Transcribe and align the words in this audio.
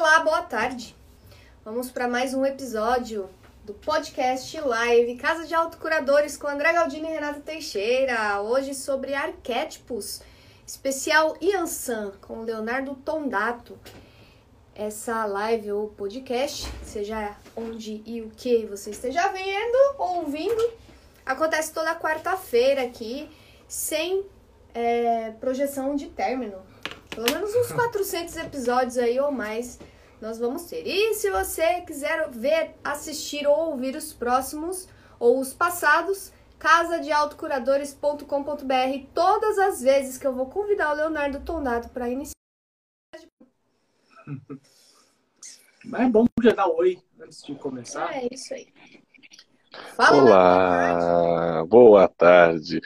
Olá, 0.00 0.20
boa 0.20 0.40
tarde. 0.40 0.96
Vamos 1.62 1.90
para 1.90 2.08
mais 2.08 2.32
um 2.32 2.46
episódio 2.46 3.28
do 3.66 3.74
podcast 3.74 4.58
live 4.58 5.14
Casa 5.16 5.46
de 5.46 5.54
Autocuradores 5.54 6.38
com 6.38 6.46
André 6.46 6.72
Galdino 6.72 7.06
e 7.06 7.12
Renata 7.12 7.40
Teixeira. 7.40 8.40
Hoje 8.40 8.72
sobre 8.74 9.12
arquétipos, 9.12 10.22
especial 10.66 11.36
Yansan 11.42 12.12
com 12.22 12.40
Leonardo 12.40 12.94
Tondato. 12.94 13.78
Essa 14.74 15.26
live 15.26 15.70
ou 15.70 15.88
podcast, 15.88 16.66
seja 16.82 17.36
onde 17.54 18.02
e 18.06 18.22
o 18.22 18.30
que 18.30 18.64
você 18.64 18.88
esteja 18.92 19.28
vendo 19.28 19.76
ou 19.98 20.20
ouvindo, 20.20 20.72
acontece 21.26 21.74
toda 21.74 21.94
quarta-feira 21.94 22.84
aqui, 22.84 23.28
sem 23.68 24.24
é, 24.72 25.32
projeção 25.32 25.94
de 25.94 26.06
término. 26.06 26.69
Pelo 27.10 27.30
menos 27.30 27.54
uns 27.54 27.72
400 27.72 28.36
episódios 28.36 28.98
aí 28.98 29.20
ou 29.20 29.30
mais 29.30 29.78
nós 30.20 30.38
vamos 30.38 30.64
ter. 30.64 30.86
E 30.86 31.14
se 31.14 31.30
você 31.30 31.80
quiser 31.82 32.28
ver, 32.30 32.74
assistir 32.84 33.46
ou 33.46 33.70
ouvir 33.70 33.96
os 33.96 34.12
próximos 34.12 34.88
ou 35.18 35.40
os 35.40 35.52
passados, 35.52 36.32
casadeautocuradores.com.br 36.58 39.06
todas 39.14 39.58
as 39.58 39.80
vezes 39.80 40.18
que 40.18 40.26
eu 40.26 40.34
vou 40.34 40.46
convidar 40.46 40.92
o 40.92 40.94
Leonardo 40.94 41.40
Tondato 41.40 41.88
para 41.88 42.08
iniciar. 42.08 42.34
Mas 45.84 46.02
é 46.02 46.08
bom 46.10 46.26
já 46.42 46.52
dar 46.52 46.68
oi 46.68 47.02
antes 47.18 47.42
de 47.42 47.54
começar. 47.54 48.14
É 48.14 48.28
isso 48.30 48.52
aí. 48.52 48.70
Fala, 49.96 50.22
Olá, 50.22 51.64
boa 51.64 52.06
tarde. 52.08 52.82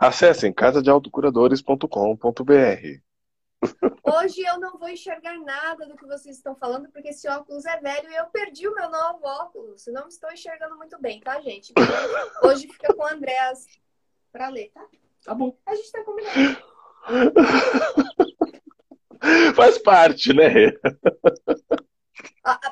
Acessem 0.00 0.50
casadeautocuradores.com.br. 0.52 3.11
Hoje 4.02 4.42
eu 4.42 4.58
não 4.58 4.78
vou 4.78 4.88
enxergar 4.88 5.38
nada 5.38 5.86
do 5.86 5.96
que 5.96 6.06
vocês 6.06 6.36
estão 6.36 6.54
falando, 6.54 6.90
porque 6.90 7.08
esse 7.08 7.28
óculos 7.28 7.64
é 7.64 7.80
velho 7.80 8.10
e 8.10 8.14
eu 8.14 8.26
perdi 8.26 8.68
o 8.68 8.74
meu 8.74 8.90
novo 8.90 9.24
óculos. 9.24 9.86
Não 9.86 10.08
estou 10.08 10.30
enxergando 10.32 10.76
muito 10.76 11.00
bem, 11.00 11.20
tá, 11.20 11.40
gente? 11.40 11.72
Hoje 12.42 12.68
fica 12.68 12.92
com 12.94 13.02
o 13.02 13.06
Andréas 13.06 13.66
para 14.32 14.48
ler, 14.48 14.70
tá? 14.72 14.86
Tá 15.24 15.34
bom. 15.34 15.56
A 15.64 15.74
gente 15.74 15.92
tá 15.92 16.04
combinando. 16.04 16.32
Faz 19.54 19.78
parte, 19.78 20.34
né? 20.34 20.72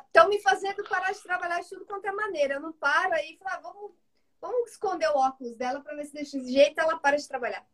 Estão 0.04 0.28
me 0.28 0.42
fazendo 0.42 0.82
parar 0.88 1.12
de 1.12 1.22
trabalhar 1.22 1.60
de 1.60 1.68
tudo 1.68 1.86
quanto 1.86 2.06
é 2.06 2.12
maneira. 2.12 2.54
Eu 2.54 2.60
não 2.60 2.72
paro 2.72 3.14
aí 3.14 3.34
e 3.34 3.38
falo, 3.38 3.54
ah, 3.54 3.60
vamos, 3.62 3.92
vamos 4.40 4.72
esconder 4.72 5.08
o 5.10 5.18
óculos 5.18 5.54
dela 5.54 5.80
para 5.80 5.94
ver 5.94 6.06
se 6.06 6.12
desse 6.12 6.44
jeito 6.52 6.80
ela 6.80 6.98
para 6.98 7.16
de 7.16 7.28
trabalhar. 7.28 7.64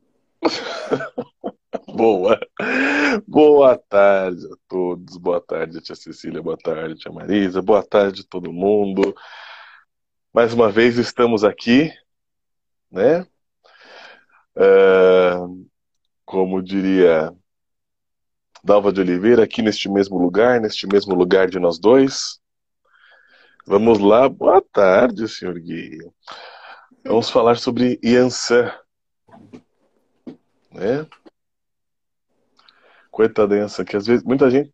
Boa. 1.97 2.39
Boa 3.27 3.79
tarde 3.79 4.45
a 4.53 4.57
todos. 4.69 5.17
Boa 5.17 5.41
tarde, 5.41 5.81
tia 5.81 5.97
Cecília. 5.97 6.43
Boa 6.43 6.59
tarde, 6.59 6.97
tia 6.97 7.11
Marisa. 7.11 7.63
Boa 7.63 7.83
tarde 7.83 8.23
todo 8.23 8.53
mundo. 8.53 9.15
Mais 10.31 10.53
uma 10.53 10.71
vez 10.71 10.99
estamos 10.99 11.43
aqui, 11.43 11.91
né? 12.91 13.27
Uh, 14.55 15.67
como 16.23 16.63
diria 16.63 17.35
Dalva 18.63 18.93
de 18.93 19.01
Oliveira, 19.01 19.45
aqui 19.45 19.63
neste 19.63 19.89
mesmo 19.89 20.19
lugar, 20.19 20.61
neste 20.61 20.87
mesmo 20.87 21.15
lugar 21.15 21.49
de 21.49 21.59
nós 21.59 21.79
dois. 21.79 22.39
Vamos 23.67 23.99
lá. 24.01 24.29
Boa 24.29 24.61
tarde, 24.61 25.27
senhor 25.27 25.59
Gui. 25.59 25.97
Vamos 27.03 27.31
falar 27.31 27.57
sobre 27.57 27.99
Yansan. 28.05 28.71
Né? 30.71 31.07
Coitadença, 33.17 33.83
que 33.83 33.97
às 33.97 34.07
vezes 34.07 34.23
muita 34.23 34.51
gente 34.51 34.71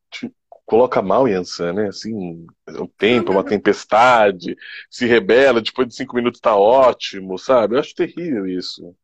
coloca 0.66 1.00
mal 1.00 1.28
Yansan, 1.28 1.74
né? 1.74 1.86
Assim, 1.86 2.44
o 2.76 2.88
tempo, 2.88 3.30
uma 3.30 3.44
tempestade, 3.44 4.56
se 4.90 5.06
rebela, 5.06 5.62
depois 5.62 5.86
de 5.86 5.94
cinco 5.94 6.16
minutos 6.16 6.40
tá 6.40 6.56
ótimo, 6.56 7.38
sabe? 7.38 7.76
Eu 7.76 7.78
acho 7.78 7.94
terrível 7.94 8.44
isso. 8.44 8.96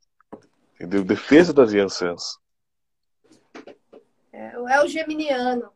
Entendeu? 0.75 1.05
Defesa 1.05 1.53
das 1.53 1.73
Yansans. 1.73 2.41
É, 4.33 4.55
é 4.57 4.85
o 4.85 4.89
geminiano. 4.89 5.71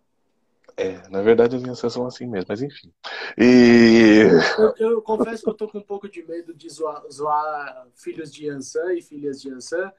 É, 0.77 1.09
na 1.09 1.23
verdade 1.23 1.55
as 1.55 1.63
Yansans 1.63 1.93
são 1.93 2.05
assim 2.05 2.27
mesmo, 2.27 2.47
mas 2.49 2.63
enfim. 2.63 2.93
E. 3.39 4.25
Eu, 4.59 4.75
eu, 4.91 5.03
confesso 5.03 5.45
que 5.45 5.51
eu 5.51 5.55
tô 5.55 5.69
com 5.69 5.79
um 5.79 5.83
pouco 5.83 6.09
de 6.09 6.21
medo 6.27 6.53
de 6.53 6.69
zoar, 6.69 7.01
zoar 7.13 7.87
filhos 7.95 8.35
de 8.35 8.47
Yansan 8.47 8.95
e 8.95 9.03
filhas 9.03 9.41
de 9.41 9.51
Yansan, 9.51 9.93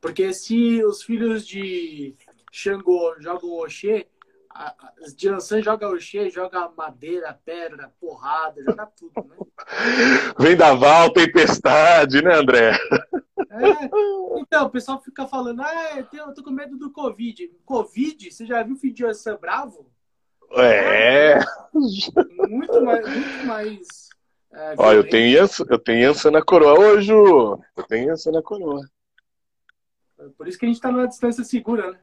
porque 0.00 0.34
se 0.34 0.84
os 0.84 1.02
filhos 1.04 1.46
de 1.46 2.16
Xangô 2.54 3.16
jogam 3.18 3.50
Oxê, 3.50 4.06
as 5.02 5.12
de 5.16 5.26
Yansan 5.26 5.60
joga 5.60 5.88
Oxê, 5.88 6.30
joga 6.30 6.70
madeira, 6.76 7.36
pedra, 7.44 7.92
porrada, 8.00 8.62
joga 8.62 8.86
tudo, 8.86 9.12
né? 9.28 9.36
Vendaval, 10.38 11.12
tempestade, 11.12 12.22
né, 12.22 12.32
André? 12.32 12.78
É, 13.50 14.38
então, 14.38 14.66
o 14.66 14.70
pessoal 14.70 15.02
fica 15.02 15.26
falando, 15.26 15.62
ah, 15.62 16.06
eu 16.12 16.32
tô 16.32 16.44
com 16.44 16.52
medo 16.52 16.78
do 16.78 16.92
Covid. 16.92 17.50
Covid? 17.64 18.30
Você 18.30 18.46
já 18.46 18.62
viu 18.62 18.76
o 18.76 19.02
Yansan 19.02 19.36
bravo? 19.36 19.90
É. 20.52 21.40
Muito 22.48 22.80
mais. 22.84 23.08
Muito 23.08 23.46
mais 23.46 24.08
é, 24.52 24.74
Ó, 24.78 24.92
eu 24.92 25.08
tenho, 25.08 25.38
Yansan, 25.38 25.64
eu 25.68 25.78
tenho 25.78 26.02
Yansan 26.02 26.30
na 26.30 26.40
coroa. 26.42 27.00
Ju! 27.00 27.60
Eu 27.76 27.82
tenho 27.88 28.10
Yansan 28.10 28.30
na 28.30 28.42
coroa. 28.42 28.88
Por 30.38 30.46
isso 30.46 30.56
que 30.56 30.66
a 30.66 30.68
gente 30.68 30.80
tá 30.80 30.92
numa 30.92 31.08
distância 31.08 31.42
segura, 31.42 31.90
né? 31.90 31.98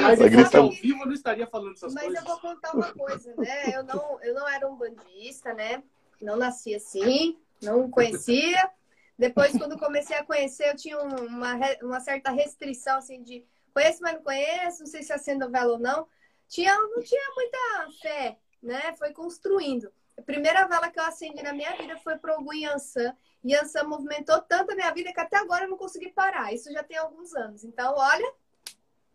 Mas 0.00 0.18
grita- 0.18 0.58
ao 0.58 0.70
vivo 0.70 1.02
eu 1.02 1.06
não 1.06 1.12
estaria 1.12 1.46
falando 1.46 1.72
essas 1.72 1.92
Mas 1.94 2.04
coisas. 2.04 2.20
eu 2.20 2.26
vou 2.28 2.40
contar 2.40 2.72
uma 2.74 2.92
coisa, 2.92 3.34
né? 3.36 3.74
Eu 3.76 3.82
não, 3.84 4.20
eu 4.22 4.34
não 4.34 4.48
era 4.48 4.68
um 4.68 4.76
bandista, 4.76 5.52
né? 5.54 5.82
Não 6.20 6.36
nasci 6.36 6.74
assim, 6.74 7.38
não 7.62 7.90
conhecia. 7.90 8.70
Depois, 9.18 9.56
quando 9.56 9.78
comecei 9.78 10.16
a 10.16 10.24
conhecer, 10.24 10.68
eu 10.70 10.76
tinha 10.76 10.98
um- 10.98 11.26
uma, 11.26 11.54
uma 11.82 12.00
certa 12.00 12.30
restrição, 12.30 12.98
assim, 12.98 13.22
de 13.22 13.44
conheço, 13.72 14.00
mas 14.02 14.14
não 14.14 14.22
conheço, 14.22 14.80
não 14.80 14.86
sei 14.86 15.02
se 15.02 15.12
acendo 15.12 15.50
vela 15.50 15.72
ou 15.74 15.78
não. 15.78 16.06
Tinha, 16.48 16.74
não 16.76 17.00
tinha 17.02 17.22
muita 17.34 17.58
fé, 18.02 18.38
né? 18.62 18.92
Foi 18.98 19.12
construindo. 19.12 19.90
A 20.16 20.22
primeira 20.22 20.66
vela 20.66 20.90
que 20.90 20.98
eu 20.98 21.04
acendi 21.04 21.42
na 21.42 21.52
minha 21.52 21.74
vida 21.76 21.96
foi 21.98 22.16
pro 22.16 22.34
Ogum 22.34 22.54
Yansan. 22.54 23.14
Yansan 23.44 23.84
movimentou 23.84 24.40
tanto 24.42 24.72
a 24.72 24.74
minha 24.74 24.92
vida 24.92 25.12
que 25.12 25.20
até 25.20 25.36
agora 25.36 25.64
eu 25.64 25.70
não 25.70 25.76
consegui 25.76 26.10
parar. 26.10 26.52
Isso 26.52 26.72
já 26.72 26.82
tem 26.82 26.96
alguns 26.96 27.34
anos. 27.34 27.64
Então, 27.64 27.94
olha, 27.96 28.32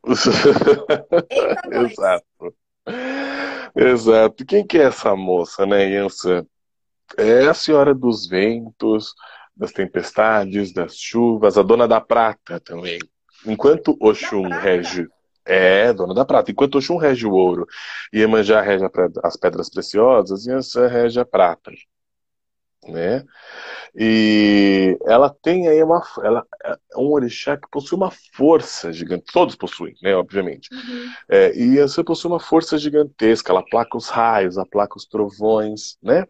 eita. 1.30 1.62
Exato. 1.72 2.56
Exato. 3.76 4.46
Quem 4.46 4.66
que 4.66 4.78
é 4.78 4.84
essa 4.84 5.16
moça, 5.16 5.66
né, 5.66 5.90
Yansan? 5.90 6.46
É 7.18 7.48
a 7.48 7.54
senhora 7.54 7.94
dos 7.94 8.28
ventos, 8.28 9.14
das 9.56 9.72
tempestades, 9.72 10.72
das 10.72 10.96
chuvas, 10.96 11.58
a 11.58 11.64
dona 11.64 11.88
da 11.88 12.00
prata 12.00 12.60
também. 12.60 13.00
Enquanto 13.46 13.98
Oxum 14.00 14.48
rege. 14.48 15.08
É, 15.50 15.92
dona 15.94 16.14
da 16.14 16.24
prata. 16.24 16.52
Enquanto 16.52 16.78
Oxum 16.78 16.98
rege 16.98 17.26
o 17.26 17.32
ouro 17.32 17.68
e 18.14 18.20
Iemanjá 18.20 18.62
rege 18.62 18.86
as 19.24 19.36
pedras 19.36 19.68
preciosas, 19.68 20.46
Yansan 20.46 20.88
rege 20.88 21.20
a 21.20 21.26
prata. 21.26 21.72
Né? 22.88 23.26
E 23.96 24.96
ela 25.08 25.36
tem 25.42 25.68
aí 25.68 25.82
uma. 25.82 26.02
Ela 26.24 26.46
é 26.64 26.78
um 26.98 27.12
orixá 27.12 27.58
que 27.58 27.68
possui 27.72 27.98
uma 27.98 28.12
força 28.34 28.94
gigante. 28.94 29.26
Todos 29.34 29.56
possuem, 29.56 29.96
né? 30.04 30.16
Obviamente. 30.16 30.70
Uhum. 30.72 31.12
É, 31.28 31.58
e 31.58 31.78
Yansan 31.78 32.04
possui 32.04 32.30
uma 32.30 32.40
força 32.40 32.78
gigantesca, 32.78 33.52
ela 33.52 33.62
aplaca 33.62 33.98
os 33.98 34.08
raios, 34.08 34.58
aplaca 34.58 34.98
os 34.98 35.06
trovões, 35.06 35.98
né? 36.02 36.26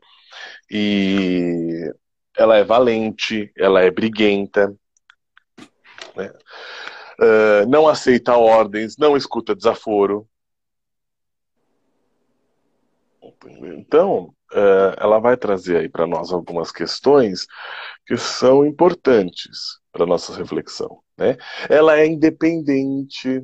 E 0.71 1.91
ela 2.37 2.55
é 2.55 2.63
valente, 2.63 3.51
ela 3.57 3.81
é 3.81 3.91
briguenta, 3.91 4.73
né? 6.15 6.31
Ah, 7.19 7.65
não 7.67 7.87
aceita 7.87 8.37
ordens, 8.37 8.97
não 8.97 9.17
escuta 9.17 9.55
desaforo. 9.55 10.27
Então, 13.77 14.33
ah, 14.53 14.95
ela 14.99 15.19
vai 15.19 15.37
trazer 15.37 15.77
aí 15.77 15.89
para 15.89 16.07
nós 16.07 16.31
algumas 16.31 16.71
questões 16.71 17.45
que 18.05 18.17
são 18.17 18.65
importantes 18.65 19.79
para 19.91 20.05
nossa 20.05 20.35
reflexão, 20.35 21.01
né? 21.17 21.37
Ela 21.69 21.99
é 21.99 22.05
independente, 22.05 23.43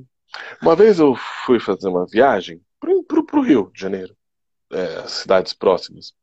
uma 0.62 0.76
vez 0.76 1.00
eu 1.00 1.16
fui 1.46 1.60
fazer 1.60 1.88
uma 1.90 2.06
viagem 2.06 2.62
para 2.80 2.92
o 3.40 3.42
Rio 3.42 3.72
de 3.74 3.82
Janeiro, 3.82 4.16
é, 4.72 5.08
cidades 5.08 5.54
próximas, 5.54 6.14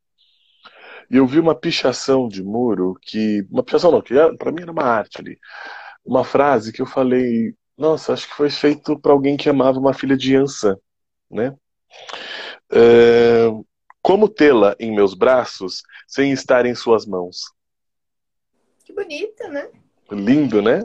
e 1.09 1.17
eu 1.17 1.27
vi 1.27 1.39
uma 1.39 1.55
pichação 1.55 2.27
de 2.27 2.41
muro 2.43 2.97
que. 3.01 3.45
Uma 3.51 3.63
pichação 3.63 3.91
não, 3.91 4.01
que 4.01 4.15
para 4.37 4.51
mim 4.51 4.61
era 4.61 4.71
uma 4.71 4.83
arte 4.83 5.19
ali. 5.19 5.37
Uma 6.05 6.23
frase 6.23 6.73
que 6.73 6.81
eu 6.81 6.85
falei, 6.85 7.53
nossa, 7.77 8.13
acho 8.13 8.27
que 8.27 8.35
foi 8.35 8.49
feito 8.49 8.99
para 8.99 9.11
alguém 9.11 9.37
que 9.37 9.49
amava 9.49 9.79
uma 9.79 9.93
filha 9.93 10.17
de 10.17 10.35
Yansan, 10.35 10.77
né? 11.29 11.55
É, 12.71 13.49
como 14.01 14.27
tê-la 14.27 14.75
em 14.79 14.93
meus 14.93 15.13
braços 15.13 15.81
sem 16.07 16.31
estar 16.31 16.65
em 16.65 16.75
suas 16.75 17.05
mãos? 17.05 17.53
Que 18.83 18.93
bonita, 18.93 19.47
né? 19.47 19.69
Lindo, 20.11 20.61
né? 20.61 20.83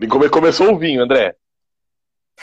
E 0.00 0.06
como 0.06 0.28
começou 0.30 0.72
o 0.72 0.78
vinho, 0.78 1.02
André? 1.02 1.36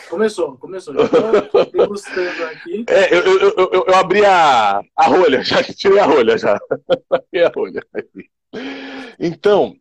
Começou, 0.09 0.57
começou. 0.57 0.93
Já 0.93 1.41
tô 1.41 1.65
degustando 1.65 2.43
aqui. 2.45 2.85
É, 2.89 3.13
eu, 3.13 3.23
eu, 3.25 3.53
eu, 3.57 3.85
eu, 3.87 3.95
abri 3.95 4.23
a, 4.23 4.79
a 4.95 5.05
rolha, 5.07 5.41
já 5.43 5.63
tirei 5.63 5.99
a 5.99 6.05
rolha 6.05 6.37
já. 6.37 6.55
a 7.11 7.51
rolha. 7.53 7.85
Então, 9.19 9.75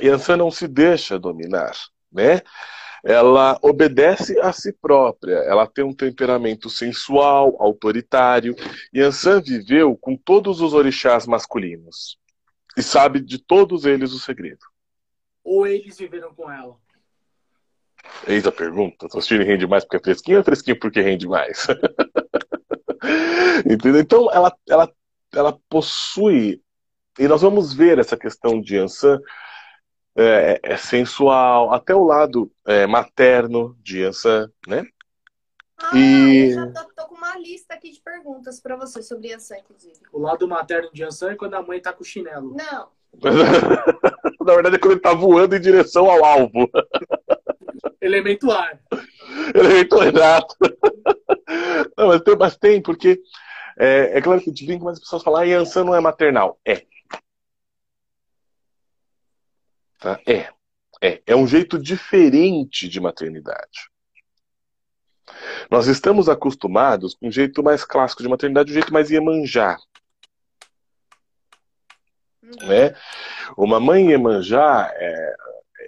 Yansan 0.00 0.36
não 0.36 0.50
se 0.50 0.66
deixa 0.66 1.18
dominar, 1.18 1.72
né? 2.10 2.40
Ela 3.04 3.58
obedece 3.62 4.38
a 4.38 4.52
si 4.52 4.72
própria, 4.72 5.38
ela 5.38 5.66
tem 5.66 5.84
um 5.84 5.92
temperamento 5.92 6.70
sensual, 6.70 7.56
autoritário. 7.58 8.54
Yansan 8.94 9.40
viveu 9.40 9.96
com 9.96 10.16
todos 10.16 10.60
os 10.60 10.72
orixás 10.72 11.26
masculinos 11.26 12.16
e 12.76 12.82
sabe 12.82 13.20
de 13.20 13.38
todos 13.38 13.84
eles 13.84 14.12
o 14.12 14.20
segredo. 14.20 14.64
Ou 15.42 15.66
eles 15.66 15.98
viveram 15.98 16.32
com 16.32 16.50
ela? 16.50 16.76
Eis 18.26 18.46
a 18.46 18.52
pergunta. 18.52 19.08
Tostine 19.08 19.44
rende 19.44 19.66
mais 19.66 19.84
porque 19.84 19.96
é 19.96 20.00
fresquinho 20.00 20.38
ou 20.38 20.42
é 20.42 20.44
fresquinho 20.44 20.78
porque 20.78 21.00
rende 21.00 21.26
mais? 21.26 21.66
Entendeu? 23.66 24.00
Então, 24.00 24.30
ela, 24.32 24.56
ela, 24.68 24.92
ela 25.34 25.58
possui. 25.68 26.62
E 27.18 27.26
nós 27.26 27.42
vamos 27.42 27.74
ver 27.74 27.98
essa 27.98 28.16
questão 28.16 28.60
de 28.60 28.78
Ansan 28.78 29.20
é, 30.16 30.60
é, 30.62 30.76
sensual, 30.76 31.72
até 31.72 31.94
o 31.94 32.04
lado 32.04 32.50
é, 32.66 32.86
materno 32.86 33.76
de 33.82 34.04
Ansan, 34.04 34.50
né? 34.66 34.84
Ah, 35.78 35.96
e... 35.96 36.50
eu 36.50 36.54
já 36.54 36.66
tô, 36.66 36.84
tô, 36.94 37.08
com 37.08 37.14
uma 37.14 37.36
lista 37.38 37.74
aqui 37.74 37.90
de 37.90 38.00
perguntas 38.00 38.60
para 38.60 38.76
você 38.76 39.02
sobre 39.02 39.32
Ansan, 39.32 39.56
inclusive. 39.58 40.00
O 40.12 40.20
lado 40.20 40.46
materno 40.46 40.90
de 40.92 41.02
Ansan 41.02 41.32
é 41.32 41.36
quando 41.36 41.54
a 41.54 41.62
mãe 41.62 41.80
tá 41.80 41.92
com 41.92 42.02
o 42.02 42.06
chinelo. 42.06 42.54
Não. 42.56 42.88
Na 44.44 44.54
verdade 44.54 44.76
é 44.76 44.78
quando 44.78 44.92
ele 44.92 45.00
tá 45.00 45.12
voando 45.12 45.56
em 45.56 45.60
direção 45.60 46.10
ao 46.10 46.24
alvo. 46.24 46.70
Elemento 48.00 48.50
ar. 48.50 48.80
Elemento 49.54 50.02
exato. 50.02 50.56
Não, 51.96 52.08
mas 52.08 52.22
tem, 52.22 52.36
mas 52.36 52.56
tem 52.56 52.82
porque 52.82 53.20
é, 53.78 54.18
é 54.18 54.20
claro 54.20 54.40
que 54.40 54.52
te 54.52 54.66
vem 54.66 54.80
as 54.88 54.98
pessoas 54.98 55.22
falam, 55.22 55.40
ah, 55.40 55.44
Yansan 55.44 55.84
não 55.84 55.94
é 55.94 56.00
maternal. 56.00 56.58
É. 56.64 56.82
Tá? 60.02 60.20
É. 60.26 60.48
É. 61.00 61.22
É 61.26 61.36
um 61.36 61.46
jeito 61.46 61.78
diferente 61.78 62.88
de 62.88 63.00
maternidade. 63.00 63.90
Nós 65.70 65.86
estamos 65.86 66.28
acostumados 66.28 67.14
com 67.14 67.28
um 67.28 67.32
jeito 67.32 67.62
mais 67.62 67.84
clássico 67.84 68.22
de 68.22 68.28
maternidade, 68.28 68.70
um 68.70 68.74
jeito 68.74 68.92
mais 68.92 69.10
Iemanjá. 69.10 69.78
Uhum. 72.42 72.68
Né? 72.68 72.94
Uma 73.56 73.80
mãe 73.80 74.10
Iemanjá 74.10 74.92
é, 74.94 75.36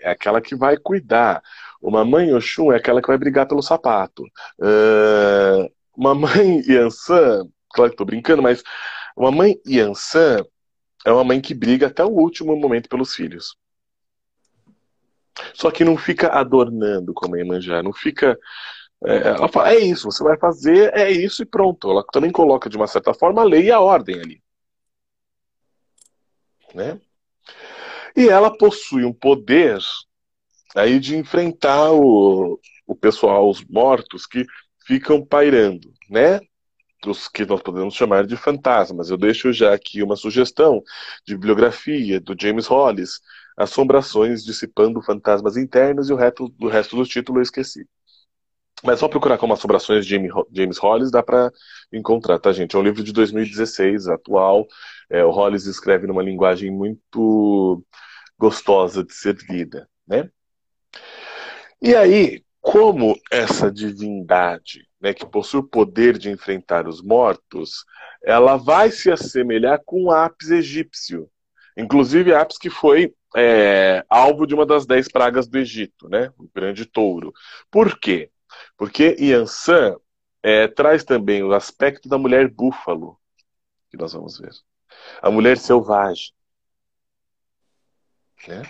é 0.02 0.10
aquela 0.10 0.40
que 0.40 0.54
vai 0.54 0.76
cuidar. 0.76 1.42
Uma 1.82 2.04
mãe 2.04 2.32
Oxum 2.32 2.72
é 2.72 2.76
aquela 2.76 3.02
que 3.02 3.08
vai 3.08 3.18
brigar 3.18 3.46
pelo 3.46 3.62
sapato. 3.62 4.22
Uh, 4.58 5.70
uma 5.96 6.14
mãe 6.14 6.62
Yansan, 6.66 7.48
claro 7.70 7.90
que 7.90 7.94
estou 7.94 8.06
brincando, 8.06 8.42
mas 8.42 8.62
uma 9.16 9.30
mãe 9.30 9.60
Yansan 9.66 10.44
é 11.04 11.12
uma 11.12 11.24
mãe 11.24 11.40
que 11.40 11.52
briga 11.52 11.88
até 11.88 12.02
o 12.02 12.08
último 12.08 12.56
momento 12.56 12.88
pelos 12.88 13.14
filhos. 13.14 13.56
Só 15.52 15.70
que 15.70 15.84
não 15.84 15.96
fica 15.96 16.28
adornando 16.28 17.12
como 17.12 17.34
a 17.34 17.38
Iemanjá, 17.38 17.82
não 17.82 17.92
fica. 17.92 18.38
É, 19.04 19.28
ela 19.28 19.48
fala, 19.48 19.72
é 19.72 19.78
isso, 19.78 20.10
você 20.10 20.22
vai 20.22 20.38
fazer, 20.38 20.92
é 20.94 21.10
isso 21.10 21.42
e 21.42 21.46
pronto. 21.46 21.90
Ela 21.90 22.04
também 22.12 22.30
coloca, 22.30 22.70
de 22.70 22.76
uma 22.76 22.86
certa 22.86 23.12
forma, 23.12 23.42
a 23.42 23.44
lei 23.44 23.64
e 23.64 23.72
a 23.72 23.80
ordem 23.80 24.20
ali. 24.20 24.42
Né? 26.74 27.00
E 28.16 28.28
ela 28.28 28.56
possui 28.56 29.04
um 29.04 29.12
poder 29.12 29.78
aí 30.74 30.98
de 30.98 31.16
enfrentar 31.16 31.92
o, 31.92 32.60
o 32.86 32.94
pessoal, 32.94 33.48
os 33.48 33.64
mortos 33.64 34.26
que 34.26 34.44
ficam 34.86 35.24
pairando, 35.24 35.92
né? 36.10 36.40
Os 37.06 37.28
que 37.28 37.44
nós 37.44 37.62
podemos 37.62 37.94
chamar 37.94 38.26
de 38.26 38.36
fantasmas. 38.36 39.10
Eu 39.10 39.16
deixo 39.16 39.52
já 39.52 39.74
aqui 39.74 40.02
uma 40.02 40.16
sugestão 40.16 40.82
de 41.26 41.34
bibliografia 41.34 42.20
do 42.20 42.34
James 42.38 42.66
Hollis, 42.66 43.20
Assombrações 43.56 44.44
dissipando 44.44 45.02
fantasmas 45.02 45.56
internos, 45.56 46.10
e 46.10 46.12
o 46.12 46.16
resto, 46.16 46.48
do 46.48 46.68
resto 46.68 46.96
do 46.96 47.04
título 47.04 47.38
eu 47.38 47.42
esqueci. 47.42 47.86
Mas 48.82 48.98
só 48.98 49.08
procurar 49.08 49.38
como 49.38 49.54
Assombrações 49.54 50.04
de 50.04 50.18
James 50.52 50.78
Hollis 50.78 51.10
dá 51.10 51.22
para 51.22 51.50
encontrar, 51.92 52.38
tá, 52.38 52.52
gente? 52.52 52.76
É 52.76 52.78
um 52.78 52.82
livro 52.82 53.02
de 53.02 53.12
2016, 53.12 54.08
atual. 54.08 54.66
É, 55.08 55.24
o 55.24 55.30
Hollis 55.30 55.66
escreve 55.66 56.06
numa 56.06 56.22
linguagem 56.22 56.70
muito 56.70 57.82
gostosa 58.38 59.04
de 59.04 59.14
ser 59.14 59.36
lida, 59.48 59.88
né? 60.06 60.28
E 61.80 61.94
aí, 61.94 62.42
como 62.60 63.18
essa 63.30 63.70
divindade, 63.70 64.88
né, 65.00 65.14
que 65.14 65.24
possui 65.24 65.60
o 65.60 65.68
poder 65.68 66.18
de 66.18 66.30
enfrentar 66.30 66.88
os 66.88 67.02
mortos, 67.02 67.84
ela 68.22 68.56
vai 68.56 68.90
se 68.90 69.10
assemelhar 69.10 69.80
com 69.84 70.04
o 70.04 70.10
Apis 70.10 70.50
egípcio. 70.50 71.28
Inclusive, 71.76 72.34
Apis 72.34 72.58
que 72.58 72.70
foi 72.70 73.14
é, 73.36 74.04
alvo 74.08 74.46
de 74.46 74.54
uma 74.54 74.64
das 74.64 74.86
dez 74.86 75.08
pragas 75.08 75.46
do 75.46 75.58
Egito, 75.58 76.08
né, 76.08 76.32
o 76.38 76.48
grande 76.54 76.86
touro. 76.86 77.32
Por 77.70 77.98
quê? 77.98 78.30
Porque 78.76 79.16
Yansan 79.18 79.96
é, 80.42 80.68
traz 80.68 81.04
também 81.04 81.42
o 81.42 81.52
aspecto 81.52 82.08
da 82.08 82.18
mulher 82.18 82.48
búfalo, 82.48 83.18
que 83.90 83.96
nós 83.96 84.12
vamos 84.12 84.38
ver. 84.38 84.52
A 85.20 85.30
mulher 85.30 85.58
selvagem. 85.58 86.32
Né? 88.46 88.62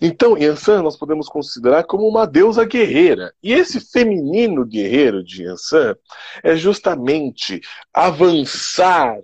Então, 0.00 0.36
Yansan 0.36 0.82
nós 0.82 0.96
podemos 0.96 1.28
considerar 1.28 1.84
como 1.84 2.08
uma 2.08 2.26
deusa 2.26 2.64
guerreira. 2.64 3.32
E 3.42 3.52
esse 3.52 3.80
feminino 3.80 4.64
guerreiro 4.64 5.22
de 5.22 5.44
Yansan 5.44 5.94
é 6.42 6.56
justamente 6.56 7.60
avançar 7.92 9.18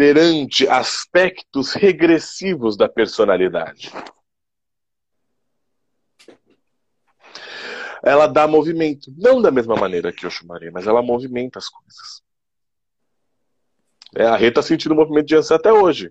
perante 0.00 0.66
aspectos 0.66 1.74
regressivos 1.74 2.74
da 2.74 2.88
personalidade. 2.88 3.92
Ela 8.02 8.26
dá 8.26 8.48
movimento, 8.48 9.12
não 9.14 9.42
da 9.42 9.50
mesma 9.50 9.76
maneira 9.76 10.10
que 10.10 10.26
Oxumaré, 10.26 10.70
mas 10.70 10.86
ela 10.86 11.02
movimenta 11.02 11.58
as 11.58 11.68
coisas. 11.68 12.22
É, 14.16 14.24
a 14.24 14.36
Rê 14.36 14.48
está 14.48 14.62
sentindo 14.62 14.92
o 14.92 14.96
movimento 14.96 15.26
de 15.26 15.34
Yansan 15.34 15.56
até 15.56 15.70
hoje. 15.70 16.10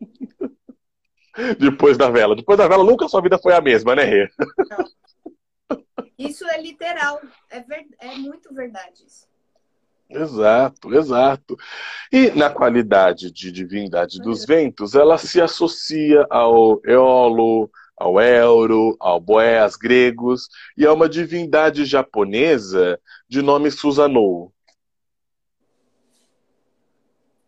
Depois 1.58 1.98
da 1.98 2.08
vela. 2.10 2.36
Depois 2.36 2.56
da 2.56 2.68
vela, 2.68 2.84
nunca 2.84 3.08
sua 3.08 3.22
vida 3.22 3.40
foi 3.40 3.54
a 3.54 3.60
mesma, 3.60 3.96
né, 3.96 4.04
Rê? 4.04 4.30
Isso 6.16 6.46
é 6.46 6.62
literal. 6.62 7.20
É, 7.50 7.58
ver... 7.58 7.88
é 7.98 8.14
muito 8.14 8.54
verdade 8.54 9.04
isso. 9.04 9.29
Exato, 10.10 10.92
exato. 10.92 11.56
E 12.12 12.30
na 12.32 12.50
qualidade 12.50 13.30
de 13.30 13.50
divindade 13.52 14.18
dos 14.18 14.44
ventos, 14.44 14.94
ela 14.94 15.16
se 15.16 15.40
associa 15.40 16.26
ao 16.28 16.84
Eolo, 16.84 17.70
ao 17.96 18.20
Euro, 18.20 18.96
ao 18.98 19.20
Boés 19.20 19.76
gregos, 19.76 20.48
e 20.76 20.84
é 20.84 20.90
uma 20.90 21.08
divindade 21.08 21.84
japonesa 21.84 23.00
de 23.28 23.40
nome 23.40 23.70
Susanoo. 23.70 24.52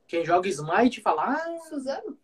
Quem 0.07 0.25
joga 0.25 0.49
Smite 0.49 1.01
fala, 1.01 1.35
ah, 1.35 1.59
Suzano. 1.69 2.17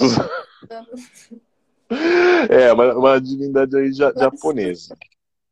é, 2.50 2.72
uma, 2.72 2.94
uma 2.94 3.20
divindade 3.20 3.76
aí 3.76 3.92
ja, 3.92 4.12
japonesa. 4.16 4.96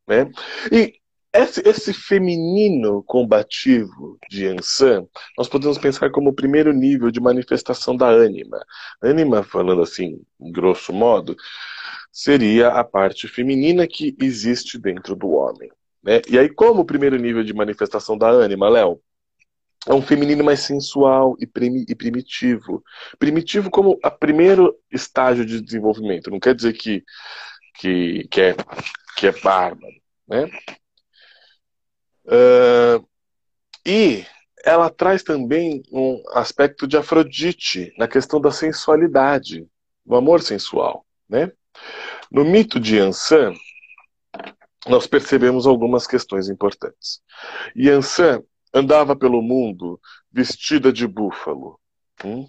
Né? 0.08 0.32
E 0.72 0.99
esse, 1.32 1.62
esse, 1.68 1.92
feminino 1.92 3.02
combativo 3.04 4.18
de 4.28 4.46
Ansan, 4.46 5.06
nós 5.38 5.48
podemos 5.48 5.78
pensar 5.78 6.10
como 6.10 6.30
o 6.30 6.34
primeiro 6.34 6.72
nível 6.72 7.10
de 7.10 7.20
manifestação 7.20 7.96
da 7.96 8.08
ânima. 8.08 8.64
Ânima, 9.02 9.42
falando 9.42 9.82
assim, 9.82 10.20
grosso 10.38 10.92
modo, 10.92 11.36
seria 12.12 12.68
a 12.68 12.84
parte 12.84 13.28
feminina 13.28 13.86
que 13.86 14.16
existe 14.20 14.78
dentro 14.78 15.14
do 15.14 15.30
homem. 15.30 15.70
Né? 16.02 16.20
E 16.28 16.38
aí, 16.38 16.48
como 16.48 16.80
o 16.80 16.86
primeiro 16.86 17.16
nível 17.16 17.44
de 17.44 17.54
manifestação 17.54 18.16
da 18.18 18.28
ânima, 18.28 18.68
Léo? 18.68 19.00
é 19.86 19.94
um 19.94 20.02
feminino 20.02 20.44
mais 20.44 20.60
sensual 20.60 21.36
e, 21.40 21.48
e 21.88 21.94
primitivo. 21.94 22.82
Primitivo 23.18 23.70
como 23.70 23.98
o 24.04 24.10
primeiro 24.10 24.76
estágio 24.92 25.44
de 25.44 25.60
desenvolvimento. 25.60 26.30
Não 26.30 26.38
quer 26.38 26.54
dizer 26.54 26.74
que, 26.74 27.02
que, 27.76 28.28
que, 28.30 28.40
é, 28.40 28.56
que 29.16 29.26
é 29.26 29.32
bárbaro. 29.32 29.94
Né? 30.28 30.50
Uh, 32.24 33.06
e 33.84 34.24
ela 34.64 34.90
traz 34.90 35.22
também 35.22 35.82
um 35.90 36.22
aspecto 36.32 36.86
de 36.86 36.96
Afrodite 36.96 37.92
na 37.96 38.06
questão 38.06 38.40
da 38.40 38.50
sensualidade, 38.50 39.66
do 40.04 40.14
amor 40.14 40.42
sensual. 40.42 41.06
Né? 41.28 41.50
No 42.30 42.44
mito 42.44 42.78
de 42.78 42.98
Ansan, 42.98 43.54
nós 44.86 45.06
percebemos 45.06 45.66
algumas 45.66 46.06
questões 46.06 46.48
importantes. 46.48 47.20
Yansan 47.76 48.42
andava 48.72 49.16
pelo 49.16 49.42
mundo 49.42 50.00
vestida 50.32 50.92
de 50.92 51.06
búfalo. 51.06 51.78
Hum? 52.24 52.48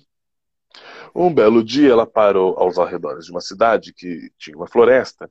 Um 1.13 1.33
belo 1.33 1.63
dia 1.63 1.91
ela 1.91 2.07
parou 2.07 2.57
aos 2.57 2.77
arredores 2.77 3.25
de 3.25 3.31
uma 3.31 3.41
cidade 3.41 3.93
que 3.93 4.31
tinha 4.37 4.55
uma 4.55 4.67
floresta 4.67 5.29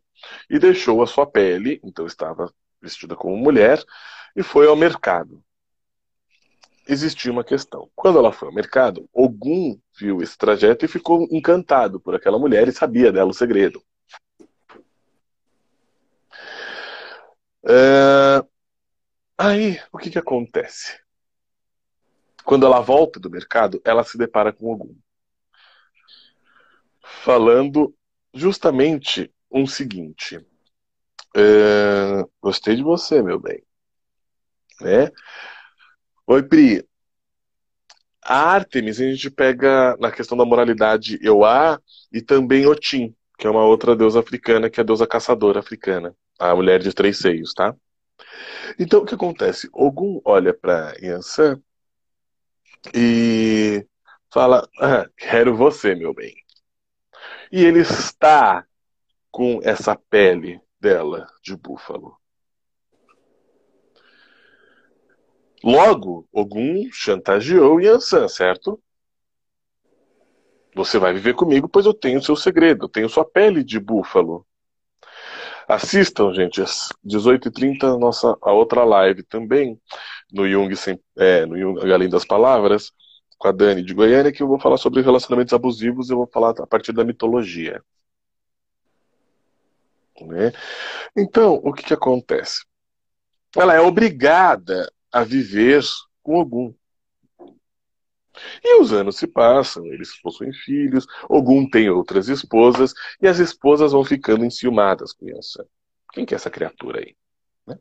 e 0.49 0.59
deixou 0.59 1.02
a 1.02 1.06
sua 1.06 1.26
pele, 1.26 1.80
então 1.82 2.06
estava 2.06 2.52
vestida 2.82 3.16
como 3.16 3.37
mulher, 3.37 3.82
e 4.35 4.43
foi 4.43 4.67
ao 4.67 4.77
mercado. 4.77 5.43
Existia 6.89 7.31
uma 7.31 7.45
questão. 7.45 7.91
Quando 7.95 8.19
ela 8.19 8.33
foi 8.33 8.49
ao 8.49 8.55
mercado, 8.55 9.09
Ogum 9.13 9.79
viu 9.97 10.23
esse 10.23 10.37
trajeto 10.37 10.85
e 10.85 10.89
ficou 10.89 11.29
encantado 11.31 12.01
por 12.01 12.15
aquela 12.15 12.39
mulher 12.39 12.67
e 12.67 12.73
sabia 12.73 13.13
dela 13.13 13.31
o 13.31 13.35
segredo. 13.35 13.83
É... 17.65 18.45
Aí, 19.39 19.81
o 19.93 19.99
que, 19.99 20.11
que 20.11 20.19
acontece? 20.19 20.99
Quando 22.45 22.67
ela 22.67 22.81
volta 22.81 23.21
do 23.21 23.31
mercado, 23.31 23.81
ela 23.85 24.03
se 24.03 24.19
depara 24.19 24.53
com 24.53 24.73
Ogum. 24.73 24.97
Falando 27.23 27.95
justamente 28.35 29.33
um 29.51 29.67
seguinte. 29.67 30.45
É... 31.37 32.27
Gostei 32.43 32.75
de 32.75 32.83
você, 32.83 33.23
meu 33.23 33.39
bem. 33.39 33.63
Né? 34.81 35.11
Oi, 36.27 36.43
Pri. 36.43 36.87
A 38.23 38.53
Artemis 38.53 39.01
a 39.01 39.05
gente 39.05 39.31
pega 39.31 39.97
na 39.99 40.11
questão 40.13 40.37
da 40.37 40.45
moralidade 40.45 41.19
Euá 41.23 41.81
e 42.13 42.21
também 42.21 42.67
Otim, 42.67 43.15
que 43.39 43.47
é 43.47 43.51
uma 43.51 43.65
outra 43.65 43.97
deusa 43.97 44.21
africana, 44.21 44.71
que 44.71 44.79
é 44.79 44.83
a 44.83 44.85
deusa 44.87 45.07
caçadora 45.07 45.61
africana, 45.61 46.15
a 46.39 46.55
mulher 46.55 46.81
de 46.81 46.93
três 46.93 47.19
seios, 47.19 47.55
tá? 47.55 47.75
Então 48.79 49.03
o 49.03 49.07
que 49.07 49.15
acontece? 49.15 49.69
Ogum 49.73 50.21
olha 50.25 50.53
para 50.55 50.95
Yansan 51.03 51.61
e 52.95 53.87
fala: 54.33 54.69
ah, 54.79 55.09
Quero 55.17 55.57
você, 55.57 55.95
meu 55.95 56.15
bem. 56.15 56.35
E 57.51 57.65
ele 57.65 57.81
está 57.81 58.65
com 59.31 59.61
essa 59.63 59.97
pele 59.97 60.61
dela 60.79 61.27
de 61.43 61.57
búfalo. 61.57 62.20
Logo, 65.62 66.26
Ogum 66.33 66.88
chantageou 66.90 67.81
Yansan, 67.81 68.29
certo? 68.29 68.81
Você 70.75 70.99
vai 70.99 71.12
viver 71.12 71.35
comigo, 71.35 71.69
pois 71.69 71.85
eu 71.85 71.93
tenho 71.93 72.23
seu 72.23 72.35
segredo, 72.35 72.85
eu 72.85 72.88
tenho 72.88 73.09
sua 73.09 73.25
pele 73.25 73.62
de 73.62 73.79
búfalo. 73.79 74.47
Assistam, 75.69 76.33
gente, 76.33 76.62
às 76.62 76.88
18h30, 77.05 77.99
nossa, 77.99 78.37
a 78.43 78.52
outra 78.52 78.85
live 78.85 79.23
também, 79.23 79.81
no 80.33 80.49
Jung, 80.49 80.73
é, 81.19 81.45
no 81.47 81.59
Jung 81.59 81.93
Além 81.93 82.09
das 82.09 82.25
Palavras, 82.25 82.93
com 83.38 83.49
a 83.49 83.52
Dani 83.52 83.83
de 83.83 83.95
Goiânia, 83.95 84.33
que 84.33 84.43
eu 84.43 84.49
vou 84.49 84.59
falar 84.59 84.79
sobre 84.79 85.02
relacionamentos 85.02 85.52
abusivos, 85.52 86.11
eu 86.11 86.17
vou 86.17 86.26
falar 86.26 86.55
a 86.59 86.67
partir 86.67 86.93
da 86.93 87.05
mitologia. 87.05 87.83
Né? 90.21 90.52
Então, 91.17 91.55
o 91.62 91.73
que, 91.73 91.85
que 91.85 91.95
acontece? 91.95 92.64
Ela 93.57 93.75
é 93.75 93.81
obrigada 93.81 94.90
a 95.12 95.25
viver 95.25 95.83
com 96.23 96.37
Ogum. 96.37 96.75
E 98.62 98.81
os 98.81 98.93
anos 98.93 99.17
se 99.17 99.26
passam, 99.26 99.87
eles 99.87 100.19
possuem 100.21 100.52
filhos, 100.52 101.07
Ogum 101.29 101.69
tem 101.69 101.90
outras 101.90 102.29
esposas, 102.29 102.95
e 103.21 103.26
as 103.26 103.38
esposas 103.38 103.93
vão 103.93 104.05
ficando 104.05 104.45
enciumadas 104.45 105.12
com 105.12 105.29
Yansan. 105.29 105.64
Quem 106.12 106.25
que 106.25 106.35
é 106.35 106.37
essa 106.37 106.50
criatura 106.50 107.00
aí? 107.00 107.17
Né? 107.67 107.79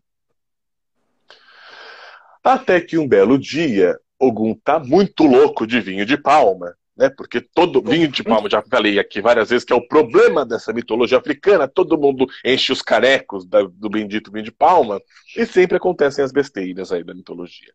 Até 2.44 2.82
que 2.82 2.98
um 2.98 3.08
belo 3.08 3.38
dia, 3.38 4.00
Ogum 4.20 4.56
tá 4.56 4.80
muito 4.80 5.24
louco 5.24 5.66
de 5.66 5.80
vinho 5.80 6.06
de 6.06 6.18
palma, 6.18 6.76
né? 7.00 7.10
Porque 7.10 7.40
todo 7.40 7.82
vinho 7.82 8.10
de 8.10 8.22
palma, 8.22 8.50
já 8.50 8.62
falei 8.62 9.00
aqui 9.00 9.22
várias 9.22 9.50
vezes, 9.50 9.64
que 9.64 9.72
é 9.72 9.76
o 9.76 9.88
problema 9.88 10.46
dessa 10.46 10.74
mitologia 10.74 11.18
africana, 11.18 11.66
todo 11.66 11.98
mundo 11.98 12.28
enche 12.44 12.74
os 12.74 12.82
carecos 12.82 13.46
da, 13.46 13.62
do 13.62 13.90
bendito 13.90 14.30
vinho 14.30 14.44
de 14.44 14.52
palma, 14.52 15.02
e 15.38 15.46
sempre 15.46 15.78
acontecem 15.78 16.26
as 16.26 16.34
besteiras 16.34 16.92
aí 16.92 17.02
da 17.02 17.14
mitologia. 17.14 17.72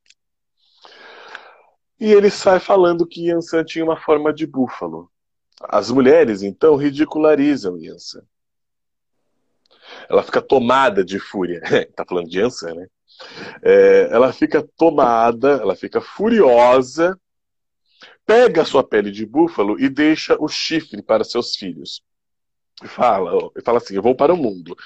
E 1.98 2.12
ele 2.12 2.28
sai 2.28 2.60
falando 2.60 3.06
que 3.06 3.28
Yansan 3.28 3.64
tinha 3.64 3.84
uma 3.84 3.96
forma 3.96 4.30
de 4.30 4.46
búfalo. 4.46 5.10
As 5.62 5.90
mulheres, 5.90 6.42
então, 6.42 6.76
ridicularizam 6.76 7.78
Yansan. 7.78 8.22
Ela 10.10 10.22
fica 10.22 10.42
tomada 10.42 11.02
de 11.02 11.18
fúria. 11.18 11.62
tá 11.96 12.04
falando 12.06 12.28
de 12.28 12.40
Yansan, 12.40 12.74
né? 12.74 12.86
É, 13.62 14.08
ela 14.10 14.34
fica 14.34 14.62
tomada, 14.76 15.52
ela 15.52 15.74
fica 15.74 16.00
furiosa 16.00 17.18
pega 18.26 18.62
a 18.62 18.64
sua 18.64 18.82
pele 18.82 19.10
de 19.10 19.26
búfalo 19.26 19.78
e 19.80 19.88
deixa 19.88 20.36
o 20.40 20.48
chifre 20.48 21.02
para 21.02 21.24
seus 21.24 21.56
filhos. 21.56 22.02
E 22.82 22.88
fala, 22.88 23.30
fala 23.64 23.78
assim: 23.78 23.94
Eu 23.94 24.02
vou 24.02 24.14
para 24.14 24.34
o 24.34 24.36
mundo. 24.36 24.76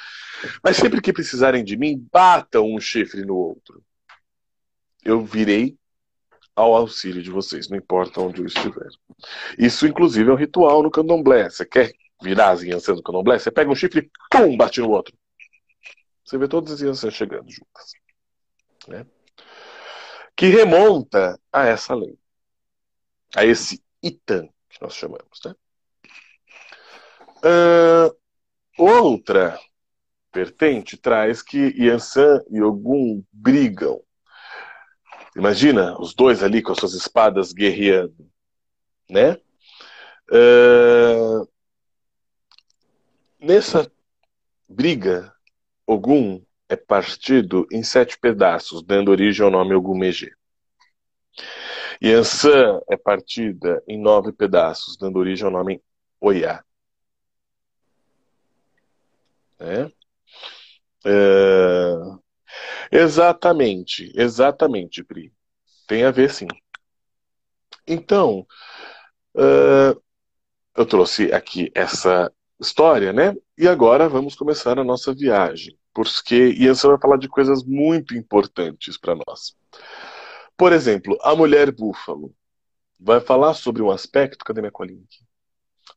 Mas 0.63 0.77
sempre 0.77 1.01
que 1.01 1.13
precisarem 1.13 1.65
de 1.65 1.77
mim, 1.77 2.07
batam 2.13 2.67
um 2.67 2.81
chifre 2.81 3.25
no 3.25 3.37
outro. 3.37 3.83
Eu 5.05 5.25
virei 5.25 5.77
ao 6.55 6.75
auxílio 6.75 7.23
de 7.23 7.31
vocês, 7.31 7.69
não 7.69 7.79
importa 7.79 8.21
onde 8.21 8.41
eu 8.41 8.47
estiver. 8.47 8.89
Isso, 9.57 9.87
inclusive, 9.87 10.29
é 10.29 10.33
um 10.33 10.37
ritual 10.37 10.83
no 10.83 10.91
candomblé. 10.91 11.49
Você 11.49 11.65
quer 11.65 11.93
virar 12.23 12.51
as 12.51 12.63
Yansan 12.63 12.95
do 12.95 13.03
candomblé? 13.03 13.39
Você 13.39 13.51
pega 13.51 13.71
um 13.71 13.75
chifre 13.75 14.01
e 14.01 14.11
pum, 14.31 14.57
bate 14.57 14.81
no 14.81 14.91
outro. 14.91 15.17
Você 16.25 16.37
vê 16.37 16.47
todas 16.47 16.75
as 16.75 16.81
Yansan 16.81 17.11
chegando 17.11 17.51
juntas. 17.51 17.93
Né? 18.87 19.07
Que 20.37 20.47
remonta 20.47 21.39
a 21.53 21.65
essa 21.65 21.95
lei 21.95 22.19
a 23.37 23.45
esse 23.45 23.83
Itan, 24.03 24.49
que 24.69 24.81
nós 24.81 24.95
chamamos. 24.95 25.41
Né? 25.45 25.55
Uh, 27.39 28.17
outra 28.77 29.59
vertente 30.35 30.97
traz 30.97 31.43
que 31.43 31.75
Yansan 31.77 32.43
e 32.51 32.63
Ogum 32.63 33.23
brigam. 33.33 34.01
Imagina 35.37 36.01
os 36.01 36.15
dois 36.15 36.43
ali 36.43 36.63
com 36.63 36.73
as 36.73 36.79
suas 36.79 36.95
espadas 36.95 37.53
guerreando, 37.53 38.29
né? 39.09 39.39
Uh, 40.31 41.49
nessa 43.39 43.91
briga, 44.69 45.33
Ogum 45.87 46.45
é 46.69 46.77
partido 46.77 47.67
em 47.73 47.83
sete 47.83 48.19
pedaços, 48.19 48.83
dando 48.83 49.11
origem 49.11 49.45
ao 49.45 49.51
nome 49.51 49.75
Ogumegê. 49.75 50.33
Yansan 52.03 52.81
é 52.89 52.97
partida 52.97 53.83
em 53.89 54.01
nove 54.01 54.33
pedaços, 54.33 54.97
dando 54.97 55.19
origem 55.19 55.45
ao 55.45 55.51
nome 55.51 55.83
Oiá. 56.21 56.65
É? 59.59 59.91
É... 61.05 61.95
Exatamente, 62.91 64.13
exatamente, 64.15 65.05
Pri. 65.05 65.33
Tem 65.87 66.05
a 66.05 66.11
ver 66.11 66.31
sim. 66.31 66.47
Então, 67.87 68.47
uh, 69.35 70.01
eu 70.77 70.87
trouxe 70.87 71.33
aqui 71.33 71.71
essa 71.75 72.33
história, 72.61 73.13
né? 73.13 73.35
E 73.57 73.67
agora 73.67 74.09
vamos 74.09 74.35
começar 74.35 74.79
a 74.79 74.85
nossa 74.85 75.15
viagem, 75.15 75.79
porque 75.95 76.55
Yansan 76.59 76.91
vai 76.91 76.99
falar 77.01 77.17
de 77.17 77.29
coisas 77.29 77.65
muito 77.65 78.15
importantes 78.15 78.99
para 78.99 79.15
nós. 79.15 79.57
Por 80.59 80.73
exemplo, 80.73 81.17
a 81.23 81.37
mulher 81.37 81.71
búfalo 81.71 82.35
vai 82.99 83.21
falar 83.21 83.55
sobre 83.55 83.81
um 83.81 83.93
aspecto, 83.93 84.45
cadê 84.45 84.61
minha 84.61 84.73
colinha 84.73 85.05
aqui? 85.05 85.25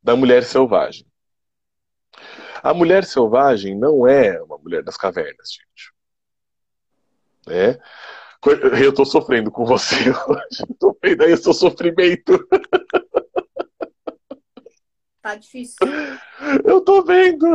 Da 0.03 0.15
mulher 0.15 0.43
selvagem. 0.43 1.07
A 2.61 2.71
mulher 2.71 3.03
selvagem 3.03 3.75
não 3.75 4.07
é 4.07 4.39
uma 4.43 4.59
mulher 4.59 4.83
das 4.83 4.95
cavernas, 4.97 5.51
gente. 5.51 5.91
É. 7.49 7.79
Eu 8.83 8.91
estou 8.91 9.03
sofrendo 9.03 9.49
com 9.49 9.65
você 9.65 9.95
hoje. 10.29 10.63
Estou 10.69 10.95
vendo 11.01 11.23
aí 11.23 11.33
o 11.33 11.37
seu 11.37 11.53
sofrimento. 11.53 12.47
Tá 15.23 15.33
difícil. 15.33 15.87
Eu 16.63 16.77
estou 16.77 17.03
vendo. 17.03 17.47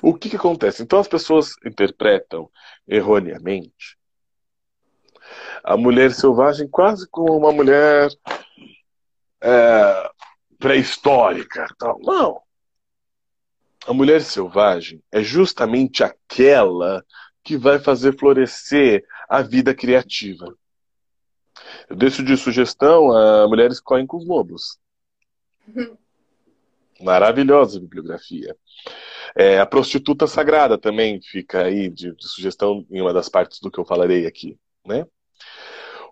O 0.00 0.14
que, 0.14 0.30
que 0.30 0.36
acontece? 0.36 0.80
Então 0.84 1.00
as 1.00 1.08
pessoas 1.08 1.56
interpretam 1.64 2.48
erroneamente 2.86 3.96
a 5.62 5.76
mulher 5.76 6.12
selvagem 6.12 6.68
quase 6.68 7.08
como 7.08 7.36
uma 7.36 7.52
mulher 7.52 8.08
é, 9.42 10.10
pré-histórica. 10.58 11.66
Não. 12.00 12.40
A 13.86 13.92
mulher 13.92 14.20
selvagem 14.20 15.02
é 15.12 15.22
justamente 15.22 16.02
aquela 16.02 17.04
que 17.44 17.56
vai 17.56 17.78
fazer 17.78 18.18
florescer 18.18 19.04
a 19.28 19.42
vida 19.42 19.74
criativa. 19.74 20.52
Eu 21.88 21.96
deixo 21.96 22.22
de 22.22 22.36
sugestão 22.36 23.12
a 23.12 23.46
Mulheres 23.48 23.80
Correm 23.80 24.06
com 24.06 24.16
os 24.16 24.26
Lobos. 24.26 24.78
Maravilhosa 27.00 27.78
bibliografia. 27.78 28.56
É, 29.34 29.58
a 29.58 29.66
prostituta 29.66 30.26
sagrada 30.26 30.78
também 30.78 31.20
fica 31.20 31.64
aí 31.64 31.88
de, 31.88 32.14
de, 32.14 32.28
sugestão 32.28 32.86
em 32.90 33.00
uma 33.00 33.12
das 33.12 33.28
partes 33.28 33.60
do 33.60 33.70
que 33.70 33.78
eu 33.78 33.84
falarei 33.84 34.26
aqui, 34.26 34.58
né? 34.84 35.06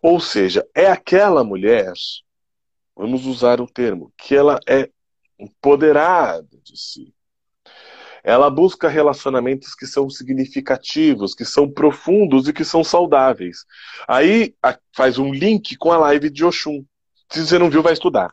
Ou 0.02 0.20
seja, 0.20 0.66
é 0.74 0.86
aquela 0.86 1.42
mulher 1.42 1.92
vamos 2.96 3.26
usar 3.26 3.60
o 3.60 3.66
termo, 3.66 4.12
que 4.16 4.34
ela 4.34 4.58
é 4.68 4.88
empoderada 5.38 6.56
de 6.62 6.78
si. 6.78 7.12
Ela 8.22 8.48
busca 8.48 8.88
relacionamentos 8.88 9.74
que 9.74 9.86
são 9.86 10.08
significativos, 10.08 11.34
que 11.34 11.44
são 11.44 11.70
profundos 11.70 12.48
e 12.48 12.52
que 12.52 12.64
são 12.64 12.82
saudáveis. 12.82 13.66
Aí 14.08 14.54
faz 14.96 15.18
um 15.18 15.32
link 15.32 15.76
com 15.76 15.92
a 15.92 15.98
live 15.98 16.30
de 16.30 16.44
Oxum. 16.44 16.84
Se 17.28 17.46
você 17.46 17.58
não 17.58 17.68
viu, 17.68 17.82
vai 17.82 17.92
estudar. 17.92 18.32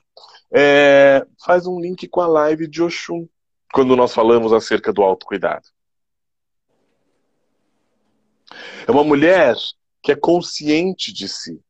É, 0.53 1.25
faz 1.43 1.67
um 1.67 1.79
link 1.79 2.07
com 2.07 2.21
a 2.21 2.27
live 2.27 2.67
de 2.67 2.81
Oxum, 2.81 3.27
quando 3.74 3.95
nós 3.95 4.13
falamos 4.13 4.53
acerca 4.53 4.93
do 4.93 5.01
autocuidado. 5.01 5.67
É 8.88 8.91
uma 8.91 9.03
mulher 9.03 9.55
que 10.01 10.12
é 10.12 10.15
consciente 10.15 11.13
de 11.13 11.27
si. 11.27 11.62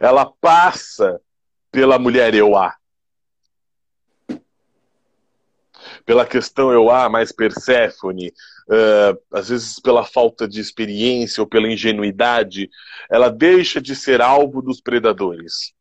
Ela 0.00 0.26
passa 0.26 1.20
pela 1.70 1.98
mulher 1.98 2.34
Euá. 2.34 2.74
Pela 6.04 6.26
questão 6.26 6.72
Euá 6.72 7.08
mais 7.08 7.30
Perséfone, 7.30 8.28
uh, 8.68 9.36
às 9.36 9.48
vezes 9.48 9.78
pela 9.78 10.04
falta 10.04 10.48
de 10.48 10.60
experiência 10.60 11.40
ou 11.40 11.46
pela 11.46 11.70
ingenuidade, 11.70 12.68
ela 13.08 13.28
deixa 13.28 13.80
de 13.80 13.94
ser 13.94 14.20
alvo 14.20 14.60
dos 14.60 14.80
predadores. 14.80 15.72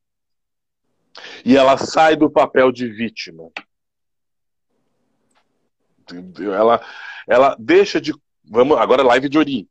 E 1.43 1.57
ela 1.57 1.77
sai 1.77 2.15
do 2.15 2.29
papel 2.29 2.71
de 2.71 2.87
vítima. 2.87 3.49
Ela, 6.39 6.85
ela 7.27 7.55
deixa 7.59 7.99
de. 7.99 8.13
Vamos, 8.43 8.77
agora 8.77 9.03
live 9.03 9.29
de 9.29 9.37
Ori 9.37 9.69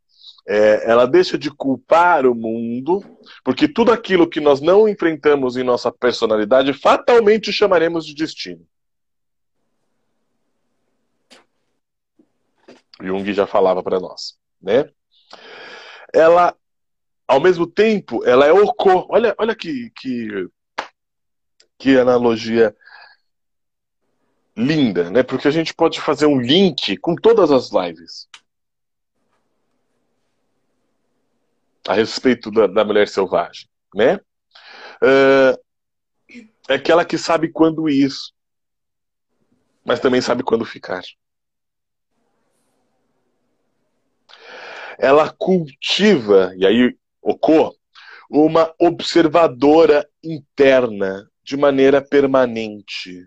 é, 0.51 0.91
ela 0.91 1.07
deixa 1.07 1.37
de 1.37 1.51
culpar 1.51 2.25
o 2.25 2.35
mundo, 2.35 3.05
porque 3.45 3.69
tudo 3.69 3.93
aquilo 3.93 4.27
que 4.27 4.41
nós 4.41 4.63
não 4.63 4.89
enfrentamos 4.89 5.59
em 5.59 5.63
nossa 5.63 5.93
personalidade, 5.93 6.73
fatalmente 6.73 7.53
chamaremos 7.53 8.07
de 8.07 8.15
destino. 8.15 8.67
Jung 12.99 13.31
já 13.35 13.47
falava 13.47 13.83
para 13.83 14.01
nós, 14.01 14.39
né? 14.61 14.91
Ela, 16.15 16.57
ao 17.27 17.41
mesmo 17.41 17.67
tempo, 17.67 18.25
ela 18.25 18.47
é 18.47 18.53
Oko. 18.53 19.07
Olha, 19.11 19.35
olha 19.37 19.55
que, 19.55 19.93
que, 19.95 20.49
que 21.79 21.99
analogia 21.99 22.75
linda, 24.57 25.11
né? 25.11 25.23
Porque 25.23 25.47
a 25.47 25.51
gente 25.51 25.75
pode 25.75 26.01
fazer 26.01 26.25
um 26.25 26.41
link 26.41 26.97
com 26.97 27.15
todas 27.15 27.51
as 27.51 27.71
lives. 27.71 28.27
A 31.89 31.95
respeito 31.95 32.51
da, 32.51 32.67
da 32.67 32.85
mulher 32.85 33.09
selvagem, 33.09 33.67
né? 33.95 34.17
Uh, 35.03 35.59
é 36.69 36.75
aquela 36.75 37.03
que 37.03 37.17
sabe 37.17 37.51
quando 37.51 37.89
ir, 37.89 38.11
mas 39.83 39.99
também 39.99 40.21
sabe 40.21 40.43
quando 40.43 40.67
ficar. 40.67 41.03
Ela 44.99 45.31
cultiva, 45.31 46.53
e 46.59 46.67
aí 46.67 46.95
ocorre, 47.23 47.79
uma 48.29 48.75
observadora 48.79 50.07
interna 50.23 51.27
de 51.43 51.57
maneira 51.57 52.03
permanente. 52.03 53.27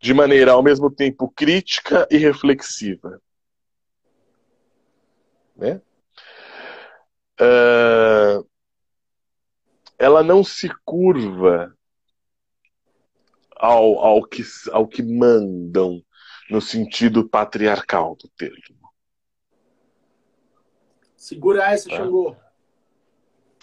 De 0.00 0.12
maneira 0.12 0.50
ao 0.50 0.62
mesmo 0.62 0.90
tempo 0.90 1.30
crítica 1.30 2.08
e 2.10 2.16
reflexiva 2.16 3.20
né? 5.62 5.80
Uh, 7.40 8.46
ela 9.96 10.22
não 10.22 10.42
se 10.42 10.68
curva 10.84 11.72
ao, 13.56 13.98
ao, 14.00 14.24
que, 14.24 14.42
ao 14.72 14.88
que 14.88 15.02
mandam 15.02 16.02
no 16.50 16.60
sentido 16.60 17.28
patriarcal 17.28 18.16
do 18.16 18.28
termo. 18.36 18.90
Segura 21.16 21.70
essa, 21.70 21.88
ah. 21.92 21.96
Xangô. 21.96 22.36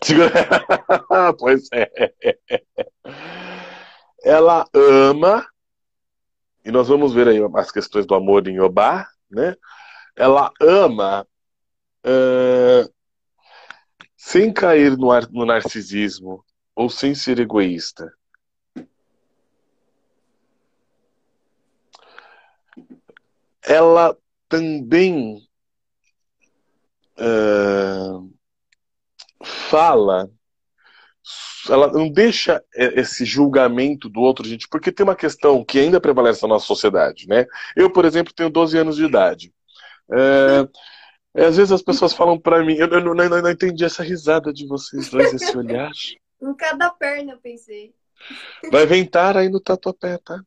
Segura... 0.02 0.32
pois 1.38 1.68
é. 1.74 1.92
Ela 4.24 4.66
ama, 4.74 5.46
e 6.64 6.72
nós 6.72 6.88
vamos 6.88 7.14
ver 7.14 7.28
aí 7.28 7.40
as 7.56 7.72
questões 7.72 8.06
do 8.06 8.16
amor 8.16 8.48
em 8.48 8.62
Obá, 8.62 9.10
né? 9.30 9.56
Ela 10.16 10.52
ama 10.62 11.28
uh, 12.06 12.92
sem 14.18 14.52
cair 14.54 14.98
no, 14.98 15.12
ar, 15.12 15.30
no 15.32 15.46
narcisismo 15.46 16.44
ou 16.76 16.90
sem 16.90 17.16
ser 17.16 17.40
egoísta. 17.40 18.12
Ela 23.64 24.18
também 24.48 25.48
uh, 27.20 28.34
fala, 29.44 30.30
ela 31.70 31.92
não 31.92 32.10
deixa 32.10 32.64
esse 32.74 33.26
julgamento 33.26 34.10
do 34.10 34.22
outro, 34.22 34.48
gente, 34.48 34.68
porque 34.68 34.92
tem 34.92 35.04
uma 35.04 35.16
questão 35.16 35.64
que 35.64 35.80
ainda 35.80 36.02
prevalece 36.02 36.42
na 36.44 36.50
nossa 36.50 36.66
sociedade, 36.66 37.28
né? 37.28 37.46
Eu, 37.76 37.92
por 37.92 38.06
exemplo, 38.06 38.34
tenho 38.34 38.50
12 38.50 38.78
anos 38.78 38.96
de 38.96 39.06
idade. 39.06 39.54
Uh, 40.10 40.70
é, 41.34 41.46
às 41.46 41.58
vezes 41.58 41.72
as 41.72 41.82
pessoas 41.82 42.14
falam 42.14 42.40
para 42.40 42.64
mim, 42.64 42.76
eu, 42.76 42.88
eu, 42.88 43.02
não, 43.02 43.24
eu, 43.24 43.42
não, 43.42 43.52
entendi 43.52 43.86
essa 43.86 44.04
risada 44.04 44.52
de 44.52 44.66
vocês 44.68 45.10
dois, 45.10 45.34
esse 45.34 45.58
olhar. 45.58 45.92
em 46.42 46.54
cada 46.56 46.90
perna, 46.90 47.34
eu 47.34 47.38
pensei. 47.38 47.94
Vai 48.72 48.86
ventar 48.86 49.38
aí 49.38 49.50
no 49.50 49.60
tatuapé, 49.60 50.18
tá? 50.18 50.42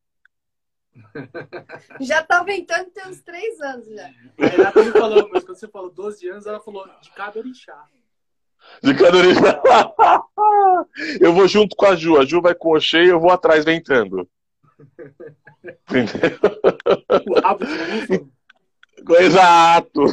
Já 2.01 2.23
tá 2.23 2.43
ventando 2.43 2.91
tem 2.91 3.07
uns 3.09 3.23
três 3.23 3.61
anos 3.61 3.87
já. 3.87 4.11
A 4.39 4.47
Renata 4.47 4.83
me 4.83 4.93
falou, 4.93 5.29
mas 5.33 5.43
quando 5.43 5.59
você 5.59 5.69
falou 5.69 5.91
12 5.91 6.29
anos, 6.29 6.47
ela 6.47 6.61
falou 6.61 6.87
de 7.01 7.11
cada 7.13 7.39
orixá. 7.39 7.87
De 8.83 8.95
cada 8.95 9.17
orixá. 9.17 9.63
Eu 11.19 11.33
vou 11.33 11.49
junto 11.49 11.75
com 11.75 11.87
a 11.87 11.97
Ju. 11.97 12.19
A 12.19 12.27
Ju 12.27 12.43
vai 12.43 12.55
com 12.55 12.69
o 12.69 12.77
Oxê 12.77 13.05
e 13.05 13.09
eu 13.09 13.19
vou 13.19 13.31
atrás 13.31 13.65
ventando. 13.65 14.29
Entendeu? 15.89 16.39
O 17.29 17.41
rabo 17.41 17.65
de 17.65 18.31
Exato! 19.19 20.05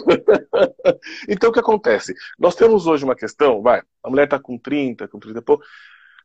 então 1.28 1.50
o 1.50 1.54
que 1.54 1.60
acontece? 1.60 2.14
Nós 2.38 2.56
temos 2.56 2.88
hoje 2.88 3.04
uma 3.04 3.16
questão, 3.16 3.62
vai, 3.62 3.82
a 4.04 4.10
mulher 4.10 4.28
tá 4.28 4.40
com 4.40 4.58
30, 4.58 5.08
com 5.08 5.20
30 5.20 5.40
e 5.40 5.42
pouco. 5.42 5.64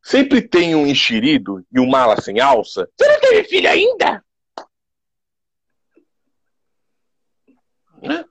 Sempre 0.03 0.43
tem 0.43 0.75
um 0.75 0.87
enxerido 0.87 1.65
e 1.73 1.81
um 1.81 1.89
mala 1.89 2.21
sem 2.21 2.39
alça. 2.41 2.89
Você 2.97 3.09
não 3.09 3.21
teve 3.21 3.45
filho 3.45 3.71
ainda? 3.71 4.25
Né? 8.03 8.25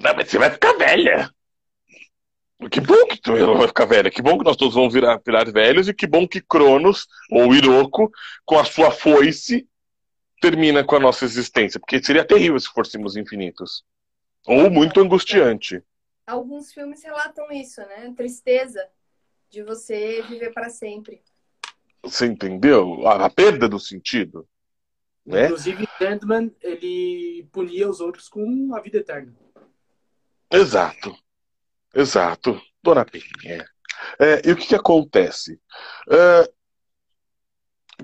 Não, 0.00 0.14
mas 0.14 0.28
você 0.28 0.38
vai 0.38 0.50
ficar 0.50 0.72
velha. 0.74 1.28
Que 2.70 2.80
bom 2.80 3.06
que 3.06 3.20
tu 3.20 3.32
vai 3.56 3.66
ficar 3.66 3.84
velha. 3.84 4.10
Que 4.10 4.22
bom 4.22 4.38
que 4.38 4.44
nós 4.44 4.56
todos 4.56 4.74
vamos 4.74 4.94
virar, 4.94 5.20
virar 5.24 5.50
velhos. 5.50 5.88
E 5.88 5.94
que 5.94 6.06
bom 6.06 6.26
que 6.26 6.40
Cronos, 6.40 7.06
ou 7.30 7.54
Iroko, 7.54 8.10
com 8.44 8.58
a 8.58 8.64
sua 8.64 8.90
foice, 8.90 9.66
termina 10.42 10.82
com 10.82 10.96
a 10.96 11.00
nossa 11.00 11.24
existência, 11.24 11.78
porque 11.78 12.02
seria 12.02 12.26
terrível 12.26 12.58
se 12.58 12.68
fôssemos 12.68 13.16
infinitos. 13.16 13.84
Ou 14.44 14.68
muito 14.68 15.00
angustiante. 15.00 15.80
Alguns 16.26 16.72
filmes 16.72 17.02
relatam 17.04 17.50
isso, 17.52 17.80
né? 17.82 18.12
Tristeza 18.16 18.84
de 19.48 19.62
você 19.62 20.20
viver 20.22 20.52
para 20.52 20.68
sempre. 20.68 21.22
Você 22.02 22.26
entendeu? 22.26 23.06
A, 23.06 23.26
a 23.26 23.30
perda 23.30 23.68
do 23.68 23.78
sentido. 23.78 24.48
Né? 25.24 25.44
Inclusive, 25.44 25.88
Sandman, 25.96 26.52
ele 26.60 27.48
punia 27.52 27.88
os 27.88 28.00
outros 28.00 28.28
com 28.28 28.74
a 28.74 28.80
vida 28.80 28.98
eterna. 28.98 29.32
Exato. 30.50 31.16
Exato. 31.94 32.60
Dona 32.82 33.04
Peninha. 33.04 33.64
É, 34.18 34.48
e 34.48 34.50
o 34.50 34.56
que, 34.56 34.66
que 34.66 34.74
acontece? 34.74 35.60
É, 36.10 36.52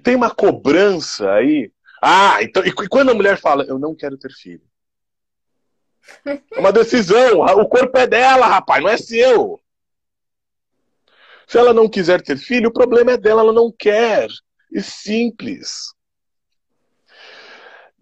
tem 0.05 0.15
uma 0.15 0.33
cobrança 0.33 1.33
aí 1.33 1.73
ah, 2.03 2.43
então, 2.43 2.65
e 2.65 2.73
quando 2.73 3.11
a 3.11 3.15
mulher 3.15 3.39
fala, 3.39 3.65
eu 3.65 3.79
não 3.79 3.95
quero 3.95 4.17
ter 4.17 4.31
filho? 4.33 4.63
É 6.25 6.59
uma 6.59 6.73
decisão, 6.73 7.41
o 7.41 7.69
corpo 7.69 7.97
é 7.99 8.07
dela, 8.07 8.47
rapaz, 8.47 8.83
não 8.83 8.91
é 8.91 8.97
seu. 8.97 9.61
Se 11.47 11.59
ela 11.59 11.73
não 11.73 11.89
quiser 11.89 12.21
ter 12.23 12.37
filho, 12.37 12.69
o 12.69 12.73
problema 12.73 13.13
é 13.13 13.17
dela, 13.17 13.41
ela 13.41 13.53
não 13.53 13.73
quer. 13.77 14.29
E 14.71 14.83
simples. 14.83 15.95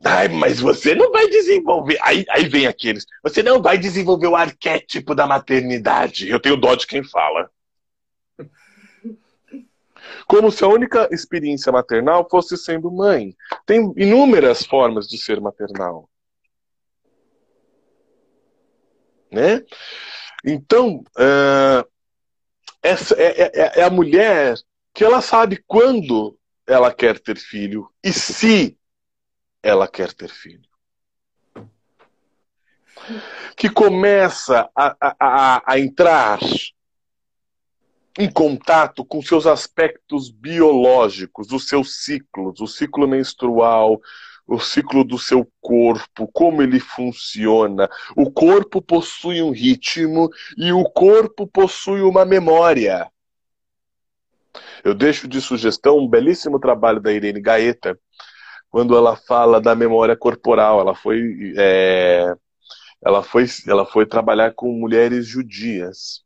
Ai, 0.05 0.29
mas 0.29 0.61
você 0.61 0.95
não 0.95 1.11
vai 1.11 1.29
desenvolver. 1.29 1.99
Aí, 2.03 2.25
aí 2.29 2.49
vem 2.49 2.67
aqueles. 2.67 3.07
Você 3.23 3.43
não 3.43 3.63
vai 3.63 3.79
desenvolver 3.79 4.27
o 4.27 4.37
arquétipo 4.37 5.15
da 5.15 5.27
maternidade. 5.27 6.29
Eu 6.29 6.41
tenho 6.41 6.57
dó 6.57 6.75
de 6.75 6.87
quem 6.87 7.05
fala. 7.05 7.49
Como 10.27 10.51
se 10.51 10.65
a 10.65 10.69
única 10.69 11.09
experiência 11.13 11.71
maternal 11.71 12.27
fosse 12.29 12.57
sendo 12.57 12.91
mãe. 12.91 13.35
Tem 13.65 13.93
inúmeras 13.97 14.65
formas 14.65 15.07
de 15.07 15.19
ser 15.19 15.41
maternal. 15.41 16.09
Né? 19.31 19.65
Então, 20.45 21.05
uh, 21.19 21.89
essa 22.83 23.15
é, 23.21 23.43
é, 23.43 23.81
é 23.81 23.83
a 23.83 23.91
mulher 23.91 24.57
que 24.95 25.05
ela 25.05 25.21
sabe 25.21 25.63
quando 25.67 26.39
ela 26.67 26.93
quer 26.93 27.19
ter 27.19 27.37
filho 27.37 27.91
e 28.03 28.13
se 28.13 28.79
ela 29.63 29.87
quer 29.87 30.13
ter 30.13 30.31
filho. 30.31 30.69
Que 33.57 33.69
começa 33.69 34.71
a, 34.75 34.97
a, 35.01 35.73
a 35.73 35.79
entrar 35.79 36.39
em 38.19 38.31
contato 38.31 39.05
com 39.05 39.21
seus 39.21 39.47
aspectos 39.47 40.31
biológicos, 40.31 41.53
os 41.53 41.69
seus 41.69 42.03
ciclos, 42.03 42.61
o 42.61 42.67
ciclo 42.67 43.07
menstrual, 43.07 44.01
o 44.47 44.59
ciclo 44.59 45.05
do 45.05 45.19
seu 45.19 45.47
corpo, 45.61 46.29
como 46.33 46.63
ele 46.63 46.81
funciona. 46.81 47.91
O 48.17 48.31
corpo 48.31 48.81
possui 48.81 49.43
um 49.43 49.51
ritmo 49.51 50.31
e 50.57 50.73
o 50.73 50.85
corpo 50.85 51.47
possui 51.47 52.01
uma 52.01 52.25
memória. 52.25 53.11
Eu 54.85 54.95
deixo 54.95 55.27
de 55.29 55.41
sugestão 55.41 55.99
um 55.99 56.09
belíssimo 56.09 56.59
trabalho 56.59 57.01
da 57.01 57.13
Irene 57.13 57.41
Gaeta, 57.41 57.99
quando 58.71 58.97
ela 58.97 59.17
fala 59.17 59.61
da 59.61 59.75
memória 59.75 60.17
corporal. 60.17 60.81
Ela 60.81 60.95
foi, 60.95 61.55
é, 61.57 62.35
ela 63.05 63.23
foi, 63.23 63.47
ela 63.67 63.85
foi 63.85 64.07
trabalhar 64.07 64.55
com 64.55 64.73
mulheres 64.73 65.27
judias. 65.27 66.26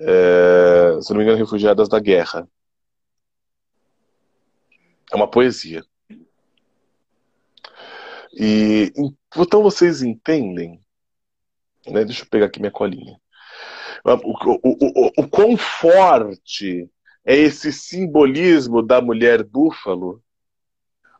É, 0.00 1.00
se 1.02 1.10
não 1.10 1.18
me 1.18 1.24
engano, 1.24 1.38
refugiadas 1.38 1.88
da 1.88 1.98
guerra. 1.98 2.48
É 5.12 5.16
uma 5.16 5.28
poesia. 5.28 5.84
E 8.32 8.92
então 9.36 9.62
vocês 9.62 10.02
entendem, 10.02 10.80
né? 11.86 12.04
Deixa 12.04 12.22
eu 12.22 12.28
pegar 12.28 12.46
aqui 12.46 12.60
minha 12.60 12.70
colinha. 12.70 13.18
O, 14.04 14.12
o, 14.12 14.60
o, 14.62 15.12
o, 15.18 15.28
quão 15.28 15.56
forte 15.56 16.88
é 17.24 17.34
esse 17.34 17.72
simbolismo 17.72 18.82
da 18.82 19.00
mulher 19.00 19.42
búfalo? 19.42 20.22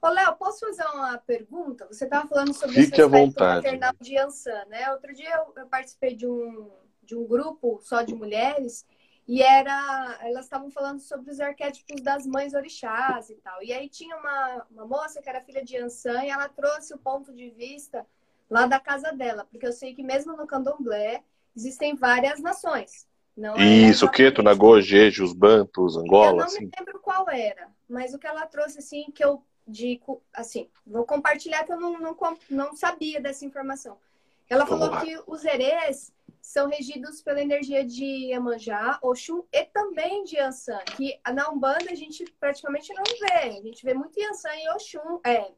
Ô, 0.01 0.09
Léo, 0.09 0.37
posso 0.37 0.61
fazer 0.61 0.85
uma 0.95 1.19
pergunta? 1.19 1.87
Você 1.91 2.05
estava 2.05 2.29
falando 2.29 2.55
sobre 2.55 2.77
Fique 2.77 3.01
esse 3.01 3.09
vontade. 3.09 3.65
maternal 3.67 3.93
de 4.01 4.17
Ansan, 4.17 4.65
né? 4.67 4.93
Outro 4.93 5.13
dia 5.13 5.29
eu, 5.35 5.63
eu 5.63 5.67
participei 5.67 6.15
de 6.15 6.27
um, 6.27 6.71
de 7.09 7.17
um 7.17 7.27
grupo 7.27 7.81
só 7.81 8.03
de 8.03 8.15
mulheres 8.15 8.87
e 9.27 9.43
era, 9.43 10.19
elas 10.21 10.45
estavam 10.45 10.71
falando 10.71 11.01
sobre 11.01 11.31
os 11.31 11.41
arquétipos 11.41 12.03
das 12.03 12.27
mães 12.27 12.53
orixás 12.53 13.31
e 13.31 13.35
tal. 13.37 13.63
E 13.63 13.73
aí 13.73 13.89
tinha 13.89 14.15
uma, 14.17 14.67
uma 14.71 14.87
moça 14.87 15.21
que 15.21 15.29
era 15.29 15.41
filha 15.41 15.65
de 15.65 15.77
Ansan 15.79 16.23
e 16.25 16.29
ela 16.29 16.49
trouxe 16.49 16.95
o 16.95 16.99
ponto 16.99 17.33
de 17.33 17.49
vista 17.51 18.07
lá 18.49 18.67
da 18.67 18.79
casa 18.79 19.11
dela, 19.11 19.47
porque 19.51 19.67
eu 19.67 19.73
sei 19.73 19.95
que 19.95 20.03
mesmo 20.03 20.37
no 20.37 20.47
candomblé 20.47 21.23
existem 21.57 21.95
várias 21.95 22.41
nações. 22.41 23.07
Não 23.35 23.57
é 23.57 23.65
Isso, 23.65 24.05
o 24.05 24.11
Queto, 24.11 24.43
Nagô, 24.43 24.81
Jeje, 24.81 25.23
os 25.23 25.33
Bantus, 25.33 25.97
Angola. 25.97 26.31
Eu 26.31 26.37
não 26.37 26.45
assim. 26.45 26.65
me 26.67 26.71
lembro 26.79 26.99
qual 26.99 27.29
era, 27.31 27.69
mas 27.89 28.13
o 28.13 28.19
que 28.19 28.27
ela 28.27 28.47
trouxe, 28.47 28.79
assim, 28.79 29.11
que 29.15 29.25
eu 29.25 29.43
digo, 29.67 30.23
assim, 30.33 30.69
vou 30.87 31.05
compartilhar 31.05 31.65
que 31.65 31.73
eu 31.73 31.79
não, 31.79 31.99
não, 31.99 32.17
não 32.51 32.75
sabia 32.75 33.21
dessa 33.21 33.45
informação. 33.45 33.99
Ela 34.49 34.67
falou 34.67 34.91
que 35.01 35.23
os 35.27 35.45
herês 35.45 36.13
são 36.41 36.69
regidos 36.69 37.21
pela 37.21 37.43
energia 37.43 37.85
de 37.85 38.05
Iemanjá, 38.05 38.99
Oxum 39.03 39.45
e 39.53 39.65
também 39.67 40.25
de 40.25 40.37
Yansan, 40.37 40.79
que 40.97 41.21
na 41.35 41.51
Umbanda 41.51 41.91
a 41.91 41.95
gente 41.95 42.25
praticamente 42.41 42.93
não 42.95 43.05
vê. 43.05 43.59
A 43.59 43.63
gente 43.63 43.85
vê 43.85 43.93
muito 43.93 44.19
Yansan 44.19 44.55
e 44.55 44.71
Oxum, 44.71 45.21
é, 45.27 45.53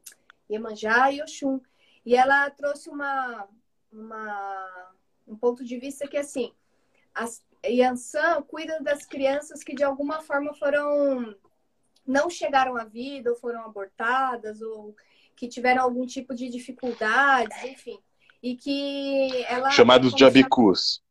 Iemanjá 0.49 1.11
e 1.11 1.21
Oxum. 1.21 1.61
E 2.05 2.15
ela 2.15 2.49
trouxe 2.49 2.89
uma, 2.89 3.47
uma, 3.91 4.93
um 5.25 5.37
ponto 5.37 5.63
de 5.63 5.77
vista 5.77 6.07
que, 6.07 6.17
assim, 6.17 6.53
as, 7.15 7.41
Yansan 7.65 8.41
cuida 8.41 8.81
das 8.81 9.05
crianças 9.05 9.63
que 9.63 9.75
de 9.75 9.83
alguma 9.83 10.21
forma 10.21 10.53
foram 10.55 11.35
não 12.05 12.29
chegaram 12.29 12.75
à 12.75 12.83
vida 12.83 13.29
ou 13.29 13.35
foram 13.37 13.63
abortadas 13.63 14.61
ou 14.61 14.95
que 15.35 15.47
tiveram 15.47 15.83
algum 15.83 16.05
tipo 16.05 16.33
de 16.33 16.49
dificuldades, 16.49 17.63
enfim. 17.63 17.99
E 18.41 18.55
que 18.55 19.45
ela. 19.47 19.69
Chamados 19.71 20.13
de 20.13 20.25
abicus. 20.25 21.01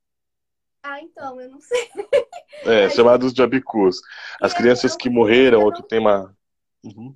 Ah, 0.83 1.01
então, 1.01 1.41
eu 1.41 1.51
não 1.51 1.61
sei. 1.61 1.91
É, 2.65 2.89
chamados 2.91 3.33
de 3.33 3.43
abicus. 3.43 4.01
As 4.41 4.53
E 4.53 4.57
crianças 4.57 4.93
eu- 4.93 4.99
que 4.99 5.09
morreram 5.11 5.61
eu 5.61 5.67
ou 5.67 5.71
não- 5.73 5.77
que 5.81 5.89
tem 5.89 5.99
uma. 5.99 6.35
Uhum. 6.83 7.15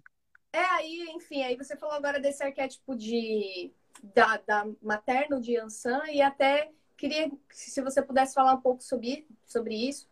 É, 0.52 0.60
aí, 0.60 1.06
enfim, 1.14 1.42
aí 1.42 1.56
você 1.56 1.76
falou 1.76 1.94
agora 1.96 2.20
desse 2.20 2.42
arquétipo 2.44 2.94
de 2.94 3.72
da, 4.14 4.36
da 4.46 4.66
materno 4.82 5.40
de 5.40 5.56
Ansan 5.56 6.02
e 6.12 6.20
até 6.22 6.70
queria 6.96 7.30
se 7.50 7.80
você 7.80 8.00
pudesse 8.02 8.34
falar 8.34 8.54
um 8.54 8.60
pouco 8.60 8.82
sobre, 8.82 9.26
sobre 9.44 9.74
isso. 9.74 10.06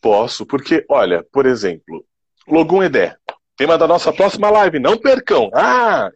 Posso, 0.00 0.46
porque, 0.46 0.84
olha, 0.88 1.24
por 1.32 1.46
exemplo, 1.46 2.06
Logum 2.46 2.82
Edé, 2.82 3.16
tema 3.56 3.76
da 3.78 3.88
nossa 3.88 4.12
próxima 4.12 4.50
live, 4.50 4.78
não 4.78 4.96
percam! 4.98 5.50
Ah! 5.52 6.10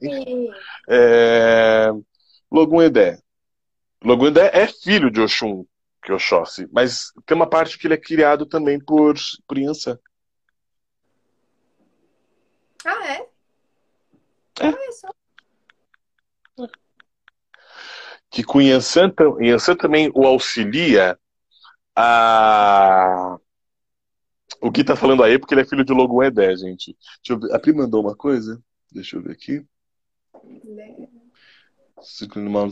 É... 0.89 1.89
Logum 2.51 2.83
Edé. 2.83 3.19
Logum 4.03 4.27
Edé 4.27 4.51
é 4.53 4.67
filho 4.67 5.11
de 5.11 5.21
Oxum, 5.21 5.65
que 6.03 6.13
é 6.13 6.15
Oxóssi, 6.15 6.69
mas 6.73 7.13
tem 7.27 7.37
uma 7.37 7.49
parte 7.49 7.79
que 7.79 7.87
ele 7.87 7.95
é 7.95 8.01
criado 8.01 8.47
também 8.47 8.79
por, 8.79 9.15
por 9.47 9.59
Yansan. 9.59 9.99
Ah, 12.85 13.07
é? 13.09 13.29
É. 14.61 14.67
Olha 14.67 14.93
só. 14.93 15.09
que 18.31 18.45
com 18.45 18.61
Yansan, 18.61 19.13
Yansan 19.41 19.77
também 19.77 20.11
o 20.15 20.27
auxilia 20.27 21.19
a. 21.97 23.39
O 24.61 24.73
que 24.73 24.83
tá 24.83 24.97
falando 24.97 25.23
aí, 25.23 25.39
porque 25.39 25.55
ele 25.55 25.61
é 25.63 25.65
filho 25.65 25.85
de 25.85 25.93
Logum 25.93 26.23
Edé, 26.23 26.57
gente. 26.57 26.97
Ver. 27.29 27.53
A 27.55 27.59
Pri 27.59 27.73
mandou 27.73 28.03
uma 28.03 28.17
coisa. 28.17 28.61
Deixa 28.91 29.17
eu 29.17 29.23
ver 29.23 29.33
aqui. 29.33 29.65
Ciclo 32.03 32.41
animal. 32.41 32.69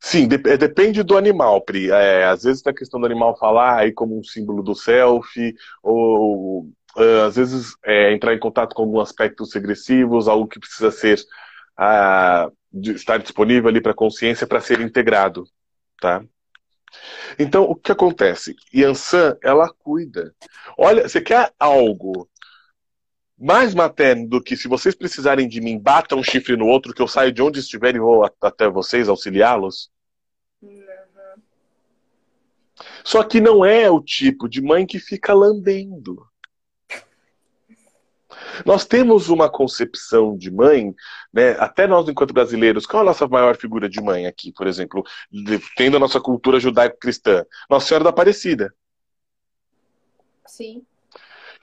Sim, 0.00 0.28
de- 0.28 0.36
é, 0.48 0.56
depende 0.56 1.02
do 1.02 1.16
animal, 1.16 1.60
Pri. 1.62 1.90
É, 1.90 2.24
às 2.26 2.44
vezes 2.44 2.62
tem 2.62 2.70
a 2.72 2.76
questão 2.76 3.00
do 3.00 3.06
animal 3.06 3.36
falar 3.36 3.78
aí 3.78 3.92
como 3.92 4.18
um 4.18 4.22
símbolo 4.22 4.62
do 4.62 4.74
self, 4.74 5.54
ou 5.82 6.70
ah, 6.96 7.26
às 7.26 7.36
vezes 7.36 7.74
é, 7.84 8.12
entrar 8.12 8.34
em 8.34 8.38
contato 8.38 8.74
com 8.74 8.82
alguns 8.82 9.02
aspectos 9.02 9.52
regressivos, 9.52 10.28
algo 10.28 10.46
que 10.48 10.60
precisa 10.60 10.90
ser 10.90 11.18
de- 12.72 12.92
estar 12.92 13.18
disponível 13.18 13.68
ali 13.68 13.80
para 13.80 13.92
a 13.92 13.94
consciência 13.94 14.46
para 14.46 14.60
ser 14.60 14.80
integrado, 14.80 15.44
tá? 16.00 16.22
Então, 17.38 17.64
o 17.64 17.74
que 17.74 17.92
acontece? 17.92 18.56
Yansan, 18.74 19.36
ela 19.42 19.72
cuida. 19.78 20.34
Olha, 20.76 21.08
você 21.08 21.20
quer 21.20 21.52
algo 21.58 22.28
mais 23.38 23.74
materno 23.74 24.28
do 24.28 24.42
que 24.42 24.56
se 24.56 24.66
vocês 24.66 24.94
precisarem 24.94 25.48
de 25.48 25.60
mim, 25.60 25.78
batam 25.78 26.18
um 26.18 26.22
chifre 26.22 26.56
no 26.56 26.66
outro, 26.66 26.92
que 26.92 27.00
eu 27.00 27.08
saio 27.08 27.32
de 27.32 27.42
onde 27.42 27.60
estiver 27.60 27.94
e 27.94 28.00
vou 28.00 28.24
até 28.40 28.68
vocês 28.68 29.08
auxiliá-los? 29.08 29.90
Só 33.04 33.22
que 33.22 33.40
não 33.40 33.64
é 33.64 33.90
o 33.90 34.00
tipo 34.00 34.48
de 34.48 34.60
mãe 34.60 34.86
que 34.86 34.98
fica 34.98 35.32
lambendo. 35.32 36.26
Nós 38.66 38.84
temos 38.84 39.28
uma 39.28 39.48
concepção 39.48 40.36
de 40.36 40.50
mãe, 40.50 40.94
né, 41.32 41.52
até 41.58 41.86
nós 41.86 42.08
enquanto 42.08 42.34
brasileiros, 42.34 42.86
qual 42.86 43.02
é 43.02 43.06
a 43.06 43.06
nossa 43.06 43.26
maior 43.28 43.56
figura 43.56 43.88
de 43.88 44.00
mãe 44.00 44.26
aqui, 44.26 44.52
por 44.52 44.66
exemplo, 44.66 45.04
tendo 45.76 45.96
a 45.96 46.00
nossa 46.00 46.20
cultura 46.20 46.58
judaico-cristã? 46.58 47.44
Nossa 47.70 47.86
Senhora 47.86 48.04
da 48.04 48.10
Aparecida, 48.10 48.72
Sim. 50.48 50.84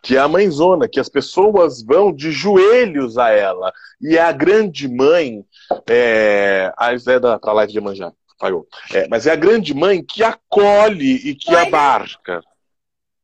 Que 0.06 0.16
é 0.16 0.20
a 0.20 0.28
mãezona, 0.28 0.88
que 0.88 1.00
as 1.00 1.10
pessoas 1.10 1.82
vão 1.82 2.14
de 2.14 2.32
joelhos 2.32 3.18
a 3.18 3.32
ela. 3.32 3.74
E 4.00 4.16
é 4.16 4.22
a 4.22 4.32
grande 4.32 4.88
mãe, 4.88 5.44
é, 5.90 6.72
a 6.78 6.96
Zé 6.96 7.20
da 7.20 7.40
pra 7.40 7.54
live 7.54 7.74
de 7.74 7.82
Manjá, 7.82 8.14
falhou. 8.40 8.68
É, 8.94 9.08
mas 9.08 9.26
é 9.26 9.32
a 9.32 9.36
grande 9.36 9.74
mãe 9.74 10.04
que 10.04 10.24
acolhe 10.24 11.16
e 11.16 11.34
que 11.34 11.50
Spoiler. 11.50 11.68
abarca. 11.68 12.44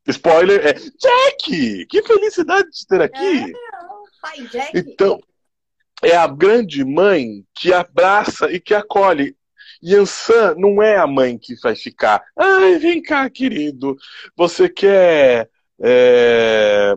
Spoiler 0.08 0.66
é 0.66 0.74
Jack! 0.74 1.86
Que 1.86 2.02
felicidade 2.02 2.72
de 2.72 2.88
ter 2.88 3.02
aqui! 3.04 3.52
Não, 3.52 4.04
pai 4.20 4.42
Jack. 4.48 4.72
Então, 4.76 5.22
é 6.02 6.16
a 6.16 6.26
grande 6.26 6.84
mãe 6.84 7.46
que 7.54 7.72
abraça 7.72 8.52
e 8.52 8.60
que 8.60 8.74
acolhe. 8.74 9.38
Yansan 9.84 10.56
não 10.58 10.82
é 10.82 10.98
a 10.98 11.06
mãe 11.06 11.38
que 11.38 11.54
vai 11.62 11.76
ficar. 11.76 12.24
Ai, 12.36 12.80
vem 12.80 13.04
cá, 13.04 13.30
querido. 13.30 13.96
Você 14.36 14.68
quer 14.68 15.48
é, 15.84 16.96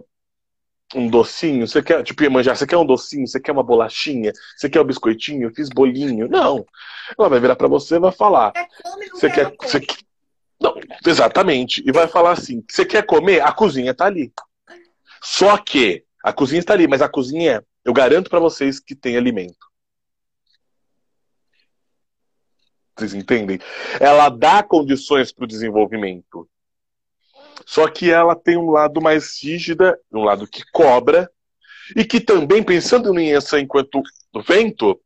um 0.95 1.09
docinho? 1.09 1.67
Você 1.67 1.83
quer, 1.83 2.03
tipo, 2.03 2.23
Iemanjá, 2.23 2.55
você 2.55 2.67
quer 2.67 2.77
um 2.77 2.87
docinho? 2.87 3.27
Você 3.27 3.41
quer 3.41 3.53
uma 3.53 3.63
bolachinha? 3.63 4.33
Você 4.57 4.69
quer 4.69 4.81
um 4.81 4.85
biscoitinho? 4.85 5.49
Eu 5.49 5.55
fiz 5.55 5.69
bolinho. 5.69 6.29
Não. 6.29 6.65
Ela 7.19 7.29
vai 7.29 7.41
virar 7.41 7.57
pra 7.57 7.69
você 7.69 7.97
e 7.97 8.01
vai 8.01 8.13
falar. 8.13 8.53
Você 9.13 9.31
quer. 9.31 9.55
Você... 9.61 9.81
quer- 9.81 9.97
Não, 10.61 10.75
exatamente. 11.07 11.83
E 11.87 11.91
vai 11.93 12.07
falar 12.07 12.33
assim: 12.33 12.65
você 12.69 12.85
quer 12.85 13.05
comer? 13.05 13.41
A 13.43 13.53
cozinha 13.53 13.95
tá 13.95 14.07
ali. 14.07 14.33
Só 15.23 15.57
que 15.57 16.05
a 16.23 16.33
cozinha 16.33 16.61
está 16.61 16.75
ali, 16.75 16.87
mas 16.87 17.03
a 17.03 17.09
cozinha, 17.09 17.65
eu 17.85 17.93
garanto 17.93 18.31
pra 18.31 18.39
vocês 18.39 18.79
que 18.79 18.95
tem 18.95 19.17
alimento. 19.17 19.67
Vocês 22.97 23.13
entendem? 23.15 23.59
Ela 23.99 24.29
dá 24.29 24.63
condições 24.63 25.33
para 25.33 25.45
o 25.45 25.49
desenvolvimento. 25.49 26.49
Só 27.67 27.89
que 27.89 28.11
ela 28.11 28.35
tem 28.35 28.57
um 28.57 28.71
lado 28.71 29.01
mais 29.01 29.43
rígida, 29.43 29.99
um 30.13 30.23
lado 30.23 30.47
que 30.47 30.63
cobra, 30.73 31.31
e 31.95 32.05
que 32.05 32.21
também, 32.21 32.63
pensando 32.63 33.19
em 33.19 33.35
essa 33.35 33.61
enquanto 33.61 34.03
vento, 34.47 35.01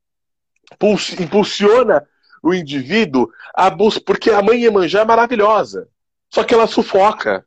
impulsiona 1.21 2.07
o 2.43 2.55
indivíduo 2.55 3.29
a 3.55 3.69
buscar. 3.71 4.05
Porque 4.05 4.31
a 4.31 4.43
mãe 4.43 4.63
Iemanjá 4.63 5.01
é 5.01 5.05
maravilhosa. 5.05 5.89
Só 6.31 6.45
que 6.45 6.55
ela 6.55 6.67
sufoca. 6.67 7.45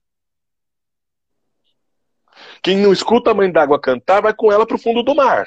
Quem 2.62 2.78
não 2.78 2.94
escuta 2.94 3.32
a 3.32 3.34
mãe 3.34 3.52
d'água 3.52 3.80
cantar 3.80 4.22
vai 4.22 4.34
com 4.34 4.52
ela 4.52 4.66
para 4.66 4.76
o 4.76 4.80
fundo 4.80 5.02
do 5.04 5.16
mar. 5.16 5.46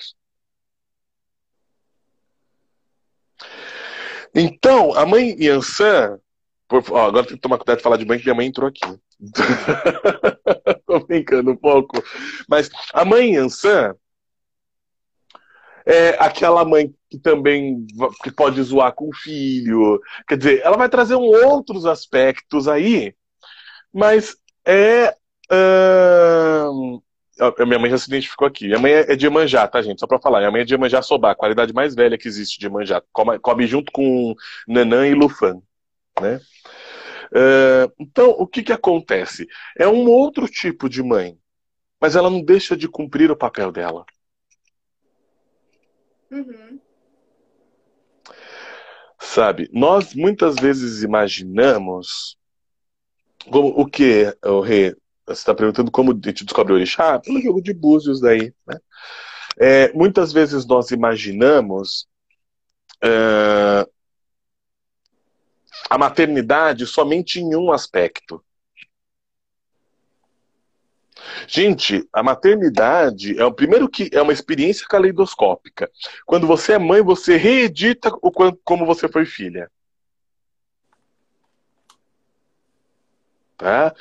Então, 4.35 4.95
a 4.95 5.07
mãe 5.07 5.37
Yansan. 5.39 6.19
Por, 6.69 6.83
ó, 6.91 7.07
agora 7.07 7.27
tem 7.27 7.37
que 7.37 7.43
tomar 7.43 7.59
cuidado 7.59 7.77
de 7.77 7.83
falar 7.83 7.97
de 7.97 8.07
mãe, 8.07 8.19
que 8.19 8.25
minha 8.25 8.35
mãe 8.35 8.47
entrou 8.47 8.69
aqui. 8.69 8.81
Tô 10.87 11.01
brincando 11.07 11.51
um 11.51 11.57
pouco. 11.57 12.03
Mas 12.49 12.71
a 12.93 13.05
mãe 13.05 13.35
Yansan 13.35 13.95
é 15.87 16.17
aquela 16.19 16.65
mãe 16.65 16.95
que 17.11 17.19
também 17.19 17.87
que 18.23 18.31
pode 18.31 18.63
zoar 18.63 18.93
com 18.93 19.09
o 19.09 19.15
filho. 19.15 20.01
Quer 20.27 20.39
dizer, 20.39 20.63
ela 20.65 20.77
vai 20.77 20.89
trazer 20.89 21.15
um 21.15 21.27
outros 21.47 21.85
aspectos 21.85 22.67
aí, 22.67 23.15
mas 23.93 24.37
é. 24.67 25.15
A 27.41 27.67
minha 27.67 27.79
mãe 27.81 27.91
já 27.91 27.99
se 27.99 28.07
identificou 28.07 28.47
aqui. 28.47 28.67
Minha 28.67 28.79
mãe 28.79 28.93
é 28.93 29.17
de 29.17 29.27
Emanjá, 29.27 29.67
tá, 29.67 29.83
gente? 29.83 29.99
Só 29.99 30.07
pra 30.07 30.21
falar. 30.21 30.39
Minha 30.39 30.53
mãe 30.53 30.63
é 30.63 30.65
de 30.65 30.75
Emanjá 30.75 31.03
Sobá, 31.03 31.33
a 31.33 31.35
qualidade 31.35 31.73
mais 31.73 31.95
velha 31.95 32.17
que 32.17 32.29
existe 32.29 32.59
de 32.59 32.67
Emanjá. 32.67 33.03
Come, 33.13 33.39
come 33.41 33.67
junto 33.67 33.91
com 33.93 34.35
Nanã 34.69 35.07
e 35.07 35.15
Lufan, 35.15 35.61
né? 36.21 36.41
Uh, 37.33 37.93
então, 37.99 38.31
o 38.31 38.47
que 38.47 38.63
que 38.63 38.73
acontece? 38.73 39.47
É 39.79 39.89
um 39.89 40.09
outro 40.09 40.47
tipo 40.47 40.89
de 40.89 41.03
mãe, 41.03 41.39
mas 42.01 42.17
ela 42.17 42.31
não 42.31 42.43
deixa 42.43 42.77
de 42.77 42.89
cumprir 42.89 43.31
o 43.31 43.37
papel 43.37 43.73
dela. 43.73 44.05
Uhum. 46.31 46.81
Sabe, 49.19 49.69
nós 49.73 50.15
muitas 50.15 50.57
vezes 50.57 51.03
imaginamos 51.03 52.37
como, 53.51 53.69
o 53.69 53.87
que, 53.87 54.37
o 54.45 54.61
rei, 54.61 54.95
você 55.27 55.33
está 55.33 55.55
perguntando 55.55 55.91
como 55.91 56.13
a 56.13 56.15
gente 56.15 56.45
descobre 56.45 56.73
o 56.73 56.77
orixá? 56.77 57.19
Pelo 57.19 57.41
jogo 57.41 57.63
de 57.63 57.73
búzios 57.73 58.21
daí, 58.21 58.53
né? 58.67 58.79
É, 59.59 59.93
muitas 59.93 60.33
vezes 60.33 60.67
nós 60.67 60.91
imaginamos 60.91 62.07
uh, 63.03 63.89
a 65.89 65.99
maternidade 65.99 66.87
somente 66.87 67.41
em 67.41 67.55
um 67.55 67.73
aspecto. 67.73 68.43
Gente, 71.47 72.07
a 72.13 72.23
maternidade 72.23 73.39
é 73.39 73.45
o 73.45 73.53
primeiro 73.53 73.89
que 73.89 74.11
é 74.13 74.21
uma 74.21 74.33
experiência 74.33 74.87
caleidoscópica. 74.87 75.91
Quando 76.27 76.47
você 76.47 76.75
é 76.75 76.79
mãe, 76.79 77.03
você 77.03 77.37
reedita 77.37 78.11
o 78.21 78.31
como 78.31 78.87
você 78.87 79.09
foi 79.09 79.25
filha. 79.25 79.71
Tá? 83.57 83.95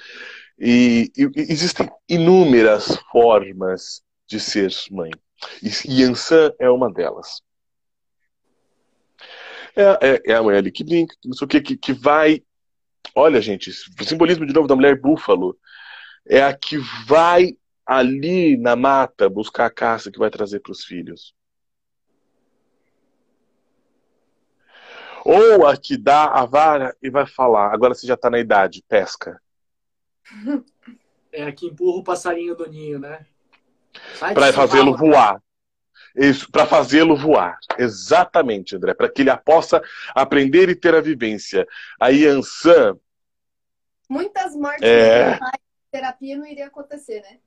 E, 0.60 1.12
e, 1.16 1.30
existem 1.36 1.90
inúmeras 2.08 2.98
formas 3.12 4.04
de 4.28 4.40
ser 4.40 4.72
mãe. 4.92 5.12
E 5.62 6.02
Yansan 6.02 6.52
é 6.60 6.70
uma 6.70 6.92
delas. 6.92 7.42
É, 9.76 10.08
é, 10.08 10.22
é 10.28 10.36
a 10.36 10.44
mãe 10.44 10.58
ali 10.58 10.72
que 10.72 10.84
brinca, 10.84 11.16
não 11.26 11.34
sei 11.34 11.46
o 11.46 11.48
que, 11.48 11.62
que, 11.62 11.78
que 11.78 11.94
vai. 11.94 12.44
Olha, 13.16 13.42
gente, 13.42 13.70
o 13.70 14.04
simbolismo 14.04 14.46
de 14.46 14.54
novo 14.54 14.68
da 14.68 14.76
mulher 14.76 15.00
búfalo 15.00 15.58
é 16.28 16.42
a 16.42 16.56
que 16.56 16.78
vai 17.06 17.58
ali 17.86 18.56
na 18.58 18.76
mata 18.76 19.30
buscar 19.30 19.66
a 19.66 19.74
caça 19.74 20.12
que 20.12 20.20
vai 20.20 20.30
trazer 20.30 20.60
para 20.60 20.72
os 20.72 20.86
filhos. 20.86 21.34
Ou 25.26 25.66
a 25.66 25.78
que 25.78 25.98
dá 25.98 26.26
a 26.26 26.46
vara 26.46 26.96
e 27.02 27.10
vai 27.10 27.26
falar, 27.26 27.74
agora 27.74 27.94
você 27.94 28.06
já 28.06 28.14
está 28.14 28.30
na 28.30 28.40
idade, 28.40 28.84
pesca. 28.88 29.42
É 31.36 31.46
a 31.46 31.52
que 31.52 31.66
empurra 31.66 31.98
o 31.98 32.04
passarinho 32.04 32.56
do 32.56 32.70
ninho, 32.70 33.00
né? 33.00 33.26
Para 34.20 34.54
fazê-lo 34.54 34.96
voar. 34.96 35.42
Isso, 36.16 36.52
para 36.52 36.66
fazê-lo 36.66 37.16
voar. 37.16 37.58
Exatamente, 37.78 38.76
André. 38.76 38.94
Para 38.94 39.10
que 39.10 39.22
ele 39.22 39.36
possa 39.38 39.82
aprender 40.14 40.70
e 40.70 40.76
ter 40.76 40.94
a 40.94 41.02
vivência. 41.02 41.68
A 42.00 42.10
Yansan. 42.10 42.98
Muitas 44.10 44.56
mortes 44.56 44.84
é 44.84 45.40
terapia 45.94 46.36
não 46.36 46.46
iria 46.48 46.66
acontecer, 46.66 47.22
né? 47.22 47.38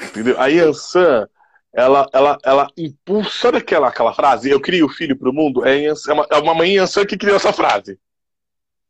Entendeu? 0.00 0.40
A 0.40 0.46
Yansan, 0.46 1.28
ela, 1.70 2.08
ela, 2.12 2.38
ela 2.42 2.68
impulsa. 2.78 3.30
Sabe 3.30 3.58
aquela, 3.58 3.88
aquela 3.88 4.14
frase? 4.14 4.48
Eu 4.48 4.58
crio 4.58 4.86
o 4.86 4.88
filho 4.88 5.16
para 5.16 5.28
o 5.28 5.34
mundo? 5.34 5.66
É, 5.66 5.76
Yansan, 5.76 6.10
é, 6.10 6.14
uma, 6.14 6.26
é 6.30 6.36
uma 6.36 6.54
mãe 6.54 6.76
Yansan 6.76 7.04
que 7.04 7.18
criou 7.18 7.36
essa 7.36 7.52
frase. 7.52 8.00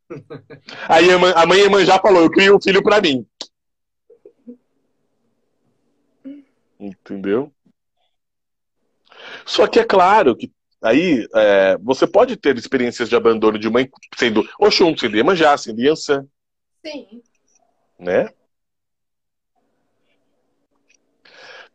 Aí 0.89 1.11
a 1.11 1.47
mãe 1.47 1.61
Yaman 1.61 1.85
já 1.85 1.99
falou: 1.99 2.23
Eu 2.23 2.31
crio 2.31 2.57
um 2.57 2.61
filho 2.61 2.83
para 2.83 3.01
mim. 3.01 3.27
Entendeu? 6.79 7.53
Só 9.45 9.67
que 9.67 9.81
é 9.81 9.85
claro 9.85 10.37
que 10.37 10.51
aí 10.83 11.27
é, 11.35 11.77
você 11.79 12.07
pode 12.07 12.37
ter 12.37 12.57
experiências 12.57 13.09
de 13.09 13.17
abandono 13.17 13.59
de 13.59 13.71
mãe 13.71 13.89
sendo 14.17 14.49
Oxum, 14.59 14.97
sendo 14.97 15.17
Iemanjá, 15.17 15.57
sendo 15.57 15.81
Yansan. 15.81 16.27
Sim. 16.85 17.23
Né? 17.99 18.29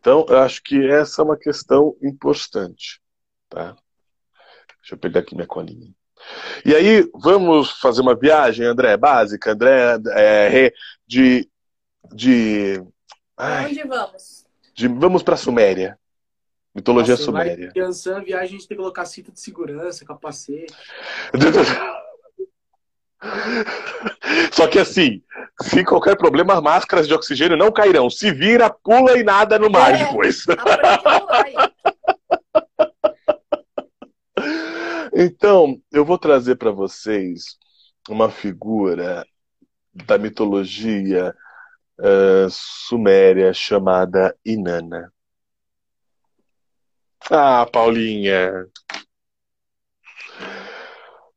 Então, 0.00 0.26
eu 0.28 0.38
acho 0.38 0.62
que 0.62 0.88
essa 0.90 1.22
é 1.22 1.24
uma 1.24 1.36
questão 1.36 1.96
importante. 2.02 3.00
Tá? 3.48 3.76
Deixa 4.80 4.94
eu 4.94 4.98
pegar 4.98 5.20
aqui 5.20 5.34
minha 5.34 5.46
colinha. 5.46 5.92
E 6.64 6.74
aí, 6.74 7.08
vamos 7.14 7.72
fazer 7.72 8.00
uma 8.00 8.14
viagem, 8.14 8.66
André, 8.66 8.96
básica, 8.96 9.52
André, 9.52 9.98
é, 10.12 10.72
de. 11.06 11.48
de 12.12 12.82
ai, 13.36 13.66
onde 13.66 13.82
vamos? 13.84 14.46
De, 14.74 14.88
vamos 14.88 15.22
para 15.22 15.36
Suméria. 15.36 15.98
Mitologia 16.78 17.14
Nossa, 17.14 17.24
Suméria. 17.24 17.72
Pensando 17.74 18.24
viagem, 18.24 18.46
a 18.46 18.50
gente 18.50 18.68
tem 18.68 18.76
que 18.76 18.82
colocar 18.82 19.04
cinto 19.04 19.32
de 19.32 19.40
segurança, 19.40 20.04
capacete. 20.04 20.72
Só 24.52 24.68
que 24.68 24.78
assim, 24.78 25.20
se 25.60 25.84
qualquer 25.84 26.16
problema, 26.16 26.54
as 26.54 26.62
máscaras 26.62 27.08
de 27.08 27.14
oxigênio 27.14 27.56
não 27.56 27.72
cairão. 27.72 28.08
Se 28.08 28.32
vira, 28.32 28.70
pula 28.70 29.18
e 29.18 29.24
nada 29.24 29.58
no 29.58 29.68
mar 29.68 29.92
é, 29.92 29.98
depois. 30.06 30.46
então, 35.12 35.82
eu 35.90 36.04
vou 36.04 36.16
trazer 36.16 36.54
para 36.54 36.70
vocês 36.70 37.58
uma 38.08 38.30
figura 38.30 39.26
da 39.92 40.16
mitologia 40.16 41.34
uh, 41.98 42.48
suméria 42.48 43.52
chamada 43.52 44.32
Inanna. 44.44 45.12
Ah, 47.30 47.66
Paulinha. 47.66 48.66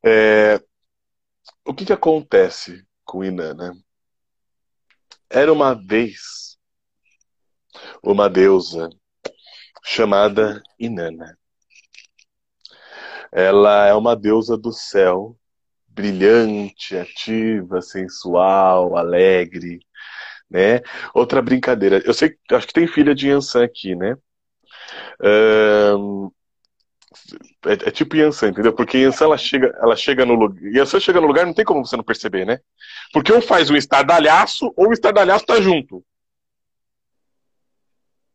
É, 0.04 0.60
o 1.66 1.74
que, 1.74 1.86
que 1.86 1.94
acontece 1.94 2.86
com 3.04 3.24
Inanna? 3.24 3.74
Era 5.30 5.52
uma 5.52 5.74
vez 5.74 6.58
uma 8.04 8.30
deusa 8.30 8.90
chamada 9.84 10.62
Inanna. 10.80 11.38
Ela 13.32 13.88
é 13.88 13.94
uma 13.94 14.16
deusa 14.16 14.58
do 14.58 14.72
céu, 14.74 15.38
brilhante, 15.88 16.98
ativa, 16.98 17.82
sensual, 17.82 18.98
alegre, 18.98 19.80
né? 20.50 20.82
Outra 21.14 21.42
brincadeira. 21.42 22.02
Eu 22.06 22.14
sei, 22.14 22.38
acho 22.52 22.68
que 22.68 22.74
tem 22.74 22.88
filha 22.88 23.16
de 23.16 23.30
Yansan 23.30 23.64
aqui, 23.64 23.96
né? 23.96 24.18
É, 25.24 25.92
é, 27.88 27.92
tipo 27.92 28.16
Yansan, 28.16 28.50
entendeu? 28.50 28.74
Porque 28.74 28.98
Yansan 28.98 29.26
ela 29.26 29.38
chega, 29.38 29.78
ela 29.82 29.96
chega 29.96 30.26
no 30.26 30.34
lugar. 30.34 30.62
Yansan 30.64 31.00
chega 31.00 31.22
no 31.22 31.28
lugar, 31.28 31.46
não 31.46 31.54
tem 31.54 31.66
como 31.66 31.86
você 31.86 31.96
não 31.96 32.04
perceber, 32.04 32.46
né? 32.46 32.60
Porque 33.14 33.32
ou 33.32 33.42
faz 33.42 33.70
um 33.70 33.76
estardalhaço, 33.76 34.74
ou 34.76 34.90
o 34.90 34.94
estardalhaço 34.94 35.46
tá 35.46 35.62
junto. 35.62 36.04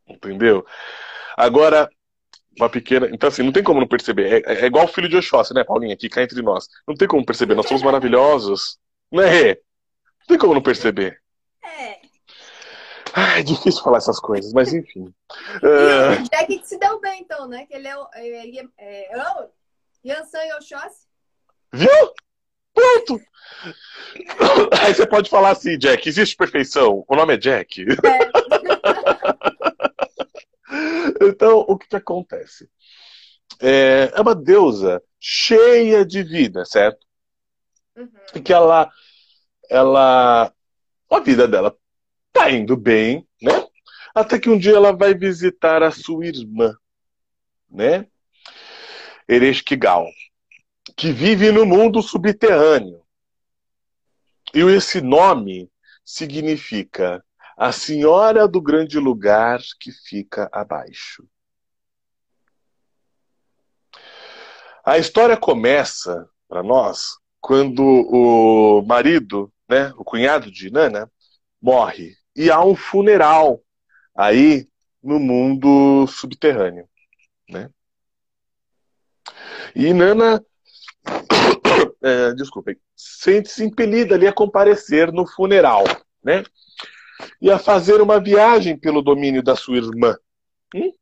Entendeu? 0.09 0.65
Agora, 1.37 1.91
uma 2.59 2.71
pequena. 2.71 3.09
Então, 3.13 3.29
assim, 3.29 3.43
não 3.43 3.53
tem 3.53 3.63
como 3.63 3.81
não 3.81 3.89
perceber. 3.89 4.45
É, 4.47 4.65
é 4.65 4.67
igual 4.67 4.85
o 4.85 4.89
filho 4.89 5.09
de 5.09 5.17
Oxóssi, 5.17 5.53
né, 5.53 5.65
Paulinha? 5.65 5.95
Aqui 5.95 6.09
cá 6.09 6.23
entre 6.23 6.41
nós. 6.43 6.69
Não 6.87 6.95
tem 6.95 7.09
como 7.09 7.25
perceber. 7.27 7.55
Nós 7.55 7.67
somos 7.67 7.83
maravilhosos. 7.83 8.79
Não 9.11 9.23
é? 9.23 9.55
Não 9.55 10.27
tem 10.29 10.39
como 10.39 10.55
não 10.55 10.63
perceber. 10.63 11.21
É. 13.17 13.21
Ah, 13.37 13.39
é 13.39 13.43
difícil 13.43 13.83
falar 13.83 13.99
essas 13.99 14.21
coisas, 14.21 14.53
mas 14.53 14.75
enfim. 14.75 15.13
Uh... 15.63 16.21
O 16.21 16.29
Jack 16.29 16.59
que 16.59 16.67
se 16.67 16.79
deu 16.79 17.01
bem, 17.01 17.23
então, 17.23 17.49
né? 17.49 17.65
Que 17.67 17.75
ele 17.75 17.89
é. 17.89 17.97
é, 18.15 18.61
é, 18.79 19.19
é 19.19 19.19
oh, 19.19 19.49
Yansan 20.05 20.45
e 20.45 20.53
Oxóssi. 20.53 21.07
Viu? 21.73 21.89
Pronto! 22.75 23.21
Aí 24.83 24.95
você 24.95 25.07
pode 25.07 25.31
falar 25.31 25.51
assim, 25.51 25.79
Jack, 25.79 26.07
existe 26.07 26.37
perfeição? 26.37 27.05
O 27.09 27.17
nome 27.17 27.35
é 27.35 27.39
Jack. 27.39 27.83
É. 27.83 27.87
então, 31.27 31.61
o 31.61 31.79
que, 31.79 31.89
que 31.89 31.97
acontece? 31.97 32.69
É, 33.61 34.13
é, 34.15 34.21
uma 34.21 34.35
deusa 34.35 35.03
cheia 35.19 36.05
de 36.05 36.23
vida, 36.23 36.67
certo? 36.67 37.07
Uhum. 37.97 38.11
E 38.35 38.41
que 38.41 38.53
ela, 38.53 38.91
ela, 39.71 40.53
a 41.11 41.21
vida 41.21 41.49
dela 41.49 41.75
tá 42.37 42.51
indo 42.51 42.77
bem, 42.77 43.27
né? 43.41 43.67
Até 44.15 44.39
que 44.39 44.51
um 44.51 44.59
dia 44.59 44.77
ela 44.77 44.93
vai 44.93 45.15
visitar 45.15 45.83
a 45.83 45.91
sua 45.91 46.27
irmã, 46.27 46.77
né? 47.71 48.07
Ereshkigal, 49.27 50.07
que 50.97 51.13
vive 51.13 51.51
no 51.51 51.65
mundo 51.65 52.03
subterrâneo. 52.03 53.03
E 54.55 54.61
esse 54.61 55.01
nome 55.01 55.71
significa 56.05 57.25
a 57.57 57.73
senhora 57.73 58.47
do 58.47 58.61
grande 58.61 58.99
lugar 58.99 59.61
que 59.81 59.91
fica 59.91 60.49
abaixo. 60.53 61.27
A 64.85 64.99
história 64.99 65.37
começa 65.37 66.29
para 66.47 66.63
nós 66.63 67.19
quando 67.41 67.83
o 67.83 68.83
marido, 68.83 69.53
né, 69.69 69.93
o 69.97 70.05
cunhado 70.05 70.51
de 70.51 70.71
Nana, 70.71 71.11
morre 71.61 72.15
e 72.37 72.51
há 72.51 72.63
um 72.63 72.77
funeral 72.77 73.63
aí 74.15 74.69
no 75.03 75.19
mundo 75.19 76.07
subterrâneo, 76.07 76.89
né? 77.49 77.71
E 79.75 79.93
Nana, 79.93 80.45
é, 82.03 82.35
desculpem, 82.35 82.77
sente-se 82.95 83.65
impelida 83.65 84.15
ali 84.15 84.27
a 84.27 84.33
comparecer 84.33 85.13
no 85.13 85.27
funeral, 85.27 85.85
né? 86.23 86.45
E 87.41 87.51
a 87.51 87.59
fazer 87.59 88.01
uma 88.01 88.21
viagem 88.21 88.79
pelo 88.79 89.01
domínio 89.01 89.43
da 89.43 89.57
sua 89.57 89.79
irmã. 89.79 90.17
Hum? 90.75 90.93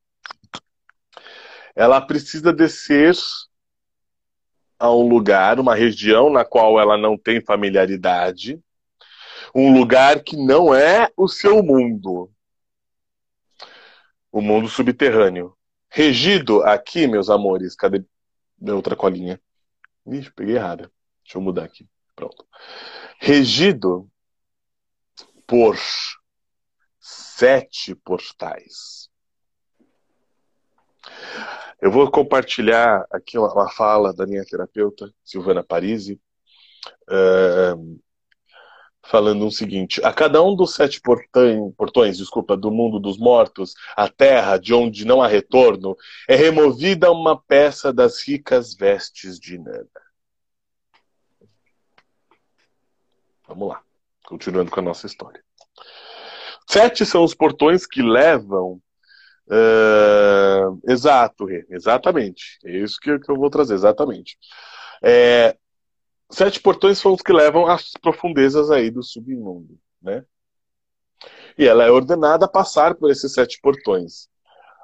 Ela 1.75 2.01
precisa 2.01 2.53
descer 2.53 3.17
a 4.79 4.93
um 4.93 5.09
lugar, 5.09 5.59
uma 5.59 5.75
região 5.75 6.31
na 6.31 6.45
qual 6.45 6.79
ela 6.79 6.97
não 6.97 7.17
tem 7.17 7.41
familiaridade, 7.41 8.61
um 9.55 9.73
lugar 9.73 10.23
que 10.23 10.37
não 10.37 10.75
é 10.75 11.11
o 11.17 11.29
seu 11.29 11.63
mundo, 11.63 12.31
o 14.33 14.41
mundo 14.41 14.69
subterrâneo. 14.69 15.57
Regido 15.89 16.63
aqui, 16.65 17.07
meus 17.07 17.31
amores, 17.31 17.77
cadê 17.77 18.05
minha 18.59 18.75
outra 18.75 18.97
colinha? 18.97 19.41
Ixi, 20.07 20.33
peguei 20.33 20.57
errada. 20.57 20.91
Deixa 21.23 21.39
eu 21.39 21.43
mudar 21.43 21.65
aqui. 21.65 21.89
Pronto. 22.17 22.45
Regido 23.21 24.11
por 25.47 25.77
sete 26.99 27.95
portais. 27.95 29.09
Eu 31.81 31.91
vou 31.91 32.11
compartilhar 32.11 33.07
aqui 33.11 33.39
uma, 33.39 33.71
fala 33.71 34.13
da 34.13 34.27
minha 34.27 34.45
terapeuta, 34.45 35.13
Silvana 35.23 35.63
Parisi, 35.63 36.21
falando 39.05 39.47
o 39.47 39.51
seguinte: 39.51 40.05
a 40.05 40.13
cada 40.13 40.43
um 40.43 40.55
dos 40.55 40.75
sete 40.75 41.01
portões, 41.01 41.75
portões, 41.77 42.17
desculpa, 42.19 42.57
do 42.57 42.71
mundo 42.71 42.99
dos 42.99 43.19
mortos, 43.19 43.75
a 43.97 44.09
terra 44.09 44.57
de 44.59 44.75
onde 44.75 45.05
não 45.05 45.23
há 45.23 45.27
retorno, 45.27 45.97
é 46.29 46.35
removida 46.35 47.11
uma 47.11 47.41
peça 47.41 47.93
das 47.93 48.27
ricas 48.27 48.75
vestes 48.75 49.39
de 49.39 49.59
Nana. 49.59 49.87
Vamos 53.47 53.69
lá, 53.69 53.83
continuando 54.25 54.71
com 54.71 54.81
a 54.81 54.85
nossa 54.85 55.07
história. 55.07 55.43
Sete 56.69 57.05
são 57.05 57.23
os 57.23 57.35
portões 57.35 57.87
que 57.87 58.03
levam 58.03 58.81
Uh, 59.47 60.81
exato, 60.91 61.47
exatamente. 61.69 62.59
É 62.65 62.79
isso 62.79 62.99
que, 62.99 63.19
que, 63.19 63.31
eu 63.31 63.37
vou 63.37 63.51
trazer, 63.51 63.75
exatamente. 63.75 64.39
É, 65.03 65.57
sete 66.35 66.61
portões 66.61 66.99
são 66.99 67.13
os 67.13 67.23
que 67.23 67.33
levam 67.33 67.67
às 67.67 67.93
profundezas 68.01 68.71
aí 68.71 68.91
do 68.91 69.03
submundo, 69.03 69.79
né? 70.03 70.25
E 71.57 71.67
ela 71.67 71.85
é 71.85 71.91
ordenada 71.91 72.47
a 72.47 72.49
passar 72.49 72.95
por 72.95 73.11
esses 73.11 73.33
sete 73.33 73.61
portões. 73.61 74.29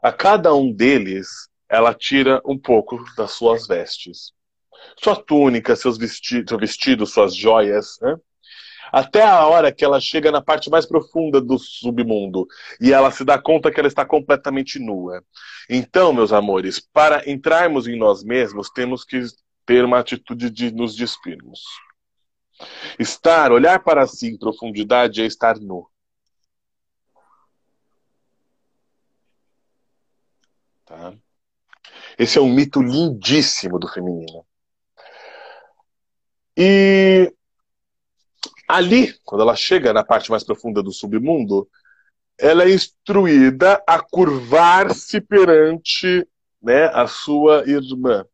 A 0.02 0.12
cada 0.12 0.54
um 0.54 0.72
deles, 0.72 1.48
ela 1.68 1.92
tira 1.92 2.40
um 2.44 2.56
pouco 2.56 3.02
das 3.16 3.32
suas 3.32 3.66
vestes. 3.66 4.32
Sua 4.96 5.16
túnica, 5.16 5.76
seus 5.76 5.98
vestidos, 5.98 6.48
seu 6.48 6.58
vestido, 6.58 7.06
suas 7.06 7.34
joias, 7.34 7.98
né? 8.00 8.16
até 8.92 9.22
a 9.22 9.46
hora 9.46 9.72
que 9.72 9.84
ela 9.84 10.00
chega 10.00 10.30
na 10.30 10.40
parte 10.40 10.68
mais 10.70 10.86
profunda 10.86 11.40
do 11.40 11.58
submundo 11.58 12.46
e 12.80 12.92
ela 12.92 13.10
se 13.10 13.24
dá 13.24 13.40
conta 13.40 13.70
que 13.70 13.78
ela 13.78 13.88
está 13.88 14.04
completamente 14.04 14.78
nua. 14.78 15.22
Então, 15.68 16.12
meus 16.12 16.32
amores, 16.32 16.80
para 16.80 17.28
entrarmos 17.30 17.86
em 17.86 17.96
nós 17.96 18.24
mesmos, 18.24 18.70
temos 18.70 19.04
que 19.04 19.22
ter 19.70 19.84
uma 19.84 20.00
atitude 20.00 20.50
de 20.50 20.72
nos 20.72 20.96
despirmos. 20.96 21.60
Estar, 22.98 23.52
olhar 23.52 23.78
para 23.84 24.04
si 24.04 24.26
em 24.26 24.36
profundidade 24.36 25.22
é 25.22 25.26
estar 25.26 25.60
nu. 25.60 25.88
Tá? 30.84 31.14
Esse 32.18 32.36
é 32.36 32.40
um 32.40 32.52
mito 32.52 32.82
lindíssimo 32.82 33.78
do 33.78 33.86
feminino. 33.86 34.44
E 36.56 37.32
Ali, 38.66 39.14
quando 39.24 39.42
ela 39.42 39.54
chega 39.54 39.92
na 39.92 40.02
parte 40.02 40.32
mais 40.32 40.42
profunda 40.42 40.82
do 40.82 40.92
submundo, 40.92 41.68
ela 42.36 42.64
é 42.64 42.74
instruída 42.74 43.80
a 43.86 44.00
curvar-se 44.00 45.20
perante 45.20 46.26
né, 46.60 46.86
a 46.86 47.06
sua 47.06 47.62
irmã. 47.68 48.26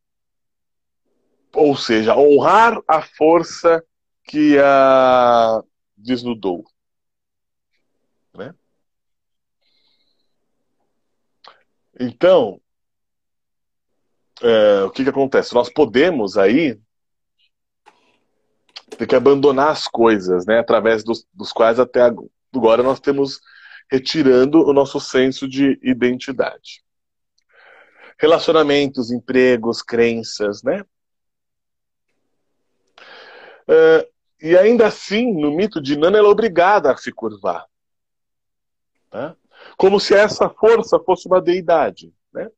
Ou 1.57 1.75
seja, 1.75 2.15
honrar 2.15 2.79
a 2.87 3.01
força 3.01 3.83
que 4.25 4.59
a 4.59 5.63
desnudou. 5.97 6.65
Né? 8.35 8.55
Então, 11.99 12.61
é, 14.43 14.83
o 14.83 14.91
que, 14.91 15.03
que 15.03 15.09
acontece? 15.09 15.55
Nós 15.55 15.71
podemos 15.71 16.37
aí 16.37 16.79
tem 18.99 19.07
que 19.07 19.17
abandonar 19.17 19.71
as 19.71 19.89
coisas, 19.89 20.47
né? 20.47 20.59
Através 20.59 21.03
dos, 21.03 21.27
dos 21.33 21.53
quais 21.53 21.81
até 21.81 22.03
agora 22.55 22.83
nós 22.83 23.01
temos 23.01 23.41
retirando 23.91 24.63
o 24.63 24.73
nosso 24.73 25.01
senso 25.01 25.49
de 25.49 25.79
identidade. 25.83 26.85
Relacionamentos, 28.19 29.11
empregos, 29.11 29.83
crenças, 29.83 30.63
né? 30.63 30.85
Uh, 33.69 34.07
e 34.41 34.57
ainda 34.57 34.87
assim, 34.87 35.33
no 35.33 35.51
mito 35.51 35.81
de 35.81 35.97
Nana, 35.97 36.19
ela 36.19 36.29
é 36.29 36.31
obrigada 36.31 36.93
a 36.93 36.97
se 36.97 37.11
curvar. 37.13 37.67
Tá? 39.11 39.35
Como 39.77 39.99
se 39.99 40.15
essa 40.15 40.49
força 40.49 40.99
fosse 40.99 41.27
uma 41.27 41.41
deidade. 41.41 42.13
Né? 42.33 42.51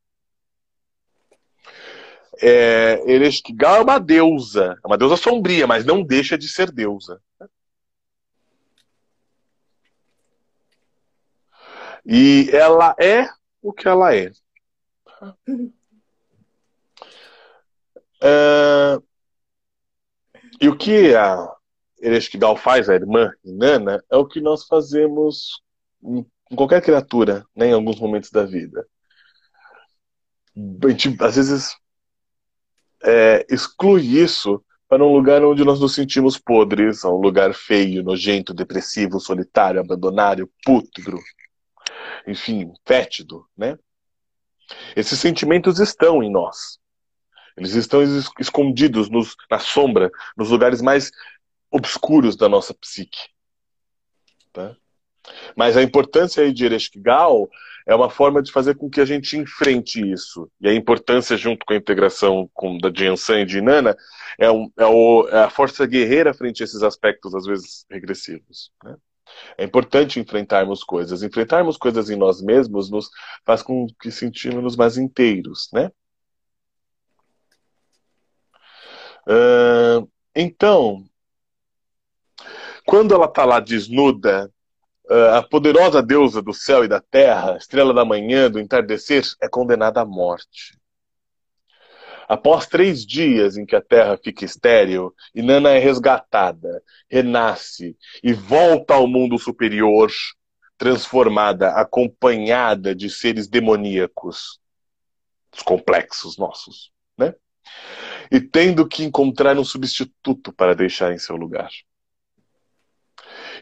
é, 2.41 3.03
Ereshkigal 3.05 3.77
é 3.77 3.81
uma 3.81 3.99
deusa, 3.99 4.77
é 4.83 4.87
uma 4.87 4.97
deusa 4.97 5.17
sombria, 5.17 5.67
mas 5.67 5.85
não 5.85 6.01
deixa 6.01 6.37
de 6.37 6.47
ser 6.47 6.71
deusa. 6.71 7.21
E 12.05 12.49
ela 12.53 12.95
é 12.99 13.29
o 13.61 13.73
que 13.73 13.87
ela 13.87 14.15
é. 14.15 14.31
é 18.21 18.99
e 20.61 20.67
o 20.67 20.77
que 20.77 21.15
a 21.15 21.51
Ereshkigal 22.01 22.55
faz, 22.55 22.89
a 22.89 22.95
irmã 22.95 23.31
Nana, 23.43 24.03
é 24.11 24.17
o 24.17 24.25
que 24.25 24.41
nós 24.41 24.65
fazemos 24.65 25.61
em 26.03 26.55
qualquer 26.55 26.81
criatura, 26.81 27.45
né, 27.55 27.67
em 27.67 27.73
alguns 27.73 27.99
momentos 27.99 28.31
da 28.31 28.45
vida. 28.45 28.87
A 30.83 30.89
gente, 30.89 31.15
às 31.21 31.35
vezes 31.35 31.75
é, 33.03 33.45
exclui 33.49 34.01
isso 34.01 34.63
para 34.87 35.03
um 35.05 35.13
lugar 35.13 35.43
onde 35.43 35.63
nós 35.63 35.79
nos 35.79 35.93
sentimos 35.93 36.37
podres, 36.37 37.05
um 37.05 37.17
lugar 37.17 37.53
feio, 37.53 38.03
nojento, 38.03 38.53
depressivo, 38.53 39.19
solitário, 39.19 39.79
abandonado, 39.79 40.49
pútrido, 40.65 41.19
enfim, 42.27 42.73
fétido, 42.85 43.45
né? 43.55 43.77
Esses 44.95 45.19
sentimentos 45.19 45.79
estão 45.79 46.23
em 46.23 46.31
nós. 46.31 46.79
Eles 47.59 47.75
estão 47.75 48.01
escondidos 48.39 49.09
nos, 49.09 49.35
na 49.51 49.59
sombra, 49.59 50.09
nos 50.37 50.49
lugares 50.49 50.81
mais 50.81 51.11
obscuros 51.69 52.37
da 52.37 52.47
nossa 52.47 52.73
psique. 52.73 53.19
Tá? 54.53 54.75
Mas 55.57 55.75
a 55.75 55.83
importância 55.83 56.41
aí 56.41 56.53
de 56.53 56.65
Ereshkigal 56.65 57.49
é 57.85 57.93
uma 57.93 58.09
forma 58.09 58.41
de 58.41 58.49
fazer 58.49 58.75
com 58.75 58.89
que 58.89 59.01
a 59.01 59.05
gente 59.05 59.37
enfrente 59.37 59.99
isso. 59.99 60.49
E 60.61 60.69
a 60.69 60.73
importância, 60.73 61.35
junto 61.35 61.65
com 61.65 61.73
a 61.73 61.77
integração 61.77 62.49
com, 62.53 62.77
da 62.77 62.89
Jiansan 62.95 63.41
e 63.41 63.45
de 63.45 63.57
Inanna, 63.57 63.95
é, 64.39 64.49
um, 64.49 64.71
é, 64.77 65.35
é, 65.35 65.39
a 65.39 65.49
força 65.49 65.85
guerreira 65.85 66.33
frente 66.33 66.63
a 66.63 66.65
esses 66.65 66.81
aspectos, 66.81 67.35
às 67.35 67.45
vezes, 67.45 67.85
regressivos. 67.89 68.71
Né? 68.83 68.95
É 69.57 69.65
importante 69.65 70.19
enfrentarmos 70.19 70.81
coisas. 70.81 71.23
Enfrentarmos 71.23 71.75
coisas 71.75 72.09
em 72.09 72.15
nós 72.15 72.41
mesmos 72.41 72.89
nos 72.89 73.09
faz 73.45 73.61
com 73.61 73.85
que 74.01 74.11
sentimos 74.11 74.77
mais 74.77 74.97
inteiros, 74.97 75.69
né? 75.73 75.91
Uh, 79.29 80.09
então, 80.35 81.05
quando 82.83 83.13
ela 83.13 83.25
está 83.25 83.45
lá 83.45 83.59
desnuda, 83.59 84.51
uh, 85.07 85.35
a 85.35 85.43
poderosa 85.43 86.01
deusa 86.01 86.41
do 86.41 86.51
céu 86.51 86.83
e 86.83 86.87
da 86.87 86.99
terra, 86.99 87.55
estrela 87.55 87.93
da 87.93 88.03
manhã, 88.03 88.49
do 88.49 88.59
entardecer, 88.59 89.23
é 89.39 89.47
condenada 89.47 90.01
à 90.01 90.05
morte. 90.05 90.75
Após 92.27 92.65
três 92.65 93.05
dias 93.05 93.55
em 93.55 93.67
que 93.67 93.75
a 93.75 93.81
terra 93.81 94.17
fica 94.17 94.45
estéril, 94.45 95.13
Inanna 95.33 95.69
é 95.69 95.79
resgatada, 95.79 96.81
renasce 97.07 97.95
e 98.23 98.33
volta 98.33 98.95
ao 98.95 99.07
mundo 99.07 99.37
superior, 99.37 100.11
transformada, 100.75 101.73
acompanhada 101.73 102.95
de 102.95 103.09
seres 103.09 103.47
demoníacos, 103.47 104.59
os 105.53 105.61
complexos 105.61 106.37
nossos, 106.37 106.91
né? 107.17 107.35
E 108.31 108.39
tendo 108.39 108.87
que 108.87 109.03
encontrar 109.03 109.57
um 109.57 109.63
substituto 109.63 110.53
para 110.53 110.75
deixar 110.75 111.11
em 111.13 111.17
seu 111.17 111.35
lugar. 111.35 111.69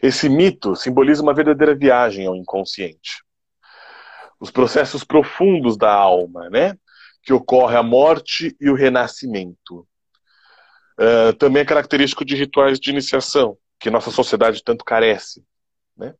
Esse 0.02 0.28
mito 0.28 0.76
simboliza 0.76 1.22
uma 1.22 1.34
verdadeira 1.34 1.74
viagem 1.74 2.26
ao 2.26 2.36
inconsciente. 2.36 3.22
Os 4.38 4.50
processos 4.50 5.02
profundos 5.02 5.76
da 5.76 5.92
alma, 5.92 6.48
né? 6.50 6.76
que 7.22 7.32
ocorre 7.32 7.76
a 7.76 7.82
morte 7.82 8.56
e 8.60 8.70
o 8.70 8.74
renascimento. 8.74 9.86
Uh, 10.98 11.32
também 11.38 11.62
é 11.62 11.64
característico 11.64 12.24
de 12.24 12.34
rituais 12.34 12.80
de 12.80 12.90
iniciação, 12.90 13.58
que 13.78 13.90
nossa 13.90 14.10
sociedade 14.10 14.62
tanto 14.64 14.84
carece. 14.84 15.44
Né? 15.96 16.14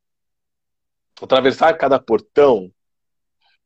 Atravessar 1.21 1.73
cada 1.75 1.99
portão 1.99 2.71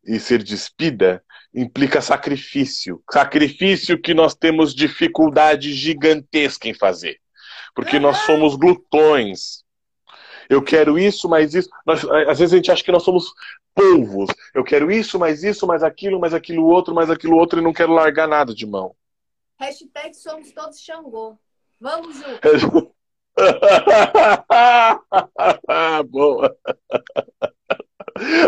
e 0.05 0.19
ser 0.19 0.43
despida 0.43 1.23
implica 1.55 2.01
sacrifício. 2.01 3.03
Sacrifício 3.11 4.01
que 4.01 4.15
nós 4.15 4.35
temos 4.35 4.75
dificuldade 4.75 5.73
gigantesca 5.73 6.69
em 6.69 6.75
fazer. 6.75 7.21
Porque 7.75 7.99
nós 7.99 8.19
somos 8.19 8.57
glutões. 8.57 9.63
Eu 10.49 10.63
quero 10.63 10.99
isso, 10.99 11.29
mas 11.29 11.55
isso. 11.55 11.69
Nós, 11.87 12.05
às 12.29 12.39
vezes 12.39 12.53
a 12.53 12.57
gente 12.57 12.71
acha 12.71 12.85
que 12.85 12.93
nós 12.93 13.03
somos 13.03 13.33
polvos. 13.75 14.31
Eu 14.55 14.65
quero 14.65 14.91
isso, 14.91 15.19
mais 15.19 15.43
isso, 15.43 15.67
mais 15.67 15.83
aquilo, 15.83 16.21
mais 16.21 16.35
aquilo 16.35 16.67
outro, 16.67 16.95
mais 16.95 17.11
aquilo 17.11 17.37
outro 17.37 17.61
e 17.61 17.63
não 17.63 17.73
quero 17.73 17.93
largar 17.93 18.29
nada 18.29 18.55
de 18.55 18.67
mão. 18.67 18.95
Hashtag 19.59 20.15
somos 20.15 20.53
todos 20.53 20.81
Xangô. 20.81 21.39
Vamos, 21.81 22.17
Ju. 22.59 22.93
Boa. 26.11 26.55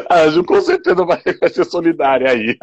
A 0.09 0.29
Ju 0.29 0.45
com 0.45 0.61
certeza 0.61 1.05
vai, 1.05 1.22
vai 1.41 1.51
ser 1.51 1.64
solidária 1.64 2.31
aí. 2.31 2.57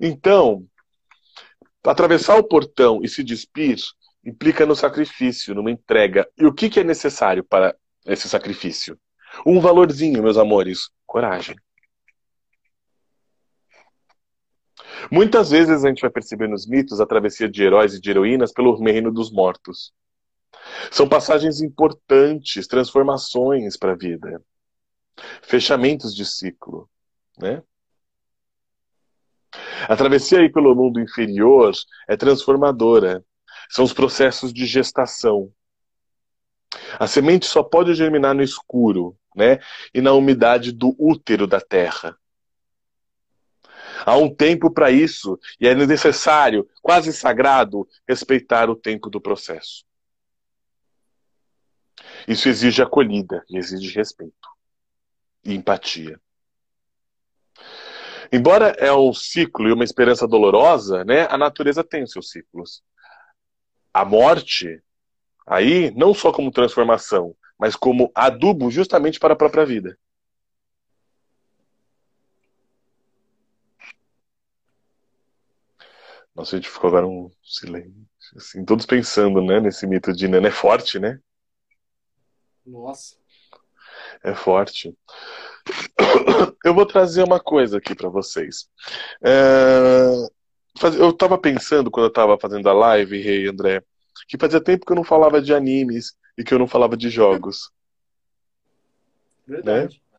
Então, 0.00 0.66
atravessar 1.84 2.36
o 2.36 2.44
portão 2.44 3.00
e 3.02 3.08
se 3.08 3.22
despir 3.22 3.76
implica 4.24 4.66
no 4.66 4.74
sacrifício, 4.74 5.54
numa 5.54 5.70
entrega. 5.70 6.28
E 6.36 6.44
o 6.44 6.52
que, 6.52 6.68
que 6.68 6.80
é 6.80 6.84
necessário 6.84 7.44
para 7.44 7.74
esse 8.06 8.28
sacrifício? 8.28 8.98
Um 9.46 9.60
valorzinho, 9.60 10.22
meus 10.22 10.36
amores: 10.36 10.90
coragem. 11.06 11.56
Muitas 15.10 15.50
vezes 15.50 15.84
a 15.84 15.88
gente 15.88 16.02
vai 16.02 16.10
perceber 16.10 16.48
nos 16.48 16.66
mitos 16.66 17.00
a 17.00 17.06
travessia 17.06 17.48
de 17.48 17.62
heróis 17.62 17.94
e 17.94 18.00
de 18.00 18.10
heroínas 18.10 18.52
pelo 18.52 18.74
reino 18.82 19.12
dos 19.12 19.32
mortos. 19.32 19.92
São 20.90 21.08
passagens 21.08 21.60
importantes, 21.60 22.66
transformações 22.66 23.76
para 23.76 23.92
a 23.92 23.96
vida, 23.96 24.42
fechamentos 25.42 26.14
de 26.14 26.24
ciclo, 26.24 26.88
né? 27.38 27.62
A 29.88 29.96
travessia 29.96 30.38
aí 30.40 30.50
pelo 30.50 30.74
mundo 30.74 31.00
inferior 31.00 31.72
é 32.08 32.16
transformadora. 32.16 33.24
São 33.68 33.84
os 33.84 33.92
processos 33.92 34.52
de 34.52 34.64
gestação. 34.64 35.52
A 36.98 37.06
semente 37.06 37.46
só 37.46 37.62
pode 37.62 37.94
germinar 37.94 38.34
no 38.34 38.42
escuro, 38.42 39.16
né? 39.36 39.58
E 39.92 40.00
na 40.00 40.12
umidade 40.12 40.72
do 40.72 40.94
útero 40.98 41.46
da 41.46 41.60
terra. 41.60 42.16
Há 44.04 44.16
um 44.16 44.34
tempo 44.34 44.70
para 44.70 44.90
isso 44.90 45.38
e 45.60 45.68
é 45.68 45.74
necessário, 45.74 46.68
quase 46.80 47.12
sagrado, 47.12 47.86
respeitar 48.08 48.68
o 48.68 48.76
tempo 48.76 49.08
do 49.08 49.20
processo. 49.20 49.84
Isso 52.26 52.48
exige 52.48 52.82
acolhida 52.82 53.44
exige 53.50 53.94
respeito 53.94 54.48
e 55.44 55.54
empatia. 55.54 56.20
Embora 58.32 58.68
é 58.78 58.92
um 58.92 59.12
ciclo 59.12 59.68
e 59.68 59.72
uma 59.72 59.84
esperança 59.84 60.26
dolorosa, 60.26 61.04
né, 61.04 61.26
a 61.28 61.36
natureza 61.36 61.84
tem 61.84 62.02
os 62.02 62.12
seus 62.12 62.30
ciclos. 62.30 62.82
A 63.92 64.04
morte, 64.06 64.82
aí, 65.46 65.90
não 65.90 66.14
só 66.14 66.32
como 66.32 66.50
transformação, 66.50 67.36
mas 67.58 67.76
como 67.76 68.10
adubo 68.14 68.70
justamente 68.70 69.20
para 69.20 69.34
a 69.34 69.36
própria 69.36 69.66
vida. 69.66 69.98
Nossa, 76.34 76.56
a 76.56 76.58
gente 76.58 76.70
ficou 76.70 76.88
agora 76.88 77.06
um 77.06 77.30
silêncio. 77.44 77.92
Assim, 78.34 78.64
todos 78.64 78.86
pensando 78.86 79.42
né, 79.42 79.60
nesse 79.60 79.86
mito 79.86 80.12
de 80.12 80.26
Nana. 80.26 80.48
É 80.48 80.50
forte, 80.50 80.98
né? 80.98 81.20
Nossa. 82.64 83.16
É 84.22 84.34
forte. 84.34 84.96
Eu 86.64 86.74
vou 86.74 86.86
trazer 86.86 87.22
uma 87.22 87.40
coisa 87.40 87.78
aqui 87.78 87.94
para 87.94 88.08
vocês. 88.08 88.68
É... 89.22 90.08
Eu 90.98 91.10
estava 91.10 91.36
pensando 91.36 91.90
quando 91.90 92.06
eu 92.06 92.08
estava 92.08 92.38
fazendo 92.38 92.66
a 92.66 92.72
live, 92.72 93.20
Rei 93.20 93.46
André, 93.46 93.84
que 94.26 94.38
fazia 94.38 94.58
tempo 94.58 94.86
que 94.86 94.92
eu 94.92 94.96
não 94.96 95.04
falava 95.04 95.40
de 95.40 95.52
animes 95.52 96.16
e 96.36 96.42
que 96.42 96.54
eu 96.54 96.58
não 96.58 96.66
falava 96.66 96.96
de 96.96 97.10
jogos. 97.10 97.70
Verdade. 99.46 100.00
Né? 100.00 100.18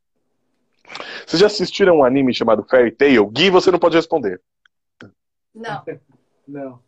Vocês 1.26 1.40
já 1.40 1.48
assistiram 1.48 1.98
um 1.98 2.04
anime 2.06 2.34
chamado 2.36 2.64
Fairy 2.70 2.92
Tail? 2.92 3.26
Gui, 3.28 3.50
você 3.50 3.72
não 3.72 3.80
pode 3.80 3.96
responder. 3.96 4.40
Não. 5.54 5.84
não. 6.48 6.84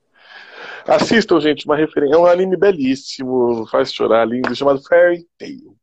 Assistam, 0.87 1.39
gente, 1.39 1.65
uma 1.65 1.75
referência. 1.75 2.15
É 2.15 2.17
um 2.17 2.25
anime 2.25 2.55
belíssimo, 2.55 3.67
faz 3.67 3.91
chorar, 3.91 4.25
lindo, 4.25 4.55
chamado 4.55 4.83
Fairy 4.83 5.27
Tail. 5.37 5.75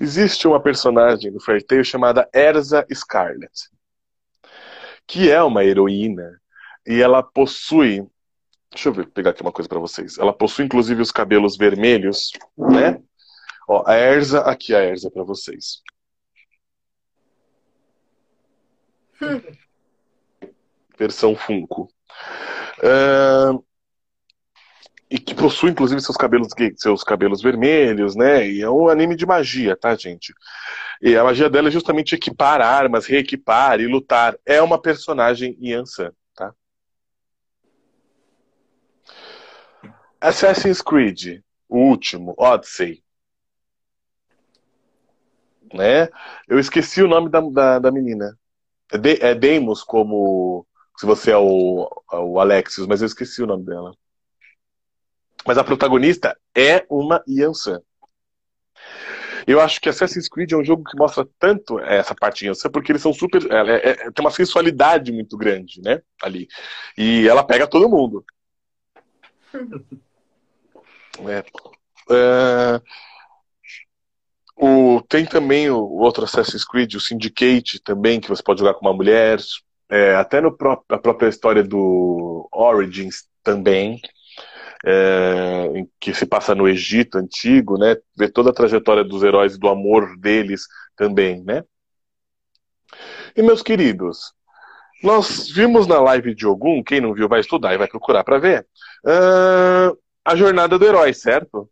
Existe 0.00 0.46
uma 0.46 0.62
personagem 0.62 1.32
do 1.32 1.40
Fairy 1.40 1.64
Tail 1.64 1.82
chamada 1.82 2.28
Erza 2.32 2.86
Scarlet, 2.92 3.52
que 5.06 5.30
é 5.30 5.42
uma 5.42 5.64
heroína 5.64 6.40
e 6.86 7.00
ela 7.02 7.22
possui 7.22 8.06
Deixa 8.70 8.90
eu 8.90 8.92
ver, 8.92 9.06
pegar 9.06 9.30
aqui 9.30 9.40
uma 9.40 9.50
coisa 9.50 9.68
para 9.68 9.78
vocês. 9.78 10.18
Ela 10.18 10.32
possui 10.32 10.66
inclusive 10.66 11.00
os 11.00 11.10
cabelos 11.10 11.56
vermelhos, 11.56 12.32
né? 12.56 13.02
Ó, 13.66 13.82
a 13.86 13.94
Erza, 13.96 14.40
aqui 14.40 14.74
a 14.74 14.80
Erza 14.80 15.10
para 15.10 15.24
vocês. 15.24 15.82
Versão 20.98 21.34
Funko. 21.34 21.90
Uh, 22.78 23.64
e 25.10 25.18
que 25.18 25.34
possui 25.34 25.70
inclusive 25.70 26.00
seus 26.00 26.16
cabelos 26.16 26.48
seus 26.76 27.02
cabelos 27.02 27.42
vermelhos, 27.42 28.14
né? 28.14 28.48
E 28.48 28.62
é 28.62 28.70
um 28.70 28.88
anime 28.88 29.16
de 29.16 29.26
magia, 29.26 29.76
tá, 29.76 29.94
gente? 29.94 30.34
E 31.00 31.16
a 31.16 31.24
magia 31.24 31.48
dela 31.48 31.68
é 31.68 31.70
justamente 31.70 32.14
equipar 32.14 32.60
armas, 32.60 33.06
reequipar 33.06 33.80
e 33.80 33.86
lutar. 33.86 34.36
É 34.44 34.60
uma 34.60 34.80
personagem 34.80 35.56
Yansan. 35.60 36.12
Assassin's 40.20 40.82
Creed, 40.82 41.42
o 41.68 41.78
último, 41.78 42.34
Odyssey. 42.36 43.02
Né? 45.72 46.08
Eu 46.48 46.58
esqueci 46.58 47.02
o 47.02 47.08
nome 47.08 47.28
da, 47.28 47.40
da, 47.40 47.78
da 47.78 47.92
menina. 47.92 48.36
É, 48.92 48.98
de, 48.98 49.22
é 49.22 49.34
Deimos 49.34 49.84
como 49.84 50.66
se 50.96 51.06
você 51.06 51.30
é 51.30 51.36
o, 51.36 51.88
o 52.12 52.40
Alexios, 52.40 52.86
mas 52.86 53.00
eu 53.00 53.06
esqueci 53.06 53.42
o 53.42 53.46
nome 53.46 53.64
dela. 53.64 53.94
Mas 55.46 55.58
a 55.58 55.64
protagonista 55.64 56.36
é 56.54 56.84
uma 56.88 57.22
Yansan. 57.28 57.80
Eu 59.46 59.60
acho 59.60 59.80
que 59.80 59.88
Assassin's 59.88 60.28
Creed 60.28 60.52
é 60.52 60.56
um 60.56 60.64
jogo 60.64 60.84
que 60.84 60.96
mostra 60.96 61.26
tanto 61.38 61.78
essa 61.80 62.14
parte 62.14 62.44
Yansan, 62.44 62.70
porque 62.70 62.92
eles 62.92 63.00
são 63.00 63.14
super. 63.14 63.42
É, 63.50 63.90
é, 63.90 63.94
tem 64.10 64.24
uma 64.24 64.30
sensualidade 64.30 65.10
muito 65.10 65.38
grande, 65.38 65.80
né? 65.80 66.02
Ali. 66.22 66.48
E 66.96 67.26
ela 67.26 67.42
pega 67.42 67.66
todo 67.66 67.88
mundo. 67.88 68.24
É. 71.26 71.44
É... 72.10 72.80
tem 75.08 75.26
também 75.26 75.68
o 75.68 75.78
outro 75.78 76.22
Assassin's 76.22 76.64
Creed, 76.64 76.94
o 76.94 77.00
Syndicate 77.00 77.80
também, 77.82 78.20
que 78.20 78.28
você 78.28 78.40
pode 78.40 78.60
jogar 78.60 78.74
com 78.74 78.86
uma 78.86 78.94
mulher. 78.94 79.40
É, 79.90 80.14
até 80.14 80.40
no 80.40 80.56
pró 80.56 80.80
a 80.88 80.98
própria 80.98 81.28
história 81.28 81.64
do 81.64 82.48
Origins 82.52 83.26
também, 83.42 84.00
é, 84.84 85.86
que 86.00 86.14
se 86.14 86.26
passa 86.26 86.54
no 86.54 86.68
Egito 86.68 87.18
antigo, 87.18 87.78
né? 87.78 87.96
Ver 88.16 88.30
toda 88.30 88.50
a 88.50 88.54
trajetória 88.54 89.04
dos 89.04 89.22
heróis 89.22 89.54
e 89.54 89.58
do 89.58 89.68
amor 89.68 90.16
deles 90.18 90.62
também, 90.96 91.42
né? 91.42 91.64
E 93.36 93.42
meus 93.42 93.62
queridos, 93.62 94.32
nós 95.02 95.48
vimos 95.50 95.86
na 95.86 96.00
live 96.00 96.34
de 96.34 96.46
Ogum, 96.46 96.82
quem 96.82 97.00
não 97.00 97.14
viu 97.14 97.28
vai 97.28 97.40
estudar 97.40 97.74
e 97.74 97.78
vai 97.78 97.86
procurar 97.86 98.24
para 98.24 98.38
ver, 98.38 98.66
uh, 99.04 99.96
a 100.24 100.36
jornada 100.36 100.78
do 100.78 100.84
herói, 100.84 101.14
certo? 101.14 101.70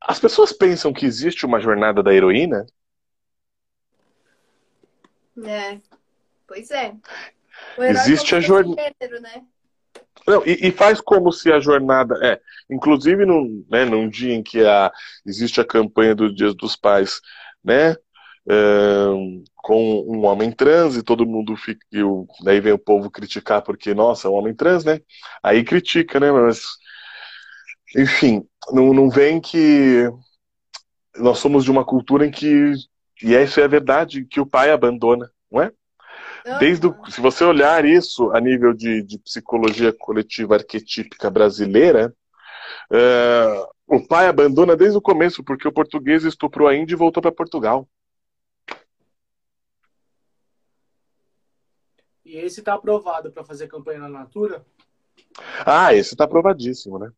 As 0.00 0.18
pessoas 0.18 0.52
pensam 0.52 0.92
que 0.92 1.06
existe 1.06 1.46
uma 1.46 1.60
jornada 1.60 2.02
da 2.02 2.12
heroína? 2.12 2.66
É, 5.44 5.80
pois 6.46 6.70
é. 6.70 6.94
Existe 7.78 8.34
a 8.34 8.40
jornada. 8.40 8.92
Né? 9.20 9.42
Não, 10.26 10.42
e, 10.46 10.68
e, 10.68 10.70
faz 10.70 11.00
como 11.00 11.32
se 11.32 11.52
a 11.52 11.58
jornada. 11.58 12.18
É, 12.22 12.40
inclusive 12.70 13.26
num, 13.26 13.64
né, 13.70 13.84
num 13.84 14.08
dia 14.08 14.34
em 14.34 14.42
que 14.42 14.64
a, 14.64 14.92
existe 15.26 15.60
a 15.60 15.64
campanha 15.64 16.14
do 16.14 16.32
Dia 16.32 16.52
dos 16.54 16.76
Pais, 16.76 17.20
né? 17.64 17.96
com 19.56 20.04
um 20.08 20.24
homem 20.24 20.50
trans 20.50 20.96
e 20.96 21.02
todo 21.02 21.26
mundo 21.26 21.56
fica. 21.56 21.84
E 21.92 22.02
o, 22.02 22.26
daí 22.42 22.60
vem 22.60 22.72
o 22.72 22.78
povo 22.78 23.10
criticar 23.10 23.62
porque, 23.62 23.94
nossa, 23.94 24.26
é 24.26 24.30
um 24.30 24.34
homem 24.34 24.54
trans, 24.54 24.84
né? 24.84 25.00
Aí 25.42 25.64
critica, 25.64 26.18
né? 26.18 26.30
Mas. 26.32 26.62
Enfim, 27.96 28.42
não, 28.72 28.92
não 28.92 29.08
vem 29.08 29.40
que 29.40 30.08
nós 31.16 31.38
somos 31.38 31.64
de 31.64 31.70
uma 31.70 31.84
cultura 31.84 32.26
em 32.26 32.30
que. 32.30 32.72
E 33.22 33.34
isso 33.34 33.60
é 33.60 33.64
a 33.64 33.68
verdade, 33.68 34.24
que 34.24 34.40
o 34.40 34.46
pai 34.46 34.70
abandona, 34.70 35.30
não 35.50 35.62
é? 35.62 35.70
Desde 36.58 36.86
o, 36.88 37.10
se 37.10 37.20
você 37.20 37.44
olhar 37.44 37.84
isso 37.84 38.30
a 38.32 38.40
nível 38.40 38.72
de, 38.72 39.02
de 39.02 39.18
psicologia 39.18 39.92
coletiva 39.92 40.56
arquetípica 40.56 41.30
brasileira, 41.30 42.12
uh, 42.90 43.72
o 43.86 44.04
pai 44.06 44.26
abandona 44.26 44.76
desde 44.76 44.98
o 44.98 45.02
começo, 45.02 45.44
porque 45.44 45.68
o 45.68 45.72
português 45.72 46.24
estuprou 46.24 46.66
a 46.66 46.74
Índia 46.74 46.94
e 46.94 46.98
voltou 46.98 47.22
para 47.22 47.30
Portugal. 47.30 47.88
E 52.24 52.36
esse 52.36 52.60
está 52.60 52.74
aprovado 52.74 53.30
para 53.30 53.44
fazer 53.44 53.68
campanha 53.68 54.00
na 54.00 54.08
Natura? 54.08 54.64
Ah, 55.64 55.94
esse 55.94 56.14
está 56.14 56.24
aprovadíssimo, 56.24 56.98
né? 56.98 57.12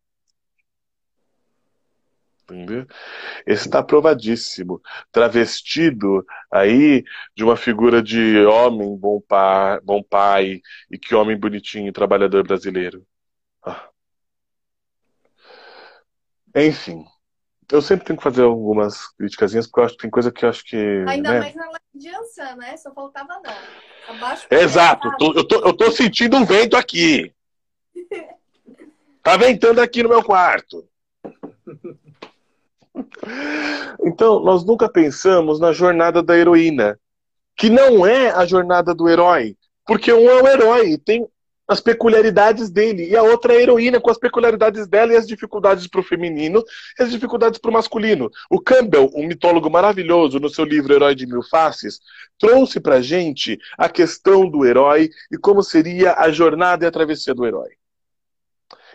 Entendeu? 2.49 2.85
Esse 3.45 3.67
está 3.67 3.79
aprovadíssimo. 3.79 4.81
Travestido 5.11 6.25
aí 6.51 7.03
de 7.35 7.43
uma 7.43 7.57
figura 7.57 8.03
de 8.03 8.45
homem 8.45 8.95
bom 8.95 9.19
pai, 9.19 9.79
bom 9.81 10.03
pai 10.03 10.61
e 10.91 10.97
que 10.97 11.15
homem 11.15 11.37
bonitinho, 11.37 11.91
trabalhador 11.91 12.43
brasileiro. 12.43 13.05
Ah. 13.63 13.89
Enfim, 16.55 17.03
eu 17.71 17.81
sempre 17.81 18.05
tenho 18.05 18.17
que 18.17 18.23
fazer 18.23 18.43
algumas 18.43 19.07
críticas, 19.13 19.53
porque 19.67 19.79
eu 19.79 19.83
acho 19.85 19.95
que 19.95 20.01
tem 20.01 20.11
coisa 20.11 20.31
que 20.31 20.45
eu 20.45 20.49
acho 20.49 20.63
que. 20.63 20.77
Ainda 21.07 21.31
né? 21.31 21.39
mais 21.39 21.55
na 21.55 21.71
de 21.95 22.09
Ansan, 22.09 22.55
né? 22.57 22.77
Só 22.77 22.93
faltava 22.93 23.41
não. 23.43 24.15
Abaixo 24.15 24.47
Exato, 24.51 25.09
tô, 25.17 25.33
eu, 25.33 25.47
tô, 25.47 25.55
eu 25.67 25.73
tô 25.75 25.91
sentindo 25.91 26.37
um 26.37 26.45
vento 26.45 26.77
aqui. 26.77 27.33
Tá 29.23 29.37
ventando 29.37 29.81
aqui 29.81 30.03
no 30.03 30.09
meu 30.09 30.23
quarto. 30.23 30.87
Então, 34.03 34.39
nós 34.39 34.63
nunca 34.63 34.87
pensamos 34.87 35.59
na 35.59 35.71
jornada 35.71 36.21
da 36.21 36.37
heroína, 36.37 36.99
que 37.55 37.69
não 37.69 38.05
é 38.05 38.29
a 38.29 38.45
jornada 38.45 38.93
do 38.93 39.09
herói, 39.09 39.57
porque 39.85 40.13
um 40.13 40.29
é 40.29 40.41
o 40.41 40.47
herói, 40.47 40.97
tem 40.97 41.27
as 41.67 41.79
peculiaridades 41.79 42.69
dele, 42.69 43.07
e 43.09 43.15
a 43.15 43.23
outra 43.23 43.53
é 43.53 43.57
a 43.57 43.61
heroína 43.61 43.99
com 43.99 44.11
as 44.11 44.19
peculiaridades 44.19 44.87
dela 44.87 45.13
e 45.13 45.15
as 45.17 45.27
dificuldades 45.27 45.87
para 45.87 45.99
o 45.99 46.03
feminino 46.03 46.63
e 46.99 47.03
as 47.03 47.11
dificuldades 47.11 47.59
para 47.59 47.71
o 47.71 47.73
masculino. 47.73 48.29
O 48.49 48.61
Campbell, 48.61 49.09
um 49.15 49.25
mitólogo 49.25 49.69
maravilhoso, 49.69 50.39
no 50.39 50.49
seu 50.49 50.63
livro 50.63 50.93
Herói 50.93 51.15
de 51.15 51.25
Mil 51.25 51.41
Faces, 51.41 51.99
trouxe 52.37 52.79
para 52.79 53.01
gente 53.01 53.57
a 53.77 53.89
questão 53.89 54.47
do 54.47 54.63
herói 54.65 55.09
e 55.31 55.37
como 55.37 55.63
seria 55.63 56.13
a 56.13 56.29
jornada 56.29 56.85
e 56.85 56.87
a 56.87 56.91
travessia 56.91 57.33
do 57.33 57.45
herói. 57.45 57.69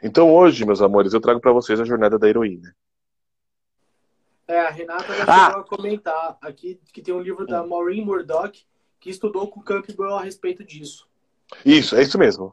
Então 0.02 0.32
hoje, 0.32 0.64
meus 0.64 0.80
amores, 0.80 1.12
eu 1.12 1.20
trago 1.20 1.40
para 1.40 1.52
vocês 1.52 1.80
a 1.80 1.84
jornada 1.84 2.18
da 2.18 2.28
heroína. 2.28 2.72
É, 4.50 4.58
a 4.58 4.70
Renata 4.70 5.14
já 5.14 5.24
ah. 5.28 5.46
chegou 5.46 5.60
a 5.60 5.64
comentar 5.64 6.38
aqui 6.42 6.80
que 6.92 7.00
tem 7.00 7.14
um 7.14 7.20
livro 7.20 7.46
da 7.46 7.64
Maureen 7.64 8.04
Murdoch 8.04 8.66
que 8.98 9.08
estudou 9.08 9.48
com 9.48 9.60
o 9.60 9.62
Campbell 9.62 10.16
a 10.16 10.22
respeito 10.22 10.64
disso. 10.64 11.08
Isso, 11.64 11.94
é 11.94 12.02
isso 12.02 12.18
mesmo. 12.18 12.52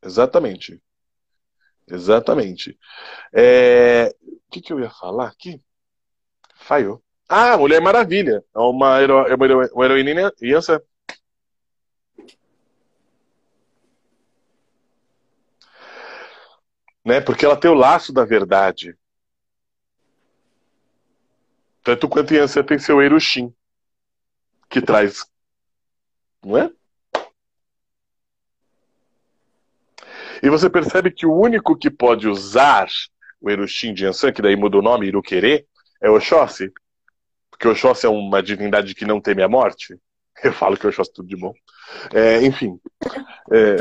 Exatamente. 0.00 0.80
Exatamente. 1.88 2.78
É... 3.32 4.14
O 4.22 4.50
que, 4.52 4.60
que 4.60 4.72
eu 4.72 4.78
ia 4.78 4.90
falar 4.90 5.26
aqui? 5.26 5.60
Falhou. 6.54 7.02
Ah, 7.28 7.56
Mulher 7.56 7.80
Maravilha. 7.80 8.44
É 8.54 8.58
uma, 8.60 9.00
hero... 9.00 9.26
é 9.26 9.34
uma, 9.34 9.44
hero... 9.44 9.74
uma 9.74 9.84
heroína 9.86 10.30
criança. 10.30 10.80
Né? 17.04 17.20
Porque 17.20 17.44
ela 17.44 17.56
tem 17.56 17.70
o 17.70 17.74
laço 17.74 18.12
da 18.12 18.24
verdade. 18.24 18.96
Tanto 21.88 22.06
quanto 22.06 22.34
Yansan 22.34 22.64
tem 22.64 22.78
seu 22.78 23.00
Erushin, 23.00 23.50
que 24.68 24.82
traz. 24.82 25.24
Não 26.44 26.58
é? 26.58 26.70
E 30.42 30.50
você 30.50 30.68
percebe 30.68 31.10
que 31.10 31.24
o 31.24 31.32
único 31.32 31.74
que 31.74 31.88
pode 31.88 32.28
usar 32.28 32.88
o 33.40 33.48
Erushin 33.48 33.94
de 33.94 34.04
Yansan, 34.04 34.32
que 34.32 34.42
daí 34.42 34.54
muda 34.54 34.76
o 34.76 34.82
nome, 34.82 35.06
Irukere, 35.06 35.66
é 36.02 36.10
Oxóssi. 36.10 36.70
Porque 37.50 37.66
Oxóssi 37.66 38.04
é 38.04 38.10
uma 38.10 38.42
divindade 38.42 38.94
que 38.94 39.06
não 39.06 39.18
teme 39.18 39.42
a 39.42 39.48
morte. 39.48 39.98
Eu 40.44 40.52
falo 40.52 40.76
que 40.76 40.86
Oxóssi 40.86 41.10
é 41.12 41.14
tudo 41.14 41.28
de 41.28 41.36
bom. 41.36 41.54
É, 42.12 42.44
enfim. 42.44 42.78
É, 43.50 43.76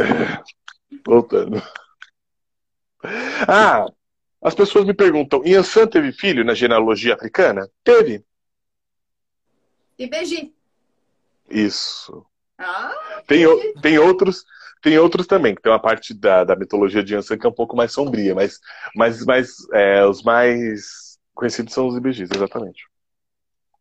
voltando. 1.06 1.62
Ah, 3.46 3.86
as 4.42 4.56
pessoas 4.56 4.86
me 4.86 4.94
perguntam, 4.94 5.44
Yansan 5.46 5.88
teve 5.88 6.12
filho 6.12 6.44
na 6.44 6.54
genealogia 6.54 7.16
africana? 7.16 7.70
Teve. 7.84 8.24
E 9.98 10.08
Beji. 10.08 10.54
Isso. 11.50 12.26
Ah, 12.58 12.94
tem, 13.28 13.46
tem 13.82 14.00
outros 14.00 14.46
tem 14.82 14.98
outros 14.98 15.26
também, 15.26 15.56
que 15.56 15.62
tem 15.62 15.72
uma 15.72 15.82
parte 15.82 16.14
da, 16.14 16.44
da 16.44 16.56
mitologia 16.56 17.04
de 17.04 17.14
Yansan 17.14 17.38
que 17.38 17.46
é 17.46 17.50
um 17.50 17.54
pouco 17.54 17.76
mais 17.76 17.92
sombria, 17.92 18.36
mas, 18.36 18.60
mas, 18.96 19.26
mas 19.26 19.56
é, 19.74 20.06
os 20.06 20.22
mais 20.24 21.20
conhecidos 21.34 21.74
são 21.74 21.88
os 21.88 21.98
IBGs, 21.98 22.30
exatamente. 22.34 22.86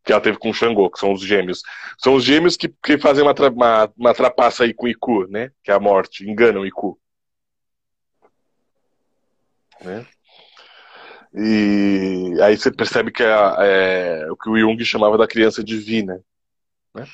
Que 0.03 0.11
ela 0.11 0.21
teve 0.21 0.37
com 0.37 0.49
o 0.49 0.53
Xangô, 0.53 0.89
que 0.89 0.99
são 0.99 1.11
os 1.11 1.21
gêmeos. 1.21 1.61
São 1.97 2.15
os 2.15 2.23
gêmeos 2.23 2.57
que, 2.57 2.69
que 2.69 2.97
fazem 2.97 3.23
uma, 3.23 3.33
uma, 3.33 3.93
uma 3.97 4.13
trapaça 4.13 4.63
aí 4.63 4.73
com 4.73 4.85
o 4.85 4.89
Iku, 4.89 5.27
né? 5.27 5.51
Que 5.63 5.71
é 5.71 5.73
a 5.73 5.79
morte, 5.79 6.29
enganam 6.29 6.61
o 6.61 6.65
Iku. 6.65 6.99
Né? 9.81 10.05
E 11.39 12.41
aí 12.41 12.57
você 12.57 12.71
percebe 12.71 13.11
que 13.11 13.21
é, 13.21 13.29
é, 13.59 14.31
o 14.31 14.35
que 14.35 14.49
o 14.49 14.57
Jung 14.57 14.83
chamava 14.83 15.19
da 15.19 15.27
criança 15.27 15.63
divina. 15.63 16.19
Né? 16.95 17.07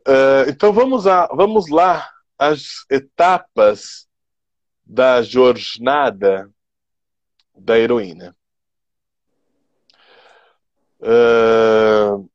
Uh, 0.00 0.50
então 0.50 0.72
vamos, 0.72 1.06
a, 1.06 1.28
vamos 1.28 1.70
lá 1.70 2.10
as 2.36 2.84
etapas 2.90 4.08
da 4.84 5.22
jornada 5.22 6.50
da 7.54 7.78
heroína. 7.78 8.36
Uh, 10.98 12.28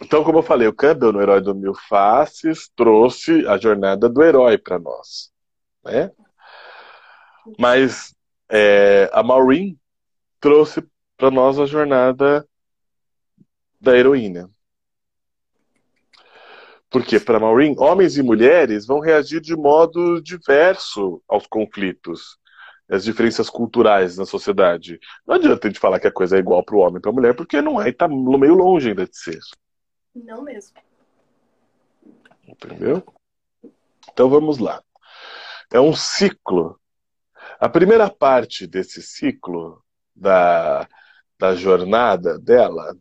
então, 0.00 0.24
como 0.24 0.38
eu 0.38 0.42
falei, 0.42 0.66
o 0.66 0.74
Campbell, 0.74 1.12
no 1.12 1.20
Herói 1.20 1.42
do 1.42 1.54
Mil 1.54 1.74
Faces, 1.74 2.70
trouxe 2.74 3.46
a 3.46 3.58
jornada 3.58 4.08
do 4.08 4.22
herói 4.22 4.56
para 4.56 4.78
nós. 4.78 5.30
Né? 5.84 6.10
Mas 7.58 8.14
é, 8.54 9.08
a 9.14 9.22
Maureen 9.22 9.78
trouxe 10.38 10.86
para 11.16 11.30
nós 11.30 11.58
a 11.58 11.64
jornada 11.64 12.46
da 13.80 13.96
heroína. 13.96 14.50
Porque, 16.90 17.18
para 17.18 17.40
Maureen, 17.40 17.74
homens 17.78 18.18
e 18.18 18.22
mulheres 18.22 18.86
vão 18.86 19.00
reagir 19.00 19.40
de 19.40 19.56
modo 19.56 20.20
diverso 20.20 21.22
aos 21.26 21.46
conflitos, 21.46 22.38
às 22.86 23.02
diferenças 23.02 23.48
culturais 23.48 24.18
na 24.18 24.26
sociedade. 24.26 25.00
Não 25.26 25.36
adianta 25.36 25.66
a 25.66 25.70
gente 25.70 25.80
falar 25.80 25.98
que 25.98 26.06
a 26.06 26.12
coisa 26.12 26.36
é 26.36 26.40
igual 26.40 26.62
para 26.62 26.76
o 26.76 26.80
homem 26.80 26.98
e 26.98 27.00
para 27.00 27.10
a 27.10 27.14
mulher, 27.14 27.34
porque 27.34 27.62
não 27.62 27.80
é, 27.80 27.88
está 27.88 28.06
meio 28.06 28.54
longe 28.54 28.90
ainda 28.90 29.06
de 29.06 29.16
ser. 29.16 29.40
Não 30.14 30.42
mesmo. 30.42 30.76
Entendeu? 32.46 33.02
Então 34.12 34.28
vamos 34.28 34.58
lá. 34.58 34.82
É 35.72 35.80
um 35.80 35.94
ciclo. 35.94 36.78
A 37.62 37.68
primeira 37.68 38.10
parte 38.10 38.66
desse 38.66 39.00
ciclo 39.00 39.84
da, 40.16 40.84
da 41.38 41.54
jornada 41.54 42.36
dela 42.36 42.92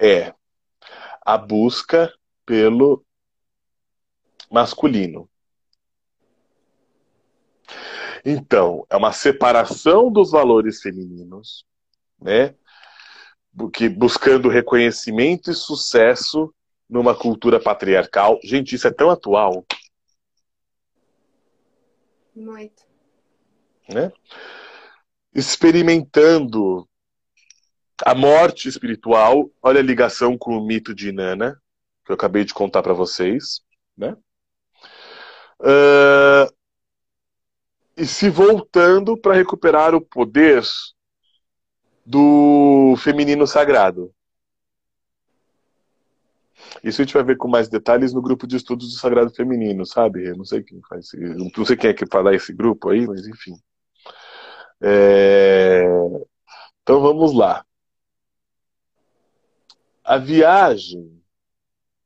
é 0.00 0.32
a 1.20 1.36
busca 1.36 2.10
pelo 2.46 3.04
masculino. 4.50 5.28
Então, 8.24 8.86
é 8.88 8.96
uma 8.96 9.12
separação 9.12 10.10
dos 10.10 10.30
valores 10.30 10.80
femininos, 10.80 11.66
né? 12.18 12.54
buscando 13.98 14.48
reconhecimento 14.48 15.50
e 15.50 15.54
sucesso 15.54 16.54
numa 16.88 17.14
cultura 17.14 17.60
patriarcal. 17.60 18.40
Gente, 18.42 18.76
isso 18.76 18.88
é 18.88 18.90
tão 18.90 19.10
atual. 19.10 19.62
Muito. 22.34 22.87
Né? 23.88 24.12
Experimentando 25.34 26.88
a 28.04 28.14
morte 28.14 28.68
espiritual. 28.68 29.50
Olha 29.62 29.80
a 29.80 29.84
ligação 29.84 30.36
com 30.36 30.56
o 30.56 30.64
mito 30.64 30.94
de 30.94 31.12
Nana, 31.12 31.60
que 32.04 32.12
eu 32.12 32.14
acabei 32.14 32.44
de 32.44 32.54
contar 32.54 32.82
para 32.82 32.92
vocês. 32.92 33.60
Né? 33.96 34.16
Uh, 35.60 36.52
e 37.96 38.06
se 38.06 38.30
voltando 38.30 39.16
para 39.16 39.34
recuperar 39.34 39.94
o 39.94 40.00
poder 40.00 40.62
do 42.06 42.94
feminino 42.98 43.46
sagrado. 43.46 44.14
Isso 46.82 47.00
a 47.00 47.04
gente 47.04 47.14
vai 47.14 47.24
ver 47.24 47.36
com 47.36 47.48
mais 47.48 47.68
detalhes 47.68 48.12
no 48.12 48.22
grupo 48.22 48.46
de 48.46 48.56
estudos 48.56 48.92
do 48.92 48.98
Sagrado 48.98 49.30
Feminino, 49.30 49.84
sabe? 49.84 50.26
Eu 50.26 50.36
não 50.36 50.44
sei 50.44 50.62
quem 50.62 50.80
faz, 50.88 51.10
não 51.14 51.64
sei 51.64 51.76
quem 51.76 51.90
é 51.90 51.94
que 51.94 52.06
fala 52.06 52.34
esse 52.34 52.52
grupo 52.52 52.90
aí, 52.90 53.06
mas 53.06 53.26
enfim. 53.26 53.54
É... 54.80 55.82
Então 56.82 57.00
vamos 57.00 57.34
lá. 57.34 57.64
A 60.04 60.16
viagem 60.16 61.22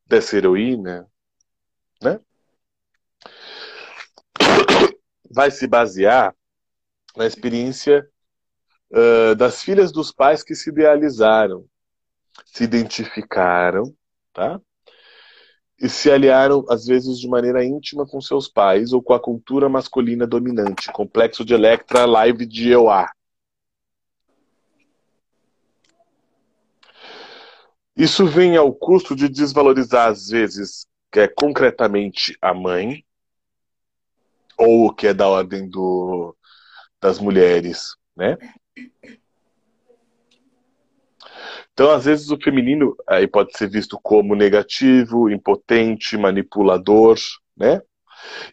dessa 0.05 0.35
heroína, 0.35 1.09
né? 2.01 2.19
Vai 5.31 5.49
se 5.49 5.65
basear 5.67 6.35
na 7.15 7.25
experiência 7.25 8.07
uh, 8.91 9.35
das 9.35 9.63
filhas 9.63 9.91
dos 9.91 10.11
pais 10.11 10.43
que 10.43 10.53
se 10.53 10.69
idealizaram, 10.69 11.65
se 12.45 12.63
identificaram, 12.63 13.95
tá? 14.33 14.59
E 15.83 15.89
se 15.89 16.09
aliaram, 16.09 16.65
às 16.69 16.85
vezes, 16.85 17.19
de 17.19 17.27
maneira 17.27 17.61
íntima 17.61 18.07
com 18.07 18.21
seus 18.21 18.47
pais 18.47 18.93
ou 18.93 19.03
com 19.03 19.13
a 19.13 19.19
cultura 19.19 19.67
masculina 19.67 20.25
dominante. 20.25 20.89
Complexo 20.93 21.43
de 21.43 21.53
Electra, 21.53 22.05
live 22.05 22.45
de 22.45 22.71
EOA. 22.71 23.11
Isso 27.97 28.25
vem 28.25 28.55
ao 28.55 28.73
custo 28.73 29.13
de 29.13 29.27
desvalorizar, 29.27 30.07
às 30.07 30.29
vezes, 30.29 30.87
que 31.11 31.19
é 31.19 31.27
concretamente 31.27 32.37
a 32.41 32.53
mãe, 32.53 33.03
ou 34.57 34.87
o 34.87 34.93
que 34.93 35.07
é 35.07 35.13
da 35.13 35.27
ordem 35.27 35.67
do, 35.67 36.33
das 37.01 37.19
mulheres, 37.19 37.97
né? 38.15 38.37
Então, 41.73 41.91
às 41.91 42.05
vezes, 42.05 42.29
o 42.29 42.39
feminino 42.39 42.95
aí 43.07 43.27
pode 43.27 43.57
ser 43.57 43.69
visto 43.69 43.99
como 44.01 44.35
negativo, 44.35 45.29
impotente, 45.29 46.17
manipulador, 46.17 47.17
né? 47.57 47.81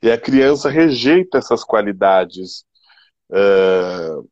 E 0.02 0.10
a 0.10 0.18
criança 0.18 0.70
rejeita 0.70 1.38
essas 1.38 1.62
qualidades 1.64 2.64
uh, 3.30 4.28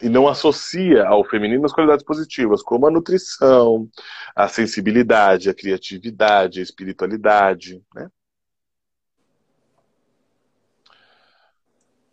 e 0.00 0.08
não 0.08 0.28
associa 0.28 1.06
ao 1.06 1.24
feminino 1.24 1.64
as 1.66 1.72
qualidades 1.72 2.04
positivas, 2.04 2.62
como 2.62 2.86
a 2.86 2.90
nutrição, 2.90 3.88
a 4.36 4.48
sensibilidade, 4.48 5.50
a 5.50 5.54
criatividade, 5.54 6.60
a 6.60 6.62
espiritualidade, 6.62 7.82
né? 7.94 8.08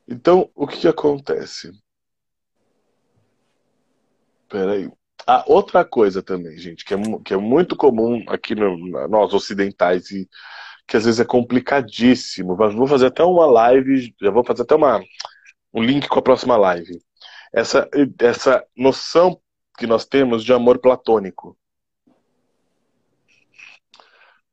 Então, 0.08 0.50
o 0.56 0.68
que, 0.68 0.88
acontece? 0.88 1.72
Peraí. 4.50 4.92
Ah, 5.28 5.44
outra 5.48 5.84
coisa 5.84 6.22
também, 6.22 6.58
gente, 6.58 6.86
que 6.86 6.94
é, 6.94 6.98
que 7.24 7.34
é 7.34 7.38
muito 7.38 7.76
comum 7.76 8.24
aqui 8.28 8.54
no, 8.54 8.78
nós 9.08 9.34
ocidentais 9.34 10.12
e 10.12 10.30
que 10.88 10.98
às 10.98 11.06
vezes 11.06 11.20
é 11.20 11.26
complicadíssimo. 11.26 12.56
Vou 12.56 12.88
fazer 12.88 13.08
até 13.08 13.24
uma 13.24 13.48
live, 13.48 14.14
já 14.22 14.30
vou 14.30 14.44
fazer 14.44 14.62
até 14.64 14.76
uma, 14.76 15.02
um 15.74 15.82
link 15.84 16.08
com 16.08 16.20
a 16.20 16.22
próxima 16.22 16.56
live. 16.58 17.02
Essa, 17.52 17.90
essa 18.20 18.64
noção 18.78 19.40
que 19.78 19.88
nós 19.88 20.06
temos 20.06 20.44
de 20.44 20.54
amor 20.54 20.80
platônico. 20.80 21.58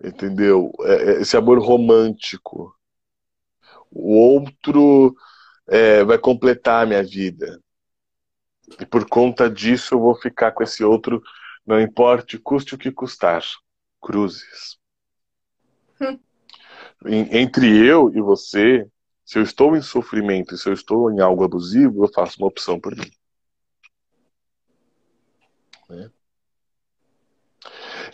Entendeu? 0.03 0.73
É, 0.83 0.95
é, 0.95 1.20
esse 1.20 1.37
amor 1.37 1.59
romântico. 1.61 2.75
O 3.91 4.16
outro 4.16 5.14
é, 5.68 6.03
vai 6.03 6.18
completar 6.18 6.83
a 6.83 6.87
minha 6.87 7.03
vida. 7.03 7.61
E 8.81 8.87
por 8.87 9.09
conta 9.09 9.51
disso 9.51 9.95
eu 9.95 10.01
vou 10.01 10.15
ficar 10.15 10.53
com 10.53 10.63
esse 10.63 10.85
outro, 10.85 11.23
não 11.67 11.81
importe, 11.81 12.39
custe 12.39 12.75
o 12.75 12.79
que 12.79 12.91
custar. 12.91 13.43
Cruzes. 14.01 14.79
Entre 17.05 17.87
eu 17.87 18.11
e 18.15 18.21
você, 18.21 18.89
se 19.25 19.39
eu 19.39 19.43
estou 19.43 19.77
em 19.77 19.83
sofrimento 19.83 20.55
e 20.55 20.59
se 20.59 20.69
eu 20.69 20.73
estou 20.73 21.11
em 21.11 21.21
algo 21.21 21.45
abusivo, 21.45 22.05
eu 22.05 22.13
faço 22.13 22.39
uma 22.39 22.49
opção 22.49 22.79
por 22.79 22.95
mim. 22.95 23.11
Né? 25.89 26.11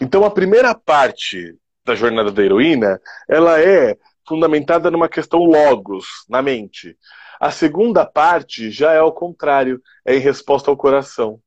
Então 0.01 0.25
a 0.25 0.31
primeira 0.31 0.75
parte 0.75 1.57
da 1.85 1.95
jornada 1.95 2.31
da 2.31 2.43
heroína, 2.43 3.01
ela 3.29 3.61
é 3.61 3.97
fundamentada 4.27 4.91
numa 4.91 5.09
questão 5.09 5.41
logos, 5.41 6.07
na 6.29 6.43
mente. 6.43 6.97
A 7.41 7.51
segunda 7.51 8.05
parte 8.05 8.71
já 8.71 8.93
é 8.93 8.99
ao 8.99 9.13
contrário, 9.13 9.83
é 10.05 10.17
em 10.17 10.21
resposta 10.21 10.71
ao 10.71 10.77
coração. 10.77 11.41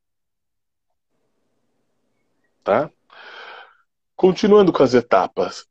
Tá? 2.64 2.90
Continuando 4.16 4.72
com 4.72 4.84
as 4.84 4.94
etapas. 4.94 5.68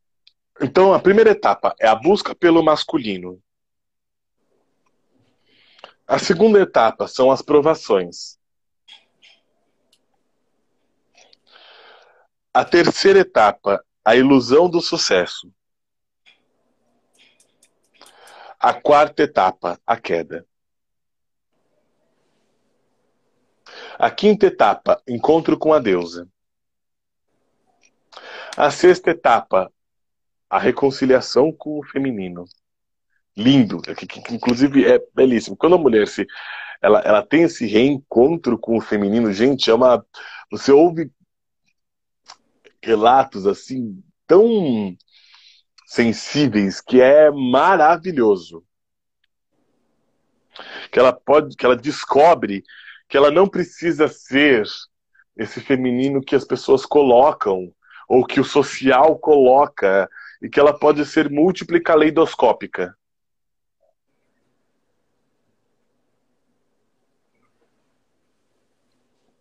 Então, 0.61 0.93
a 0.93 0.99
primeira 0.99 1.31
etapa 1.31 1.73
é 1.79 1.87
a 1.87 1.95
busca 1.95 2.35
pelo 2.35 2.61
masculino. 2.63 3.41
A 6.05 6.19
segunda 6.19 6.59
etapa 6.59 7.07
são 7.07 7.31
as 7.31 7.41
provações. 7.41 8.37
A 12.53 12.65
terceira 12.65 13.19
etapa, 13.19 13.83
a 14.03 14.15
ilusão 14.15 14.69
do 14.69 14.81
sucesso. 14.81 15.51
A 18.63 18.75
quarta 18.75 19.23
etapa, 19.23 19.81
a 19.87 19.97
queda. 19.97 20.45
A 23.97 24.11
quinta 24.11 24.45
etapa, 24.45 25.01
encontro 25.07 25.57
com 25.57 25.73
a 25.73 25.79
deusa. 25.79 26.29
A 28.55 28.69
sexta 28.69 29.09
etapa, 29.09 29.73
a 30.47 30.59
reconciliação 30.59 31.51
com 31.51 31.79
o 31.79 31.83
feminino. 31.83 32.45
Lindo, 33.35 33.81
que, 33.81 34.05
que, 34.05 34.35
inclusive 34.35 34.85
é 34.85 34.99
belíssimo. 35.15 35.57
Quando 35.57 35.73
a 35.73 35.79
mulher 35.79 36.07
se 36.07 36.27
ela, 36.79 36.99
ela 36.99 37.25
tem 37.25 37.43
esse 37.43 37.65
reencontro 37.65 38.59
com 38.59 38.77
o 38.77 38.81
feminino, 38.81 39.33
gente, 39.33 39.71
é 39.71 39.73
uma 39.73 40.05
você 40.51 40.71
ouve 40.71 41.09
relatos 42.79 43.47
assim 43.47 44.03
tão 44.27 44.95
sensíveis 45.91 46.79
que 46.79 47.01
é 47.01 47.29
maravilhoso. 47.29 48.63
Que 50.89 50.97
ela 50.97 51.11
pode, 51.11 51.53
que 51.57 51.65
ela 51.65 51.75
descobre 51.75 52.63
que 53.09 53.17
ela 53.17 53.29
não 53.29 53.45
precisa 53.45 54.07
ser 54.07 54.63
esse 55.35 55.59
feminino 55.59 56.21
que 56.21 56.33
as 56.33 56.45
pessoas 56.45 56.85
colocam 56.85 57.73
ou 58.07 58.25
que 58.25 58.39
o 58.39 58.43
social 58.45 59.19
coloca 59.19 60.09
e 60.41 60.47
que 60.47 60.61
ela 60.61 60.73
pode 60.77 61.05
ser 61.05 61.29
múltipla 61.29 61.81
caleidoscópica. 61.81 62.97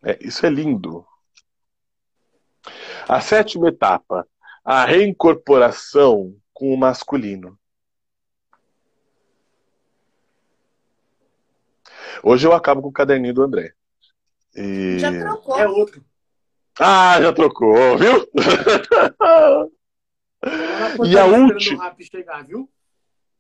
É, 0.03 0.19
isso 0.21 0.45
é 0.45 0.51
lindo. 0.51 1.07
A 3.09 3.21
sétima 3.21 3.69
etapa, 3.69 4.27
a 4.65 4.85
reincorporação 4.85 6.40
com 6.61 6.73
o 6.75 6.77
masculino. 6.77 7.59
Hoje 12.23 12.47
eu 12.47 12.53
acabo 12.53 12.83
com 12.83 12.89
o 12.89 12.93
caderninho 12.93 13.33
do 13.33 13.43
André. 13.43 13.73
E... 14.55 14.99
Já 14.99 15.11
trocou. 15.11 15.59
É 15.59 15.67
outro. 15.67 16.05
Ah, 16.79 17.23
já 17.23 17.33
trocou, 17.33 17.97
viu? 17.97 18.29
e 21.07 21.19
a 21.19 21.25
última. 21.25 21.97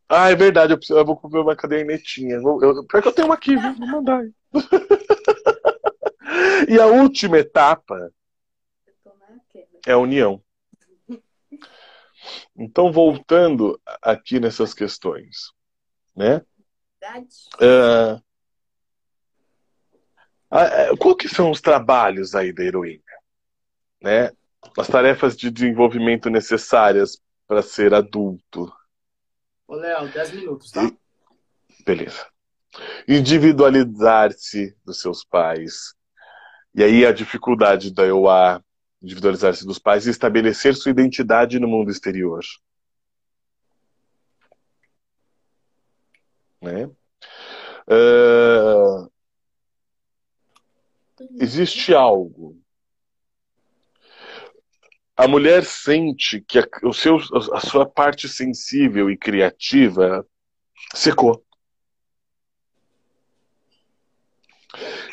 Ah, 0.09 0.31
é 0.31 0.35
verdade, 0.35 0.73
eu, 0.73 0.79
preciso, 0.79 0.99
eu 0.99 1.05
vou 1.05 1.17
comprar 1.17 1.43
uma 1.43 1.55
cadernetinha. 1.55 2.37
Eu, 2.37 2.63
eu, 2.63 2.87
pior 2.87 3.03
que 3.03 3.09
eu 3.09 3.13
tenho 3.13 3.29
uma 3.29 3.35
aqui, 3.35 3.55
viu? 3.55 3.75
Vou 3.75 3.87
mandar 3.87 4.21
aí. 4.21 4.33
e 6.71 6.81
a 6.81 6.87
última 6.87 7.37
etapa 7.39 8.11
é 9.87 9.93
a 9.93 9.99
união. 9.99 10.43
Então, 12.57 12.93
voltando 12.93 13.81
aqui 14.03 14.41
nessas 14.41 14.75
questões, 14.75 15.53
né? 16.15 16.45
Uh, 17.57 18.21
qual 20.99 21.17
que 21.17 21.29
são 21.29 21.51
os 21.51 21.61
trabalhos 21.61 22.35
aí 22.35 22.53
da 22.53 22.63
heroína? 22.63 23.03
Né? 24.03 24.33
As 24.77 24.89
tarefas 24.89 25.37
de 25.37 25.51
desenvolvimento 25.51 26.29
necessárias 26.29 27.21
para 27.47 27.63
ser 27.63 27.95
adulto. 27.95 28.73
Ô, 29.67 29.75
Léo, 29.75 30.09
10 30.09 30.33
minutos, 30.33 30.71
tá? 30.71 30.91
Beleza. 31.85 32.27
Individualizar-se 33.09 34.77
dos 34.85 35.01
seus 35.01 35.25
pais. 35.25 35.95
E 36.75 36.85
aí 36.85 37.05
a 37.05 37.13
dificuldade 37.13 37.93
da 37.93 38.05
EUA 38.05 38.63
individualizar-se 39.03 39.67
dos 39.67 39.79
pais 39.79 40.07
e 40.07 40.11
estabelecer 40.11 40.75
sua 40.75 40.91
identidade 40.91 41.59
no 41.59 41.69
mundo 41.69 41.91
exterior. 41.91 42.43
Né? 46.61 46.85
Uh, 47.89 49.11
existe 51.41 51.95
algo. 51.95 52.61
A 55.17 55.27
mulher 55.27 55.65
sente 55.65 56.41
que 56.41 56.59
a, 56.59 56.67
o 56.83 56.93
seu, 56.93 57.17
a 57.53 57.61
sua 57.61 57.87
parte 57.87 58.29
sensível 58.29 59.11
e 59.11 59.17
criativa 59.17 60.27
secou. 60.95 61.45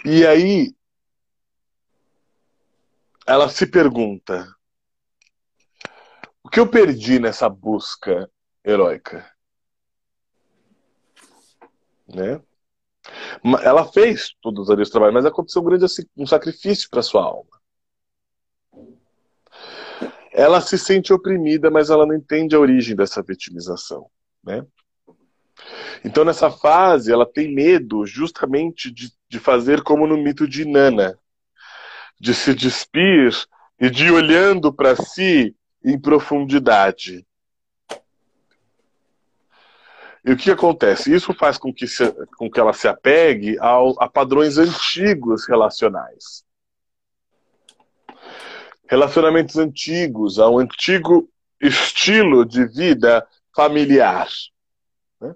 E 0.05 0.25
aí 0.25 0.76
ela 3.27 3.49
se 3.49 3.67
pergunta: 3.67 4.47
o 6.41 6.49
que 6.49 6.59
eu 6.59 6.67
perdi 6.67 7.19
nessa 7.19 7.49
busca 7.49 8.31
heróica? 8.63 9.29
Né? 12.07 12.41
Ela 13.63 13.85
fez 13.85 14.33
todos 14.41 14.69
os 14.69 14.89
trabalhos, 14.89 15.13
mas 15.13 15.25
aconteceu 15.25 15.61
um 15.61 15.65
grande 15.65 15.85
um 16.15 16.25
sacrifício 16.25 16.89
para 16.89 17.01
sua 17.01 17.23
alma. 17.23 17.57
Ela 20.31 20.61
se 20.61 20.77
sente 20.77 21.11
oprimida, 21.11 21.69
mas 21.69 21.89
ela 21.89 22.05
não 22.05 22.15
entende 22.15 22.55
a 22.55 22.59
origem 22.59 22.95
dessa 22.95 23.21
vitimização, 23.21 24.09
né? 24.43 24.65
Então 26.05 26.23
nessa 26.23 26.51
fase 26.51 27.11
ela 27.11 27.25
tem 27.25 27.53
medo 27.53 28.05
justamente 28.05 28.91
de, 28.91 29.11
de 29.27 29.39
fazer 29.39 29.81
como 29.81 30.05
no 30.05 30.15
mito 30.15 30.47
de 30.47 30.63
Nana, 30.63 31.19
de 32.19 32.33
se 32.33 32.53
despir 32.53 33.33
e 33.79 33.89
de 33.89 34.05
ir 34.05 34.11
olhando 34.11 34.73
para 34.73 34.95
si 34.95 35.55
em 35.83 35.99
profundidade. 35.99 37.25
E 40.25 40.31
o 40.31 40.35
que 40.35 40.51
acontece? 40.51 41.13
Isso 41.13 41.33
faz 41.33 41.57
com 41.57 41.73
que, 41.73 41.87
se, 41.87 42.11
com 42.35 42.51
que 42.51 42.59
ela 42.59 42.73
se 42.73 42.87
apegue 42.87 43.57
ao, 43.59 43.95
a 44.01 44.09
padrões 44.09 44.57
antigos 44.57 45.47
relacionais. 45.47 46.43
Relacionamentos 48.89 49.57
antigos, 49.57 50.37
a 50.37 50.49
um 50.49 50.59
antigo 50.59 51.29
estilo 51.61 52.45
de 52.45 52.65
vida 52.65 53.25
familiar. 53.55 54.27
Né? 55.21 55.33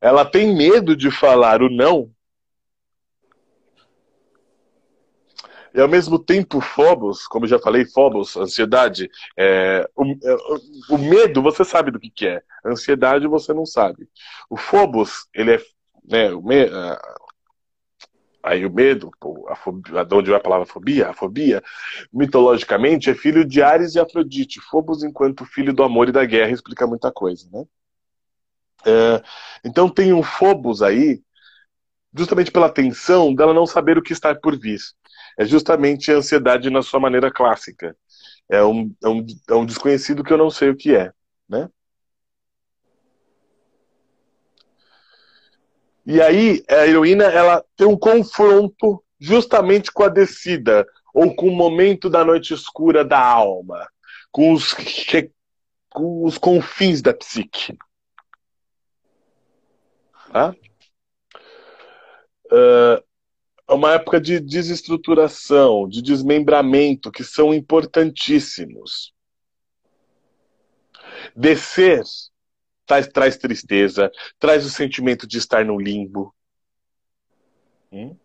Ela 0.00 0.24
tem 0.24 0.56
medo 0.56 0.96
de 0.96 1.10
falar 1.10 1.60
o 1.60 1.68
não 1.68 2.10
E 5.74 5.80
ao 5.80 5.88
mesmo 5.88 6.18
tempo, 6.18 6.60
Phobos, 6.60 7.26
como 7.26 7.46
já 7.46 7.58
falei, 7.58 7.84
Phobos, 7.84 8.36
ansiedade, 8.36 9.10
é, 9.36 9.88
o, 9.94 10.04
é, 10.04 10.36
o, 10.90 10.98
medo, 10.98 11.42
você 11.42 11.64
sabe 11.64 11.90
do 11.90 12.00
que, 12.00 12.10
que 12.10 12.26
é. 12.26 12.42
ansiedade, 12.64 13.26
você 13.26 13.52
não 13.52 13.66
sabe. 13.66 14.08
O 14.48 14.56
Phobos, 14.56 15.26
ele 15.34 15.54
é. 15.54 15.62
Né, 16.10 16.32
o 16.32 16.40
me, 16.40 16.64
aí 18.42 18.64
o 18.64 18.72
medo, 18.72 19.10
a 19.48 19.54
fobia, 19.54 20.04
de 20.04 20.14
onde 20.14 20.30
vai 20.30 20.38
a 20.38 20.42
palavra 20.42 20.64
fobia? 20.64 21.10
A 21.10 21.12
fobia, 21.12 21.62
mitologicamente, 22.10 23.10
é 23.10 23.14
filho 23.14 23.44
de 23.44 23.62
Ares 23.62 23.94
e 23.94 24.00
Afrodite. 24.00 24.60
Phobos, 24.60 25.02
enquanto 25.02 25.44
filho 25.44 25.74
do 25.74 25.82
amor 25.82 26.08
e 26.08 26.12
da 26.12 26.24
guerra, 26.24 26.52
explica 26.52 26.86
muita 26.86 27.12
coisa, 27.12 27.46
né? 27.52 27.64
É, 28.86 29.22
então 29.64 29.88
tem 29.88 30.12
um 30.12 30.22
Phobos 30.22 30.82
aí, 30.82 31.20
justamente 32.16 32.50
pela 32.50 32.70
tensão 32.70 33.34
dela 33.34 33.52
não 33.52 33.66
saber 33.66 33.98
o 33.98 34.02
que 34.02 34.12
está 34.12 34.34
por 34.34 34.58
vir 34.58 34.78
é 35.38 35.44
justamente 35.44 36.10
a 36.10 36.16
ansiedade 36.16 36.68
na 36.68 36.82
sua 36.82 36.98
maneira 36.98 37.30
clássica. 37.30 37.96
É 38.50 38.62
um, 38.64 38.92
é 39.02 39.08
um, 39.08 39.26
é 39.48 39.54
um 39.54 39.64
desconhecido 39.64 40.24
que 40.24 40.32
eu 40.32 40.38
não 40.38 40.50
sei 40.50 40.70
o 40.70 40.76
que 40.76 40.96
é, 40.96 41.12
né? 41.48 41.70
E 46.04 46.20
aí 46.20 46.64
a 46.68 46.86
heroína 46.86 47.24
ela 47.24 47.64
tem 47.76 47.86
um 47.86 47.96
confronto 47.96 49.04
justamente 49.20 49.92
com 49.92 50.02
a 50.02 50.08
descida 50.08 50.86
ou 51.14 51.34
com 51.34 51.48
o 51.48 51.54
momento 51.54 52.08
da 52.10 52.24
noite 52.24 52.54
escura 52.54 53.04
da 53.04 53.20
alma, 53.20 53.86
com 54.32 54.52
os, 54.52 54.74
com 55.90 56.24
os 56.24 56.38
confins 56.38 57.02
da 57.02 57.12
psique. 57.14 57.76
Tá? 60.32 60.54
Uh, 62.46 63.07
uma 63.74 63.94
época 63.94 64.20
de 64.20 64.40
desestruturação, 64.40 65.88
de 65.88 66.00
desmembramento, 66.00 67.12
que 67.12 67.22
são 67.22 67.52
importantíssimos. 67.52 69.12
Descer 71.36 72.02
traz, 72.86 73.06
traz 73.06 73.36
tristeza, 73.36 74.10
traz 74.38 74.64
o 74.64 74.70
sentimento 74.70 75.26
de 75.26 75.38
estar 75.38 75.64
no 75.64 75.78
limbo. 75.78 76.34
Hum? 77.92 78.16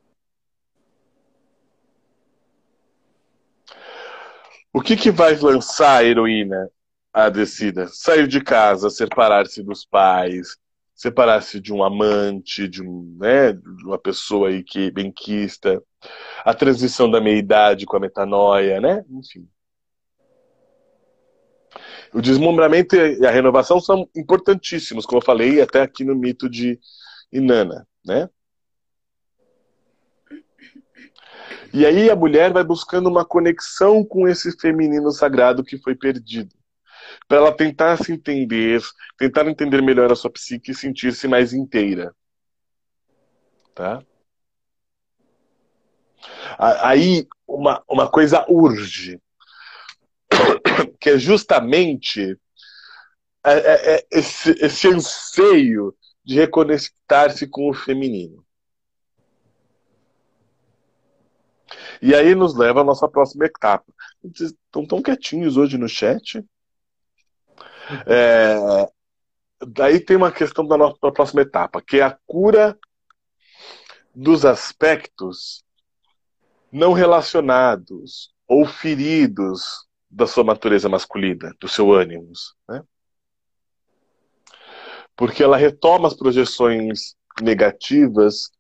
O 4.72 4.82
que, 4.82 4.96
que 4.96 5.12
vai 5.12 5.36
lançar 5.36 5.98
a 6.00 6.04
heroína 6.04 6.70
à 7.14 7.30
descida? 7.30 7.88
Sair 7.90 8.28
de 8.28 8.42
casa, 8.42 8.90
separar-se 8.90 9.62
dos 9.62 9.86
pais, 9.86 10.58
separar-se 10.96 11.60
de 11.60 11.74
um 11.74 11.84
amante, 11.84 12.68
de, 12.68 12.82
um, 12.82 13.18
né, 13.20 13.54
de 13.54 13.86
uma 13.86 13.98
pessoa 13.98 14.50
aí 14.50 14.64
que 14.64 14.92
benquista, 14.92 15.82
a 16.44 16.54
transição 16.54 17.10
da 17.10 17.20
meia-idade 17.20 17.86
com 17.86 17.98
a 17.98 18.00
metanoia, 18.00 18.80
né? 18.80 19.04
Enfim. 19.10 19.48
O 22.14 22.22
desmembramento 22.22 22.96
e 22.96 23.26
a 23.26 23.32
renovação 23.32 23.80
são 23.80 24.08
importantíssimos, 24.16 25.06
como 25.06 25.20
eu 25.20 25.26
falei 25.26 25.62
até 25.62 25.82
aqui 25.82 26.04
no 26.04 26.16
mito 26.16 26.48
de 26.48 26.80
Inanna, 27.32 27.88
né? 28.06 28.30
E 31.74 31.88
aí 31.88 32.12
a 32.12 32.16
mulher 32.16 32.54
vai 32.54 32.64
buscando 32.64 33.10
uma 33.10 33.26
conexão 33.26 34.06
com 34.06 34.28
esse 34.28 34.52
feminino 34.60 35.10
sagrado 35.12 35.64
que 35.64 35.80
foi 35.80 35.96
perdido 35.96 36.54
para 37.28 37.38
ela 37.38 37.56
tentar 37.56 37.98
se 37.98 38.12
entender, 38.12 38.82
tentar 39.18 39.48
entender 39.48 39.82
melhor 39.82 40.12
a 40.12 40.16
sua 40.16 40.32
psique 40.32 40.72
e 40.72 40.76
sentir-se 40.76 41.28
mais 41.28 41.54
inteira. 41.54 42.14
Tá? 43.74 44.04
Aí 46.58 47.28
uma, 47.48 47.84
uma 47.90 48.10
coisa 48.10 48.46
urge, 48.50 49.20
que 51.00 51.12
é 51.12 51.18
justamente 51.18 52.38
é, 53.46 53.54
é, 53.54 53.96
é 53.96 54.08
esse, 54.12 54.52
esse 54.64 54.88
anseio 54.88 55.96
de 56.24 56.36
reconectar-se 56.36 57.48
com 57.48 57.70
o 57.70 57.74
feminino. 57.74 58.44
E 62.02 62.14
aí 62.14 62.36
nos 62.36 62.56
leva 62.56 62.82
à 62.82 62.84
nossa 62.84 63.08
próxima 63.08 63.46
etapa. 63.46 63.86
Estão 64.24 64.86
tão 64.86 65.02
quietinhos 65.02 65.58
hoje 65.58 65.78
no 65.78 65.88
chat. 65.88 66.44
É, 68.06 68.56
daí 69.68 70.00
tem 70.00 70.16
uma 70.16 70.32
questão 70.32 70.66
da 70.66 70.78
nossa 70.78 71.12
próxima 71.12 71.42
etapa, 71.42 71.82
que 71.82 72.00
é 72.00 72.04
a 72.04 72.18
cura 72.26 72.78
dos 74.16 74.46
aspectos 74.46 75.64
não 76.72 76.94
relacionados 76.94 78.34
ou 78.48 78.66
feridos 78.66 79.88
da 80.10 80.28
sua 80.28 80.44
natureza 80.44 80.88
masculina, 80.88 81.54
do 81.60 81.68
seu 81.68 81.92
ânimo. 81.92 82.32
Né? 82.68 82.84
Porque 85.16 85.44
ela 85.44 85.58
retoma 85.58 86.08
as 86.08 86.14
projeções 86.14 87.16
negativas 87.42 88.52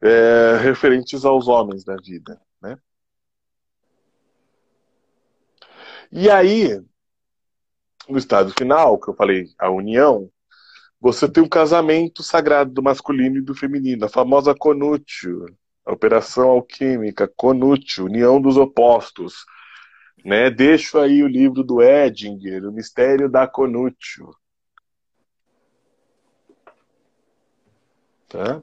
é, 0.00 0.56
referentes 0.62 1.24
aos 1.24 1.48
homens 1.48 1.84
da 1.84 1.96
vida. 1.96 2.40
Né? 2.60 2.76
E 6.10 6.30
aí, 6.30 6.80
no 8.08 8.18
estado 8.18 8.52
final, 8.56 8.98
que 8.98 9.08
eu 9.08 9.14
falei, 9.14 9.48
a 9.58 9.70
união, 9.70 10.30
você 11.00 11.28
tem 11.28 11.42
um 11.42 11.48
casamento 11.48 12.22
sagrado 12.22 12.72
do 12.72 12.82
masculino 12.82 13.38
e 13.38 13.42
do 13.42 13.54
feminino, 13.54 14.06
a 14.06 14.08
famosa 14.08 14.54
conútio, 14.54 15.46
a 15.84 15.92
operação 15.92 16.48
alquímica, 16.50 17.30
conútio, 17.36 18.06
união 18.06 18.40
dos 18.40 18.56
opostos. 18.56 19.44
Né? 20.24 20.50
Deixo 20.50 20.98
aí 20.98 21.22
o 21.22 21.28
livro 21.28 21.62
do 21.62 21.82
Edinger, 21.82 22.64
O 22.64 22.72
Mistério 22.72 23.28
da 23.28 23.46
Conútio. 23.46 24.34
Tá? 28.28 28.60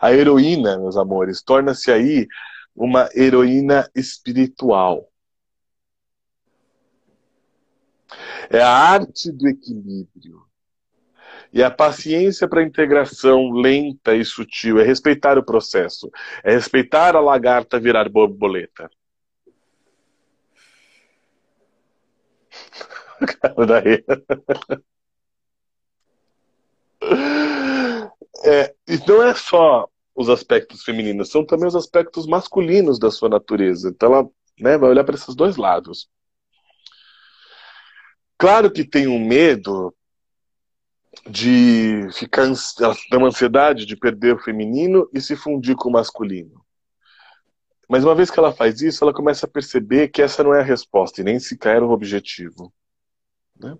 A 0.00 0.12
heroína, 0.12 0.78
meus 0.78 0.96
amores, 0.96 1.42
torna-se 1.42 1.90
aí 1.90 2.26
uma 2.74 3.08
heroína 3.14 3.88
espiritual. 3.94 5.09
É 8.48 8.60
a 8.60 8.70
arte 8.70 9.30
do 9.32 9.48
equilíbrio. 9.48 10.42
E 11.52 11.62
a 11.62 11.70
paciência 11.70 12.48
para 12.48 12.60
a 12.60 12.64
integração 12.64 13.50
lenta 13.50 14.14
e 14.14 14.24
sutil 14.24 14.78
é 14.78 14.84
respeitar 14.84 15.36
o 15.36 15.44
processo, 15.44 16.08
é 16.44 16.52
respeitar 16.52 17.16
a 17.16 17.20
lagarta 17.20 17.80
virar 17.80 18.08
borboleta. 18.08 18.88
Daí. 23.66 24.04
É, 28.42 28.74
e 28.88 28.96
não 29.06 29.22
é 29.22 29.34
só 29.34 29.88
os 30.14 30.28
aspectos 30.28 30.82
femininos, 30.82 31.30
são 31.30 31.44
também 31.44 31.66
os 31.66 31.76
aspectos 31.76 32.26
masculinos 32.26 32.98
da 32.98 33.10
sua 33.10 33.28
natureza. 33.28 33.88
Então 33.88 34.14
ela 34.14 34.28
né, 34.58 34.78
vai 34.78 34.90
olhar 34.90 35.04
para 35.04 35.14
esses 35.14 35.34
dois 35.34 35.56
lados. 35.56 36.08
Claro 38.40 38.72
que 38.72 38.86
tem 38.86 39.06
um 39.06 39.22
medo 39.22 39.94
de 41.28 42.08
ficar, 42.14 42.46
tem 43.10 43.18
uma 43.18 43.28
ansiedade 43.28 43.84
de 43.84 43.94
perder 43.94 44.34
o 44.34 44.38
feminino 44.38 45.06
e 45.12 45.20
se 45.20 45.36
fundir 45.36 45.76
com 45.76 45.90
o 45.90 45.92
masculino. 45.92 46.64
Mas 47.86 48.02
uma 48.02 48.14
vez 48.14 48.30
que 48.30 48.38
ela 48.38 48.50
faz 48.50 48.80
isso, 48.80 49.04
ela 49.04 49.12
começa 49.12 49.44
a 49.44 49.48
perceber 49.48 50.08
que 50.08 50.22
essa 50.22 50.42
não 50.42 50.54
é 50.54 50.60
a 50.60 50.64
resposta 50.64 51.20
e 51.20 51.24
nem 51.24 51.38
sequer 51.38 51.82
o 51.82 51.90
objetivo. 51.90 52.72
Né? 53.60 53.76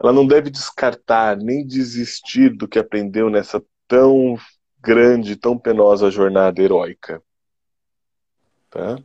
Ela 0.00 0.12
não 0.12 0.24
deve 0.24 0.48
descartar 0.48 1.36
nem 1.36 1.66
desistir 1.66 2.50
do 2.50 2.68
que 2.68 2.78
aprendeu 2.78 3.28
nessa 3.28 3.60
tão 3.88 4.38
grande, 4.80 5.34
tão 5.34 5.58
penosa 5.58 6.12
jornada 6.12 6.62
heróica. 6.62 7.20
Tá? 8.70 9.02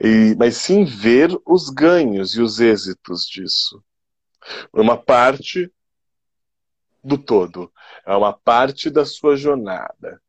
E, 0.00 0.34
mas 0.38 0.56
sim 0.56 0.84
ver 0.84 1.30
os 1.44 1.70
ganhos 1.70 2.34
e 2.34 2.42
os 2.42 2.60
êxitos 2.60 3.26
disso. 3.26 3.82
Uma 4.72 4.96
parte 4.96 5.72
do 7.02 7.16
todo. 7.16 7.72
É 8.04 8.14
uma 8.14 8.32
parte 8.32 8.90
da 8.90 9.04
sua 9.04 9.36
jornada. 9.36 10.20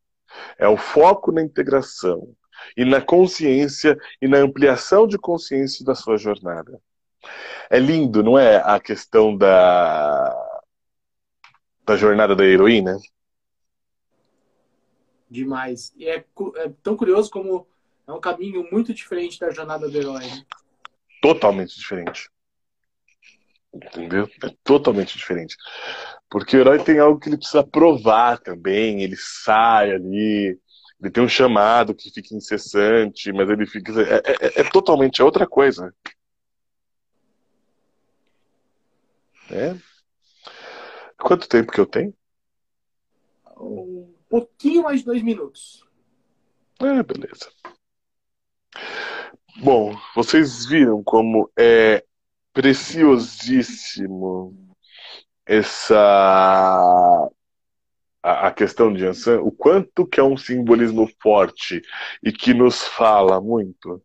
É 0.57 0.68
o 0.68 0.78
foco 0.78 1.32
na 1.32 1.41
integração 1.41 2.36
e 2.76 2.86
na 2.86 3.01
consciência 3.01 3.97
e 4.22 4.28
na 4.28 4.38
ampliação 4.38 5.07
de 5.07 5.18
consciência 5.18 5.84
da 5.84 5.95
sua 5.95 6.18
jornada. 6.18 6.80
É 7.70 7.80
lindo, 7.80 8.24
não 8.24 8.38
é? 8.38 8.57
A 8.57 8.80
questão 8.80 9.36
da, 9.36 10.34
da 11.86 11.97
jornada 11.97 12.36
da 12.36 12.45
heroína. 12.45 12.97
Demais. 15.30 15.93
E 15.97 16.07
é, 16.07 16.24
é 16.55 16.70
tão 16.82 16.95
curioso 16.95 17.30
como 17.30 17.68
é 18.08 18.14
um 18.14 18.22
caminho 18.22 18.66
muito 18.72 18.93
diferente 18.93 19.39
da 19.39 19.51
jornada 19.51 19.89
do 19.89 19.97
herói. 19.97 20.26
Né? 20.26 20.45
Totalmente 21.22 21.78
diferente. 21.78 22.30
Entendeu? 23.74 24.30
É 24.43 24.49
totalmente 24.64 25.18
diferente. 25.18 25.55
Porque 26.30 26.55
o 26.55 26.62
herói 26.62 26.82
tem 26.84 26.99
algo 26.99 27.20
que 27.20 27.28
ele 27.28 27.38
precisa 27.38 27.64
provar 27.66 28.39
também. 28.39 29.03
Ele 29.03 29.16
sai 29.18 29.91
ali, 29.91 30.58
ele 30.99 31.12
tem 31.12 31.24
um 31.24 31.28
chamado 31.28 31.93
que 31.93 32.10
fica 32.10 32.34
incessante, 32.34 33.32
mas 33.34 33.49
ele 33.49 33.68
fica. 33.68 33.91
É, 34.01 34.16
é, 34.16 34.62
é 34.62 34.64
totalmente 34.72 35.22
é 35.22 35.26
outra 35.26 35.45
coisa. 35.45 35.93
É. 39.51 39.76
Quanto 41.18 41.47
tempo 41.47 41.72
que 41.72 41.80
eu 41.80 41.86
tenho? 41.86 42.14
Um 43.60 44.14
pouquinho 44.30 44.84
mais 44.84 44.99
de 44.99 45.05
dois 45.05 45.22
minutos. 45.22 45.86
É, 46.80 47.03
beleza. 47.03 47.49
Bom, 49.59 49.95
vocês 50.15 50.65
viram 50.65 51.03
como 51.03 51.49
é 51.57 52.03
preciosíssimo 52.53 54.55
essa 55.45 57.30
a, 58.21 58.51
questão 58.51 58.93
de 58.93 59.05
Ansan, 59.05 59.41
o 59.41 59.51
quanto 59.51 60.05
que 60.05 60.19
é 60.19 60.23
um 60.23 60.38
simbolismo 60.38 61.09
forte 61.21 61.82
e 62.21 62.32
que 62.32 62.53
nos 62.53 62.84
fala 62.84 63.41
muito. 63.41 64.01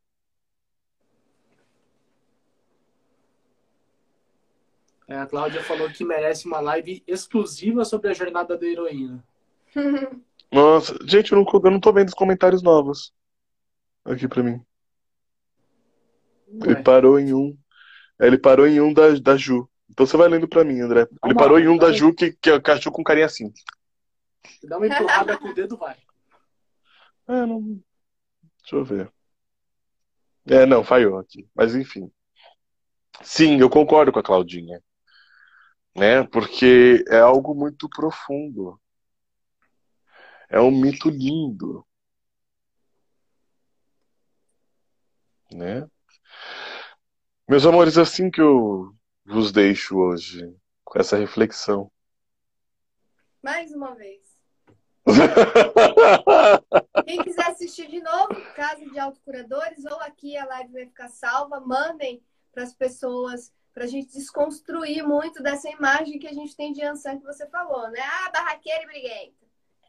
É, 5.08 5.16
a 5.16 5.26
Cláudia 5.26 5.62
falou 5.62 5.90
que 5.90 6.04
merece 6.04 6.46
uma 6.46 6.60
live 6.60 7.02
exclusiva 7.06 7.84
sobre 7.84 8.10
a 8.10 8.14
jornada 8.14 8.56
da 8.56 8.66
heroína. 8.66 9.22
Nossa, 10.50 10.96
gente, 11.06 11.32
eu 11.32 11.38
não, 11.38 11.46
eu 11.52 11.70
não 11.70 11.80
tô 11.80 11.92
vendo 11.92 12.08
os 12.08 12.14
comentários 12.14 12.62
novos 12.62 13.12
aqui 14.04 14.28
pra 14.28 14.42
mim. 14.42 14.60
Ué. 16.48 16.72
Ele 16.72 16.82
parou 16.82 17.18
em 17.18 17.32
um. 17.32 17.56
Ele 18.20 18.38
parou 18.38 18.66
em 18.66 18.80
um 18.80 18.92
da, 18.92 19.10
da 19.18 19.36
Ju. 19.36 19.68
Então 19.90 20.06
você 20.06 20.16
vai 20.16 20.28
lendo 20.28 20.48
pra 20.48 20.64
mim, 20.64 20.80
André. 20.80 21.06
Ele 21.24 21.34
parou 21.34 21.58
em 21.58 21.68
um 21.68 21.76
da 21.76 21.92
Ju 21.92 22.14
que, 22.14 22.32
que 22.32 22.50
o 22.50 22.62
cachorro 22.62 22.94
com 22.94 23.04
carinha 23.04 23.26
assim. 23.26 23.52
Dá 24.64 24.78
uma 24.78 24.86
empurrada 24.86 25.36
com 25.38 25.48
o 25.48 25.54
dedo, 25.54 25.76
vai. 25.76 25.96
É, 27.28 27.46
não. 27.46 27.80
Deixa 28.60 28.76
eu 28.76 28.84
ver. 28.84 29.12
É, 30.46 30.66
não, 30.66 30.82
falhou 30.82 31.18
aqui. 31.18 31.48
Mas 31.54 31.74
enfim. 31.74 32.10
Sim, 33.22 33.60
eu 33.60 33.70
concordo 33.70 34.12
com 34.12 34.18
a 34.18 34.22
Claudinha. 34.22 34.82
Né? 35.94 36.24
Porque 36.24 37.04
é 37.08 37.18
algo 37.18 37.54
muito 37.54 37.88
profundo. 37.88 38.80
É 40.48 40.60
um 40.60 40.70
mito 40.70 41.08
lindo. 41.08 41.86
Né? 45.52 45.86
Meus 47.48 47.66
amores, 47.66 47.98
assim 47.98 48.30
que 48.30 48.40
eu 48.40 48.94
vos 49.24 49.52
deixo 49.52 49.98
hoje, 49.98 50.56
com 50.84 50.98
essa 50.98 51.16
reflexão. 51.16 51.90
Mais 53.42 53.72
uma 53.72 53.94
vez. 53.94 54.20
Quem 57.04 57.22
quiser 57.22 57.48
assistir 57.48 57.88
de 57.88 58.00
novo, 58.00 58.34
Casa 58.54 58.88
de 58.88 58.98
Autocuradores, 58.98 59.84
ou 59.84 60.00
aqui 60.00 60.36
a 60.36 60.46
live 60.46 60.72
vai 60.72 60.86
ficar 60.86 61.08
salva, 61.08 61.60
mandem 61.60 62.22
para 62.52 62.62
as 62.62 62.72
pessoas, 62.72 63.52
para 63.74 63.84
a 63.84 63.86
gente 63.86 64.12
desconstruir 64.12 65.02
muito 65.02 65.42
dessa 65.42 65.68
imagem 65.68 66.18
que 66.18 66.28
a 66.28 66.32
gente 66.32 66.54
tem 66.54 66.72
de 66.72 66.82
Ansan 66.82 67.18
que 67.18 67.24
você 67.24 67.46
falou, 67.48 67.90
né? 67.90 68.00
Ah, 68.00 68.30
barraqueira 68.30 68.84
e 68.84 68.86
briguenta. 68.86 69.41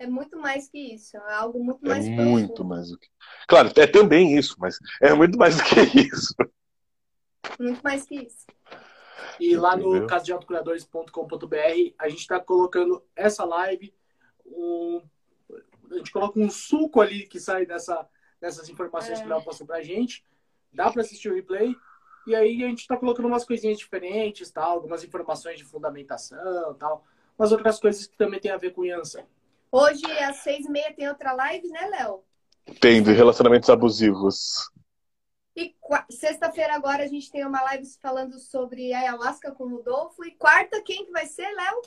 É 0.04 0.08
muito 0.08 0.38
mais 0.38 0.68
que 0.68 0.78
isso, 0.78 1.16
é 1.16 1.34
algo 1.34 1.64
muito 1.64 1.88
mais 1.88 2.06
É 2.06 2.10
muito 2.10 2.48
profundo. 2.48 2.70
mais 2.70 2.90
do 2.90 3.00
que. 3.00 3.08
Claro, 3.48 3.72
é 3.78 3.88
também 3.88 4.38
isso, 4.38 4.54
mas 4.60 4.78
é 5.02 5.14
muito 5.14 5.38
mais 5.38 5.56
do 5.56 5.64
que 5.64 5.80
isso. 6.14 6.36
Muito 7.58 7.82
mais 7.82 8.06
que 8.06 8.16
isso. 8.16 8.46
E 9.40 9.56
lá 9.56 9.78
no 9.78 10.06
casadeautocuradores.com.br 10.06 11.56
a 11.98 12.10
gente 12.10 12.20
está 12.20 12.38
colocando 12.38 13.02
essa 13.16 13.46
live, 13.46 13.94
um, 14.46 15.02
a 15.90 15.96
gente 15.96 16.12
coloca 16.12 16.38
um 16.38 16.50
suco 16.50 17.00
ali 17.00 17.26
que 17.26 17.40
sai 17.40 17.66
dessa, 17.66 18.06
dessas 18.42 18.68
informações 18.68 19.22
é. 19.22 19.24
que 19.24 19.32
ela 19.32 19.42
passou 19.42 19.66
pra 19.66 19.82
gente. 19.82 20.26
Dá 20.74 20.92
para 20.92 21.02
assistir 21.02 21.30
o 21.30 21.36
replay. 21.36 21.74
E 22.28 22.36
aí 22.36 22.62
a 22.62 22.68
gente 22.68 22.82
está 22.82 22.98
colocando 22.98 23.28
umas 23.28 23.46
coisinhas 23.46 23.78
diferentes, 23.78 24.52
tal, 24.52 24.72
algumas 24.72 25.02
informações 25.02 25.58
de 25.58 25.64
fundamentação, 25.64 26.74
tal, 26.74 27.06
umas 27.40 27.54
outras 27.54 27.80
coisas 27.80 28.06
que 28.06 28.18
também 28.18 28.42
tem 28.42 28.52
a 28.52 28.58
ver 28.58 28.74
com 28.74 28.84
Yansan. 28.84 29.24
Hoje, 29.76 30.06
às 30.20 30.36
seis 30.36 30.68
e 30.68 30.70
meia, 30.70 30.94
tem 30.94 31.10
outra 31.10 31.34
live, 31.34 31.68
né, 31.70 31.88
Léo? 31.88 32.24
Tem, 32.80 33.02
de 33.02 33.12
relacionamentos 33.12 33.72
abusivos. 33.72 34.70
E 35.56 35.76
sexta-feira 36.12 36.76
agora 36.76 37.04
a 37.04 37.08
gente 37.08 37.32
tem 37.32 37.44
uma 37.44 37.60
live 37.64 37.84
falando 38.00 38.38
sobre 38.38 38.94
ayahuasca 38.94 39.52
com 39.52 39.64
o 39.64 39.78
Rodolfo. 39.78 40.24
E 40.24 40.30
quarta, 40.36 40.80
quem 40.84 41.06
que 41.06 41.12
vai 41.12 41.26
ser, 41.26 41.52
Léo? 41.52 41.82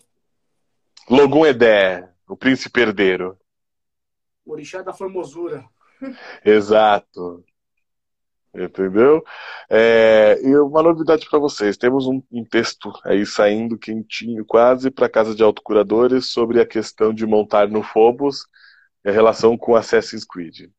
Logum 1.08 1.46
Edé, 1.46 2.12
o 2.28 2.36
príncipe 2.36 2.80
herdeiro. 2.80 3.38
O 4.44 4.50
orixá 4.50 4.82
da 4.82 4.92
formosura. 4.92 5.64
Exato. 6.44 7.44
Entendeu? 8.58 9.22
É, 9.68 10.40
e 10.42 10.56
uma 10.56 10.82
novidade 10.82 11.28
para 11.28 11.38
vocês: 11.38 11.76
temos 11.76 12.06
um, 12.06 12.22
um, 12.32 12.42
texto 12.42 12.90
aí 13.04 13.26
saindo 13.26 13.76
quentinho, 13.76 14.46
quase 14.46 14.90
para 14.90 15.10
casa 15.10 15.34
de 15.34 15.42
autocuradores, 15.42 16.30
sobre 16.30 16.60
a 16.60 16.66
questão 16.66 17.12
de 17.12 17.26
montar 17.26 17.68
no 17.68 17.82
Phobos 17.82 18.46
e 19.04 19.10
a 19.10 19.12
relação 19.12 19.58
com 19.58 19.76
Assassin's 19.76 20.24
Creed. 20.24 20.70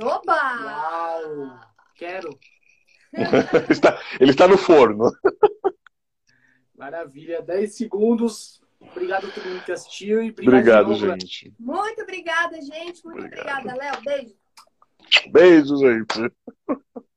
Oba! 0.00 0.34
Uau! 0.64 1.60
Quero. 1.94 2.36
está, 3.70 4.00
ele 4.18 4.30
está 4.32 4.48
no 4.48 4.58
forno. 4.58 5.12
Maravilha. 6.76 7.40
10 7.40 7.76
segundos. 7.76 8.60
Obrigado 8.80 9.28
a 9.28 9.30
todo 9.30 9.48
mundo 9.48 9.64
que 9.64 9.70
assistiu 9.70 10.20
e 10.24 10.30
obrigado, 10.30 10.90
obrigado 10.90 11.20
gente. 11.20 11.54
Muito 11.56 12.02
obrigada, 12.02 12.60
gente. 12.60 13.04
Muito 13.04 13.24
obrigado. 13.24 13.60
obrigada, 13.60 13.78
Léo. 13.78 14.02
Beijo. 14.02 14.34
Beijo, 15.30 15.76
gente. 15.76 16.32